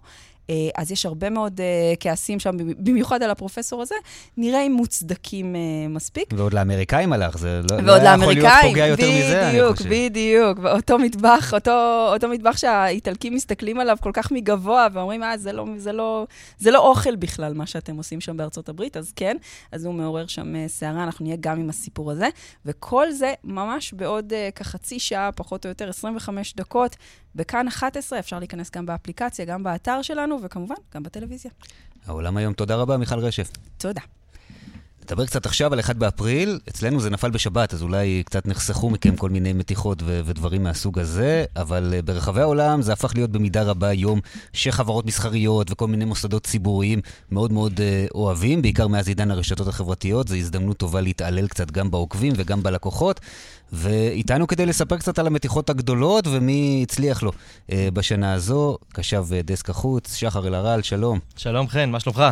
אה, 0.50 0.54
אז 0.76 0.92
יש 0.92 1.06
הרבה 1.06 1.30
מאוד 1.30 1.60
אה, 1.60 1.94
כעסים 2.00 2.40
שם, 2.40 2.56
במיוחד 2.78 3.22
על 3.22 3.30
הפרופסור 3.30 3.82
הזה, 3.82 3.94
נראה 4.36 4.66
אם 4.66 4.72
מוצדקים 4.72 5.56
אה, 5.56 5.88
מספיק. 5.88 6.24
ועוד 6.36 6.54
לאמריקאים 6.54 7.12
הלך, 7.12 7.38
זה 7.38 7.60
לא, 7.70 7.80
לא 7.80 7.94
היה 7.94 8.14
יכול 8.14 8.32
להיות 8.32 8.52
פוגע 8.62 8.86
יותר 8.86 9.10
מזה, 9.10 9.50
אני 9.50 9.72
חושב. 9.72 9.84
בדיוק, 9.84 10.10
בדיוק. 10.10 10.58
אותו 10.72 10.98
מטבח, 10.98 11.54
אותו, 11.54 12.08
אותו 12.12 12.28
מטבח 12.28 12.56
שהאיטלקים 12.56 13.34
מסתכלים 13.34 13.80
עליו 13.80 13.96
כל 14.00 14.10
כך 14.14 14.32
מגבוה, 14.32 14.86
ואומרים, 14.92 15.22
אה, 15.22 15.38
זה 15.38 15.52
לא, 15.52 15.66
זה, 15.76 15.92
לא, 15.92 16.26
זה 16.58 16.70
לא 16.70 16.78
אוכל 16.78 17.16
בכלל, 17.16 17.54
מה 17.54 17.66
שאתם 17.66 17.96
עושים 17.96 18.20
שם 18.20 18.36
בארצות 18.36 18.68
הברית, 18.68 18.96
אז 18.96 19.12
כן, 19.16 19.36
אז 19.72 19.84
הוא 19.84 19.94
מעורר 19.94 20.26
שם 20.26 20.68
סערה, 20.68 21.04
אנחנו 21.04 21.24
נהיה 21.24 21.36
גם 21.40 21.60
עם 21.60 21.68
הסיפור 21.68 22.10
הזה. 22.10 22.28
וכל 22.66 23.12
זה 23.12 23.34
ממש 23.44 23.92
בעוד 23.92 24.32
כחצי 24.54 24.98
שעה, 24.98 25.32
פחות 25.32 25.64
או 25.64 25.68
יותר, 25.68 25.88
25 25.88 26.54
דקות, 26.54 26.96
בכאן 27.34 27.68
11, 27.68 28.18
אפשר 28.18 28.38
להיכנס 28.38 28.70
גם 28.70 28.86
באפליקציה, 28.86 29.44
גם 29.44 29.62
באתר 29.62 30.02
שלנו, 30.02 30.38
וכמובן, 30.42 30.74
גם 30.94 31.02
בטלוויזיה. 31.02 31.50
העולם 32.06 32.36
היום. 32.36 32.52
תודה 32.52 32.76
רבה, 32.76 32.96
מיכל 32.96 33.18
רשף. 33.18 33.50
תודה. 33.78 34.00
נדבר 35.10 35.26
קצת 35.26 35.46
עכשיו 35.46 35.72
על 35.72 35.80
1 35.80 35.96
באפריל. 35.96 36.60
אצלנו 36.68 37.00
זה 37.00 37.10
נפל 37.10 37.30
בשבת, 37.30 37.74
אז 37.74 37.82
אולי 37.82 38.22
קצת 38.26 38.46
נחסכו 38.46 38.90
מכם 38.90 39.16
כל 39.16 39.30
מיני 39.30 39.52
מתיחות 39.52 40.02
ו- 40.04 40.20
ודברים 40.24 40.62
מהסוג 40.62 40.98
הזה, 40.98 41.44
אבל 41.56 41.94
uh, 41.98 42.02
ברחבי 42.02 42.40
העולם 42.40 42.82
זה 42.82 42.92
הפך 42.92 43.12
להיות 43.14 43.30
במידה 43.30 43.62
רבה 43.62 43.92
יום 43.92 44.20
שחברות 44.52 45.06
מסחריות 45.06 45.70
וכל 45.70 45.86
מיני 45.86 46.04
מוסדות 46.04 46.46
ציבוריים 46.46 47.00
מאוד 47.30 47.52
מאוד 47.52 47.72
uh, 47.72 48.10
אוהבים, 48.14 48.62
בעיקר 48.62 48.88
מאז 48.88 49.08
עידן 49.08 49.30
הרשתות 49.30 49.68
החברתיות. 49.68 50.28
זו 50.28 50.34
הזדמנות 50.34 50.76
טובה 50.76 51.00
להתעלל 51.00 51.48
קצת 51.48 51.70
גם 51.70 51.90
בעוקבים 51.90 52.32
וגם 52.36 52.62
בלקוחות. 52.62 53.20
ואיתנו 53.72 54.46
כדי 54.46 54.66
לספר 54.66 54.96
קצת 54.96 55.18
על 55.18 55.26
המתיחות 55.26 55.70
הגדולות 55.70 56.26
ומי 56.26 56.80
הצליח 56.82 57.22
לו 57.22 57.32
uh, 57.32 57.72
בשנה 57.92 58.32
הזו, 58.32 58.78
קשב 58.92 59.24
דסק 59.44 59.70
החוץ, 59.70 60.14
שחר 60.14 60.46
אלהרל, 60.46 60.82
שלום. 60.82 61.18
שלום 61.36 61.68
חן, 61.68 61.90
מה 61.90 62.00
שלומך? 62.00 62.22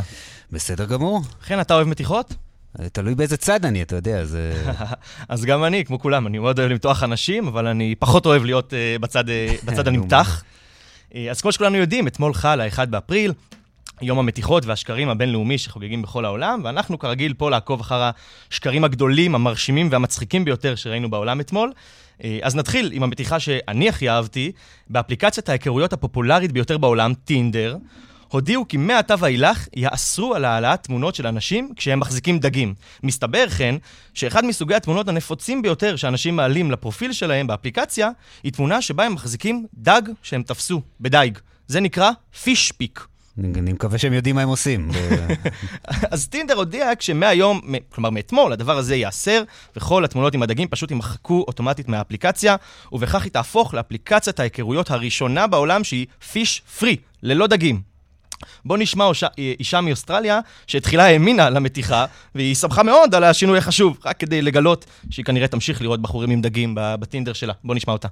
בסדר 0.53 0.85
גמור. 0.85 1.21
חן, 1.43 1.61
אתה 1.61 1.75
אוהב 1.75 1.89
מתיחות? 1.89 2.46
תלוי 2.93 3.15
באיזה 3.15 3.37
צד 3.37 3.65
אני, 3.65 3.83
אתה 3.83 3.97
יודע, 3.97 4.25
זה... 4.25 4.65
אז 5.29 5.45
גם 5.45 5.65
אני, 5.65 5.85
כמו 5.85 5.99
כולם, 5.99 6.27
אני 6.27 6.39
מאוד 6.39 6.59
אוהב 6.59 6.71
למתוח 6.71 7.03
אנשים, 7.03 7.47
אבל 7.47 7.67
אני 7.67 7.95
פחות 7.99 8.27
אוהב 8.27 8.45
להיות 8.45 8.73
uh, 8.73 9.03
בצד, 9.03 9.29
uh, 9.29 9.33
בצד 9.67 9.89
הנמתח. 9.89 10.43
Uh, 11.11 11.15
אז 11.31 11.41
כמו 11.41 11.53
שכולנו 11.53 11.77
יודעים, 11.77 12.07
אתמול 12.07 12.35
חל 12.35 12.61
ה-1 12.61 12.87
באפריל, 12.87 13.33
יום 14.03 14.19
המתיחות 14.19 14.67
והשקרים 14.67 15.09
הבינלאומי 15.09 15.59
שחוגגים 15.59 16.03
בכל 16.03 16.25
העולם, 16.25 16.61
ואנחנו 16.65 16.99
כרגיל 16.99 17.35
פה 17.35 17.51
לעקוב 17.51 17.81
אחר 17.81 18.11
השקרים 18.51 18.85
הגדולים, 18.85 19.35
המרשימים 19.35 19.89
והמצחיקים 19.91 20.45
ביותר 20.45 20.75
שראינו 20.75 21.11
בעולם 21.11 21.41
אתמול. 21.41 21.73
אז 22.43 22.57
נתחיל 22.57 22.91
עם 22.93 23.03
המתיחה 23.03 23.41
שאני 23.41 23.89
הכי 23.89 24.11
אהבתי, 24.11 24.53
באפליקציית 24.91 25.49
ההיכרויות 25.49 25.93
הפופולרית 25.93 26.53
ביותר 26.53 26.79
בעולם, 26.79 27.15
טינדר. 27.25 27.77
הודיעו 28.29 28.69
כי 28.69 28.77
מעתה 28.77 29.15
ואילך 29.19 29.69
יאסרו 29.77 30.35
על 30.35 30.45
העלאת 30.45 30.83
תמונות 30.83 31.15
של 31.15 31.27
אנשים 31.27 31.73
כשהם 31.77 32.01
מחזיקים 32.01 32.39
דגים. 32.39 32.75
מסתבר, 33.03 33.49
כן, 33.49 33.75
שאחד 34.15 34.45
מסוגי 34.45 34.75
התמונות 34.75 35.09
הנפוצים 35.09 35.63
ביותר 35.63 35.97
שאנשים 35.97 36.37
מעלים 36.37 36.71
לפרופיל 36.71 37.13
שלהם 37.13 37.47
באפליקציה, 37.47 38.11
היא 38.43 38.53
תמונה 38.53 38.83
שבה 38.83 39.05
הם 39.05 39.15
מחזיקים 39.15 39.67
דג 39.75 40.03
שהם 40.23 40.43
תפסו 40.43 40.83
בדייג. 41.01 41.39
זה 41.69 41.81
נקרא 41.81 42.11
פיש 42.43 42.73
פיק. 42.73 43.07
אני 43.39 43.73
מקווה 43.73 43.99
שהם 43.99 44.13
יודעים 44.13 44.37
מה 44.37 44.43
הם 44.43 44.49
עושים. 44.49 44.91
אז 46.11 46.29
טינדר 46.29 46.55
הודיע 46.55 46.91
כשמהיום, 46.99 47.61
כלומר 47.89 48.11
מאתמול, 48.11 48.53
הדבר 48.53 48.79
הזה 48.79 48.97
ייאסר, 48.97 49.43
וכל 49.77 50.05
התמונות 50.05 50.35
עם 50.35 50.43
הדגים 50.43 50.69
פשוט 50.69 50.91
יימחקו 50.91 51.45
אוטומטית 51.49 51.89
מהאפליקציה, 51.89 52.57
ובכך 52.93 53.23
היא 53.23 53.33
תהפוך 53.33 53.75
לאפליקציית 53.75 54.41
ההיכרויות 54.41 54.91
הראשונה 54.91 55.47
בעולם 55.47 55.85
שהיא 55.85 56.07
פיש 56.33 56.63
פרי, 56.79 56.97
ללא 57.23 57.47
דגים. 57.47 57.96
בוא 58.65 58.79
נשמע 58.79 59.11
אישה 59.39 59.81
מאוסטרליה 59.81 60.41
שהתחילה 60.67 61.07
האמינה 61.07 61.51
למתיחה, 61.51 62.05
והיא 62.35 62.55
שמחה 62.55 62.83
מאוד 62.83 63.15
על 63.15 63.25
השינוי 63.25 63.59
החשוב, 63.59 63.99
רק 64.05 64.21
כדי 64.21 64.43
לגלות 64.43 64.85
שהיא 65.11 65.25
כנראה 65.25 65.49
תמשיך 65.49 65.83
לראות 65.83 66.03
בחורים 66.03 66.31
עם 66.31 66.41
דגים 66.41 66.73
בטינדר 66.75 67.33
שלה. 67.33 67.53
בוא 67.65 67.75
נשמע 67.75 67.93
אותה. 67.93 68.09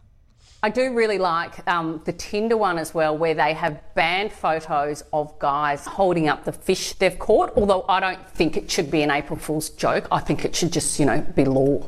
I 0.62 0.70
do 0.70 0.94
really 0.94 1.18
like 1.18 1.55
um, 1.68 2.00
the 2.05 2.12
Tinder 2.12 2.57
one 2.57 2.78
as 2.78 2.94
well, 2.94 3.18
where 3.18 3.34
they 3.34 3.52
have 3.52 3.74
banned 3.94 4.32
photos 4.32 5.02
of 5.12 5.38
guys 5.38 5.84
holding 5.86 6.26
up 6.32 6.44
the 6.44 6.52
fish 6.52 6.94
they've 6.94 7.18
caught. 7.18 7.52
Although 7.57 7.84
I 7.86 8.00
don't 8.00 8.26
think 8.38 8.57
it 8.57 8.70
should 8.70 8.90
be 8.90 9.02
an 9.02 9.11
April 9.11 9.38
Fool's 9.38 9.68
joke. 9.68 10.07
I 10.11 10.20
think 10.20 10.38
it 10.46 10.57
should 10.57 10.72
just, 10.72 10.98
you 10.98 11.07
know, 11.07 11.20
be 11.36 11.44
law. 11.44 11.82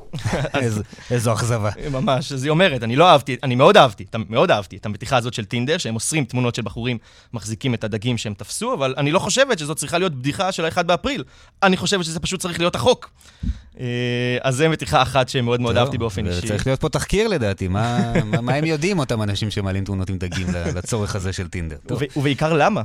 איזו 1.10 1.32
אכזבה. 1.32 1.70
ממש, 1.90 2.32
אז 2.32 2.44
היא 2.44 2.50
אומרת, 2.50 2.82
אני 2.82 2.96
לא 2.96 3.10
אהבתי, 3.10 3.36
אני 3.42 3.54
מאוד 3.54 3.76
אהבתי, 3.76 4.04
מאוד 4.28 4.50
אהבתי 4.50 4.76
את 4.76 4.86
המתיחה 4.86 5.16
הזאת 5.16 5.34
של 5.34 5.44
טינדר, 5.44 5.78
שהם 5.78 5.94
אוסרים 5.94 6.24
תמונות 6.24 6.54
של 6.54 6.62
בחורים 6.62 6.98
מחזיקים 7.32 7.74
את 7.74 7.84
הדגים 7.84 8.18
שהם 8.18 8.34
תפסו, 8.34 8.74
אבל 8.74 8.94
אני 8.96 9.12
לא 9.12 9.18
חושבת 9.18 9.58
שזאת 9.58 9.76
צריכה 9.76 9.98
להיות 9.98 10.14
בדיחה 10.14 10.52
של 10.52 10.64
ה-1 10.64 10.82
באפריל. 10.82 11.24
אני 11.62 11.76
חושבת 11.76 12.04
שזה 12.04 12.20
פשוט 12.20 12.40
צריך 12.40 12.58
להיות 12.58 12.74
החוק. 12.74 13.10
אה, 13.80 14.38
אז 14.42 14.56
זו 14.56 14.68
מתיחה 14.70 15.02
אחת 15.02 15.28
שמאוד 15.28 15.60
מאוד 15.60 15.76
אהבתי 15.76 15.98
באופן 15.98 16.26
אישי. 16.26 16.48
צריך 16.48 16.66
להיות 16.66 16.80
פה 16.80 16.88
תחקיר 16.88 17.28
לדעתי, 17.28 17.68
מה, 17.68 18.12
הם 18.32 18.64
יודעים 18.64 18.98
אותם 18.98 19.22
אנשים 19.22 19.50
שמעלים 19.50 19.84
תמונות 19.84 20.10
עם 20.10 20.18
דגים 20.18 20.46
לצורך 20.74 21.16
הזה 21.16 21.32
של 21.32 21.48
טינדר. 21.48 21.76
ובעיקר 22.16 22.52
למה? 22.52 22.82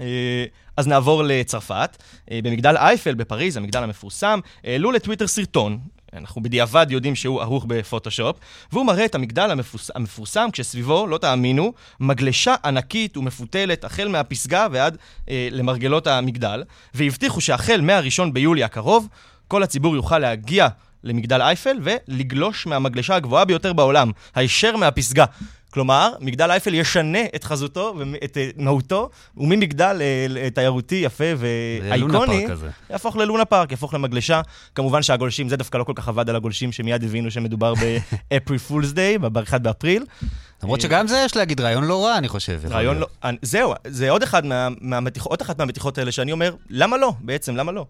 אה, 0.00 0.44
אז 0.76 0.86
נעבור 0.86 1.22
לצרפת. 1.22 1.96
אה, 2.30 2.40
במגדל 2.42 2.76
אייפל 2.76 3.14
בפריז, 3.14 3.56
המגדל 3.56 3.82
המפורסם, 3.82 4.40
העלו 4.64 4.92
לטוויטר 4.92 5.26
סרטון 5.26 5.78
אנחנו 6.16 6.42
בדיעבד 6.42 6.86
יודעים 6.90 7.14
שהוא 7.14 7.40
ערוך 7.40 7.64
בפוטושופ, 7.68 8.36
והוא 8.72 8.86
מראה 8.86 9.04
את 9.04 9.14
המגדל 9.14 9.50
המפוס... 9.50 9.90
המפורסם 9.94 10.48
כשסביבו, 10.52 11.06
לא 11.06 11.18
תאמינו, 11.18 11.72
מגלשה 12.00 12.54
ענקית 12.64 13.16
ומפותלת 13.16 13.84
החל 13.84 14.08
מהפסגה 14.08 14.66
ועד 14.72 14.96
אה, 15.28 15.48
למרגלות 15.50 16.06
המגדל, 16.06 16.64
והבטיחו 16.94 17.40
שהחל 17.40 17.80
מה-1 17.80 18.30
ביולי 18.32 18.64
הקרוב, 18.64 19.08
כל 19.52 19.62
הציבור 19.62 19.96
יוכל 19.96 20.18
להגיע 20.18 20.68
למגדל 21.04 21.42
אייפל 21.42 21.76
ולגלוש 21.82 22.66
מהמגלשה 22.66 23.14
הגבוהה 23.14 23.44
ביותר 23.44 23.72
בעולם, 23.72 24.10
הישר 24.34 24.76
מהפסגה. 24.76 25.24
כלומר, 25.70 26.12
מגדל 26.20 26.50
אייפל 26.50 26.74
ישנה 26.74 27.18
את 27.34 27.44
חזותו 27.44 27.94
ואת 27.98 28.36
אה, 28.38 28.50
מהותו, 28.56 29.10
וממגדל 29.36 30.02
אה, 30.36 30.50
תיירותי 30.50 30.94
יפה 30.94 31.24
ואייקוני, 31.36 32.46
יהפוך 32.90 33.16
ללונה 33.16 33.44
פארק, 33.44 33.70
יהפוך 33.70 33.94
למגלשה. 33.94 34.40
כמובן 34.74 35.02
שהגולשים, 35.02 35.48
זה 35.48 35.56
דווקא 35.56 35.78
לא 35.78 35.84
כל 35.84 35.92
כך 35.96 36.08
עבד 36.08 36.30
על 36.30 36.36
הגולשים, 36.36 36.72
שמיד 36.72 37.04
הבינו 37.04 37.30
שמדובר 37.30 37.74
ב-April 37.74 38.70
Fool's 38.70 38.94
Day, 38.94 39.18
ב-1 39.18 39.58
באפריל. 39.58 40.04
למרות 40.62 40.80
שגם 40.80 41.06
זה, 41.06 41.22
יש 41.24 41.36
להגיד, 41.36 41.60
רעיון 41.60 41.84
לא 41.84 42.04
רע, 42.04 42.18
אני 42.18 42.28
חושב. 42.28 42.60
רעיון 42.70 42.98
לא... 42.98 43.06
זהו, 43.42 43.74
זה 43.86 44.10
עוד 44.10 44.22
אחת 44.22 44.44
מהמתיחות 45.58 45.98
האלה 45.98 46.12
שאני 46.12 46.32
אומר, 46.32 46.54
למה 46.70 46.96
לא? 46.96 47.12
בעצם, 47.20 47.56
למה 47.56 47.72
לא? 47.72 47.86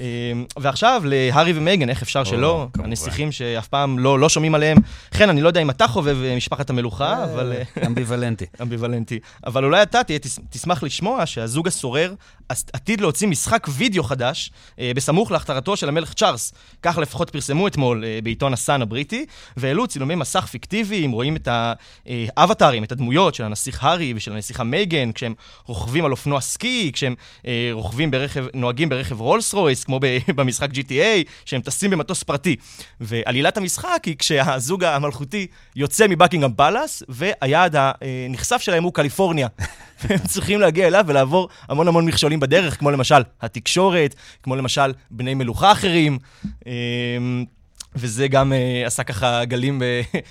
אמ, 0.00 0.44
ועכשיו 0.58 1.02
להארי 1.04 1.52
ומייגן, 1.56 1.88
איך 1.88 2.02
אפשר 2.02 2.24
שלא? 2.24 2.68
הנסיכים 2.78 3.32
שאף 3.32 3.68
פעם 3.68 3.98
לא, 3.98 4.18
לא 4.18 4.28
שומעים 4.28 4.54
עליהם. 4.54 4.78
חן, 5.14 5.28
אני 5.28 5.42
לא 5.42 5.48
יודע 5.48 5.62
אם 5.62 5.70
אתה 5.70 5.88
חובב 5.88 6.16
אה, 6.24 6.36
משפחת 6.36 6.70
המלוכה, 6.70 7.12
אה, 7.12 7.24
אבל... 7.24 7.52
אה, 7.52 7.62
אמביוולנטי. 7.86 8.46
אמביוולנטי. 8.62 9.18
אבל 9.46 9.64
אולי 9.64 9.82
אתה 9.82 10.04
תהיה, 10.04 10.18
תשמח 10.50 10.82
לשמוע 10.82 11.26
שהזוג 11.26 11.68
הסורר 11.68 12.14
עתיד 12.48 13.00
להוציא 13.00 13.28
משחק 13.28 13.66
וידאו 13.70 14.02
חדש 14.02 14.50
בסמוך 14.78 15.30
להכתרתו 15.30 15.76
של 15.76 15.88
המלך 15.88 16.14
צ'ארלס. 16.14 16.52
כך 16.82 16.98
לפחות 16.98 17.30
פרסמו 17.30 17.66
אתמול 17.66 18.04
בעיתון 18.22 18.52
הסאן 18.52 18.82
הבריטי, 18.82 19.26
והעלו 19.56 19.86
צילומי 19.86 20.14
מסך 20.14 20.46
פיקטיביים, 20.46 21.10
רואים 21.10 21.36
את 21.36 21.48
האבטארים, 22.36 22.84
את 22.84 22.92
הדמויות 22.92 23.34
של 23.34 23.44
הנסיך 23.44 23.84
הארי 23.84 24.12
ושל 24.16 24.32
הנסיכה 24.32 24.64
מייגן, 24.64 25.12
כשהם 25.12 25.34
רוכבים 25.66 26.04
על 26.04 26.10
אופנוע 26.10 26.40
סקי, 26.40 26.90
כשהם 26.92 27.14
רוכבים 27.72 28.10
ברכב, 28.10 28.44
נוהגים 28.54 28.88
ברכב 28.88 29.20
רולס 29.20 29.54
רויס, 29.54 29.77
כמו 29.84 30.00
במשחק 30.36 30.70
GTA, 30.70 31.28
שהם 31.44 31.60
טסים 31.60 31.90
במטוס 31.90 32.22
פרטי. 32.22 32.56
ועלילת 33.00 33.56
המשחק 33.56 34.02
היא 34.06 34.16
כשהזוג 34.18 34.84
המלכותי 34.84 35.46
יוצא 35.76 36.06
מבקינגהם 36.08 36.52
פלאס, 36.52 37.02
והיעד 37.08 37.76
הנכסף 37.76 38.60
שלהם 38.62 38.84
הוא 38.84 38.92
קליפורניה. 38.92 39.48
והם 40.04 40.18
צריכים 40.18 40.60
להגיע 40.60 40.86
אליו 40.86 41.04
ולעבור 41.08 41.48
המון 41.68 41.88
המון 41.88 42.06
מכשולים 42.06 42.40
בדרך, 42.40 42.78
כמו 42.78 42.90
למשל 42.90 43.22
התקשורת, 43.40 44.14
כמו 44.42 44.56
למשל 44.56 44.92
בני 45.10 45.34
מלוכה 45.34 45.72
אחרים. 45.72 46.18
אמ, 46.66 47.44
וזה 47.94 48.28
גם 48.28 48.52
uh, 48.52 48.86
עשה 48.86 49.02
ככה 49.02 49.44
גלים 49.44 49.82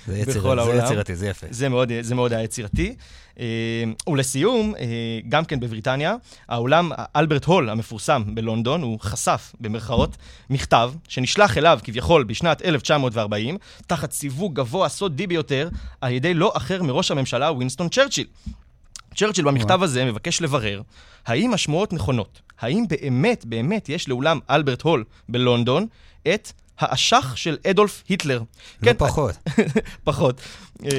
בכל 0.08 0.58
העולם. 0.58 0.80
זה 0.80 0.84
יצירתי, 0.84 1.16
זה 1.16 1.28
יפה. 1.28 1.46
זה 1.50 1.68
מאוד, 1.68 1.92
זה 2.00 2.14
מאוד 2.14 2.32
היה 2.32 2.42
יצירתי. 2.42 2.94
Uh, 3.38 4.10
ולסיום, 4.10 4.74
uh, 4.74 4.78
גם 5.28 5.44
כן 5.44 5.60
בבריטניה, 5.60 6.14
האולם 6.48 6.90
אלברט 7.16 7.44
הול 7.44 7.70
המפורסם 7.70 8.22
בלונדון, 8.34 8.82
הוא 8.82 9.00
חשף, 9.00 9.54
במרכאות, 9.60 10.16
מכתב 10.50 10.92
שנשלח 11.08 11.58
אליו 11.58 11.78
כביכול 11.84 12.24
בשנת 12.24 12.62
1940, 12.62 13.58
תחת 13.86 14.12
סיווג 14.12 14.54
גבוה 14.54 14.88
סודי 14.88 15.26
ביותר, 15.26 15.68
על 16.00 16.12
ידי 16.12 16.34
לא 16.34 16.52
אחר 16.56 16.82
מראש 16.82 17.10
הממשלה 17.10 17.52
ווינסטון 17.52 17.88
צ'רצ'יל. 17.88 18.26
צ'רצ'יל 19.14 19.44
במכתב 19.44 19.82
הזה 19.82 20.04
מבקש 20.04 20.42
לברר 20.42 20.82
האם 21.26 21.54
השמועות 21.54 21.92
נכונות, 21.92 22.40
האם 22.60 22.84
באמת 22.88 23.44
באמת 23.44 23.88
יש 23.88 24.08
לאולם 24.08 24.38
אלברט 24.50 24.82
הול 24.82 25.04
בלונדון 25.28 25.86
את 26.34 26.52
האשך 26.78 27.32
של 27.36 27.56
אדולף 27.70 28.02
היטלר. 28.08 28.38
לא 28.38 28.44
כן, 28.82 28.98
פחות. 28.98 29.34
פחות. 30.04 30.40
אה, 30.84 30.90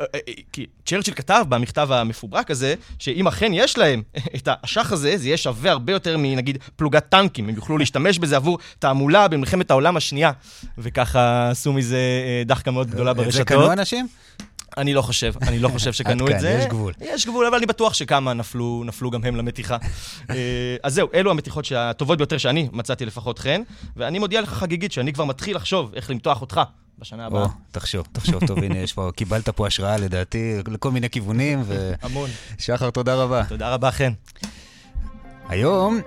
אה, 0.00 0.20
כי 0.52 0.66
צ'רצ'יל 0.86 1.14
כתב 1.14 1.44
במכתב 1.48 1.88
המפוברק 1.92 2.50
הזה, 2.50 2.74
שאם 2.98 3.28
אכן 3.28 3.50
יש 3.54 3.78
להם 3.78 4.02
את 4.36 4.48
האשך 4.50 4.92
הזה, 4.92 5.16
זה 5.16 5.26
יהיה 5.26 5.36
שווה 5.36 5.70
הרבה 5.70 5.92
יותר 5.92 6.16
מנגיד 6.18 6.58
פלוגת 6.76 7.08
טנקים. 7.08 7.48
הם 7.48 7.54
יוכלו 7.54 7.78
להשתמש 7.78 8.18
בזה 8.18 8.36
עבור 8.36 8.58
תעמולה 8.78 9.28
במלחמת 9.28 9.70
העולם 9.70 9.96
השנייה. 9.96 10.32
וככה 10.78 11.50
עשו 11.50 11.72
מזה 11.72 11.96
אה, 11.96 12.42
דחקה 12.46 12.70
מאוד 12.70 12.90
גדולה 12.90 13.14
ברשתות. 13.14 13.34
זה 13.34 13.44
קנו 13.44 13.72
אנשים? 13.72 14.08
אני 14.76 14.94
לא 14.94 15.02
חושב, 15.02 15.34
אני 15.42 15.58
לא 15.58 15.68
חושב 15.68 15.92
שקנו 15.92 16.30
את 16.30 16.40
זה. 16.40 16.50
יש 16.50 16.66
גבול. 16.66 16.92
יש 17.00 17.26
גבול, 17.26 17.46
אבל 17.46 17.56
אני 17.56 17.66
בטוח 17.66 17.94
שכמה 17.94 18.32
נפלו, 18.32 18.82
נפלו 18.86 19.10
גם 19.10 19.24
הם 19.24 19.36
למתיחה. 19.36 19.76
אה, 20.30 20.76
אז 20.82 20.94
זהו, 20.94 21.08
אלו 21.14 21.30
המתיחות 21.30 21.66
הטובות 21.76 22.18
ביותר 22.18 22.38
שאני 22.38 22.68
מצאתי 22.72 23.06
לפחות 23.06 23.38
חן, 23.38 23.62
ואני 23.96 24.18
מודיע 24.18 24.40
לך 24.40 24.48
חגיגית 24.48 24.92
שאני 24.92 25.12
כבר 25.12 25.24
מתחיל 25.24 25.56
לחשוב 25.56 25.94
איך 25.94 26.10
למתוח 26.10 26.40
אותך 26.40 26.60
בשנה 26.98 27.26
הבאה. 27.26 27.42
או, 27.42 27.48
תחשוב, 27.70 28.06
תחשוב, 28.12 28.46
טוב, 28.46 28.58
הנה, 28.58 28.78
יש 28.78 28.92
פה, 28.92 29.10
קיבלת 29.16 29.48
פה 29.48 29.66
השראה 29.66 29.96
לדעתי 29.96 30.56
לכל 30.66 30.90
מיני 30.90 31.10
כיוונים, 31.10 31.62
ו... 31.66 31.92
המון. 32.02 32.30
שחר, 32.58 32.90
תודה 32.90 33.14
רבה. 33.14 33.44
תודה 33.44 33.74
רבה, 33.74 33.90
חן. 33.90 34.12
היום, 35.48 36.00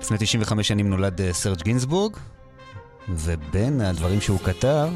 לפני 0.00 0.16
95 0.20 0.68
שנים 0.68 0.90
נולד 0.90 1.20
אה, 1.20 1.32
סרג' 1.32 1.62
גינסבורג, 1.62 2.16
ובין 3.08 3.80
הדברים 3.80 4.20
שהוא 4.20 4.38
כתב, 4.38 4.88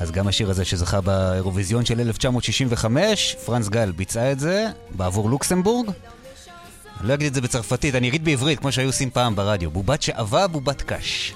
אז 0.00 0.10
גם 0.10 0.28
השיר 0.28 0.50
הזה 0.50 0.64
שזכה 0.64 1.00
באירוויזיון 1.00 1.84
של 1.84 2.00
1965, 2.00 3.36
פרנס 3.44 3.68
גל 3.68 3.92
ביצע 3.92 4.32
את 4.32 4.40
זה 4.40 4.66
בעבור 4.90 5.30
לוקסמבורג. 5.30 5.90
אני 7.00 7.08
לא 7.08 7.14
אגיד 7.14 7.26
את 7.26 7.34
זה 7.34 7.40
בצרפתית, 7.40 7.94
אני 7.94 8.08
אגיד 8.08 8.24
בעברית, 8.24 8.58
כמו 8.58 8.72
שהיו 8.72 8.88
עושים 8.88 9.10
פעם 9.10 9.36
ברדיו. 9.36 9.70
בובת 9.70 10.02
שעווה, 10.02 10.46
בובת 10.46 10.82
קש. 10.82 11.34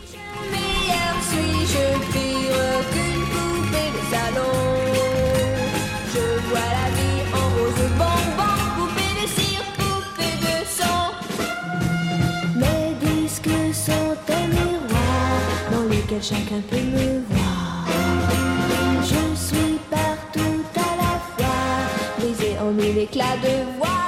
chacun 16.25 16.63
peut 16.71 16.81
me 16.95 17.14
éclats 23.05 23.39
de 23.43 23.55
voix. 23.77 24.05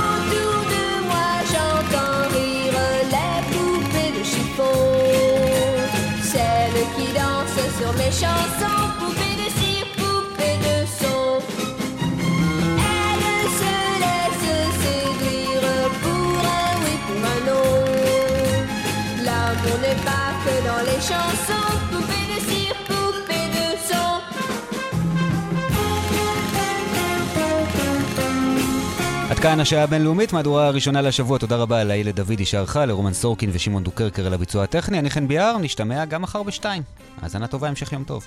Autour 0.00 0.58
de 0.74 0.86
moi, 1.08 1.30
j'entends 1.52 2.22
rire 2.34 2.78
les 3.14 3.38
poupées 3.52 4.12
de 4.18 4.24
chiffon, 4.32 4.80
celles 6.32 6.86
qui 6.96 7.06
dansent 7.18 7.68
sur 7.78 7.92
mes 8.00 8.12
chansons, 8.22 8.84
כאן 29.42 29.60
השעה 29.60 29.82
הבינלאומית, 29.82 30.32
מהדורה 30.32 30.66
הראשונה 30.66 31.02
לשבוע. 31.02 31.38
תודה 31.38 31.56
רבה 31.56 31.84
לאילת 31.84 32.14
דודי 32.14 32.44
שערכה, 32.44 32.86
לרומן 32.86 33.12
סורקין 33.12 33.50
ושמעון 33.52 33.84
דוקרקר 33.84 34.26
על 34.26 34.34
הביצוע 34.34 34.64
הטכני. 34.64 34.98
אני 34.98 35.10
חן 35.10 35.28
ביאר, 35.28 35.58
נשתמע 35.58 36.04
גם 36.04 36.22
מחר 36.22 36.42
בשתיים. 36.42 36.82
האזנה 37.22 37.46
טובה, 37.46 37.68
המשך 37.68 37.92
יום 37.92 38.04
טוב. 38.04 38.26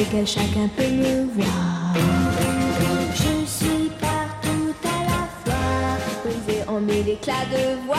Lequel 0.00 0.26
chacun 0.34 0.68
peut 0.76 0.92
me 1.00 1.12
voir. 1.36 2.59
Éclat 7.10 7.44
de 7.50 7.64
voix. 7.86 7.96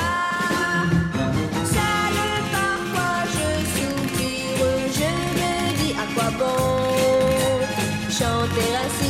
Salé 1.66 2.30
parfois 2.54 3.18
je 3.34 3.48
souffre, 3.74 4.70
je 4.98 5.12
me 5.38 5.54
dis 5.80 5.94
à 6.00 6.06
quoi 6.14 6.30
bon 6.40 7.62
chanter 8.10 8.72
à 8.74 8.88
son... 8.98 9.01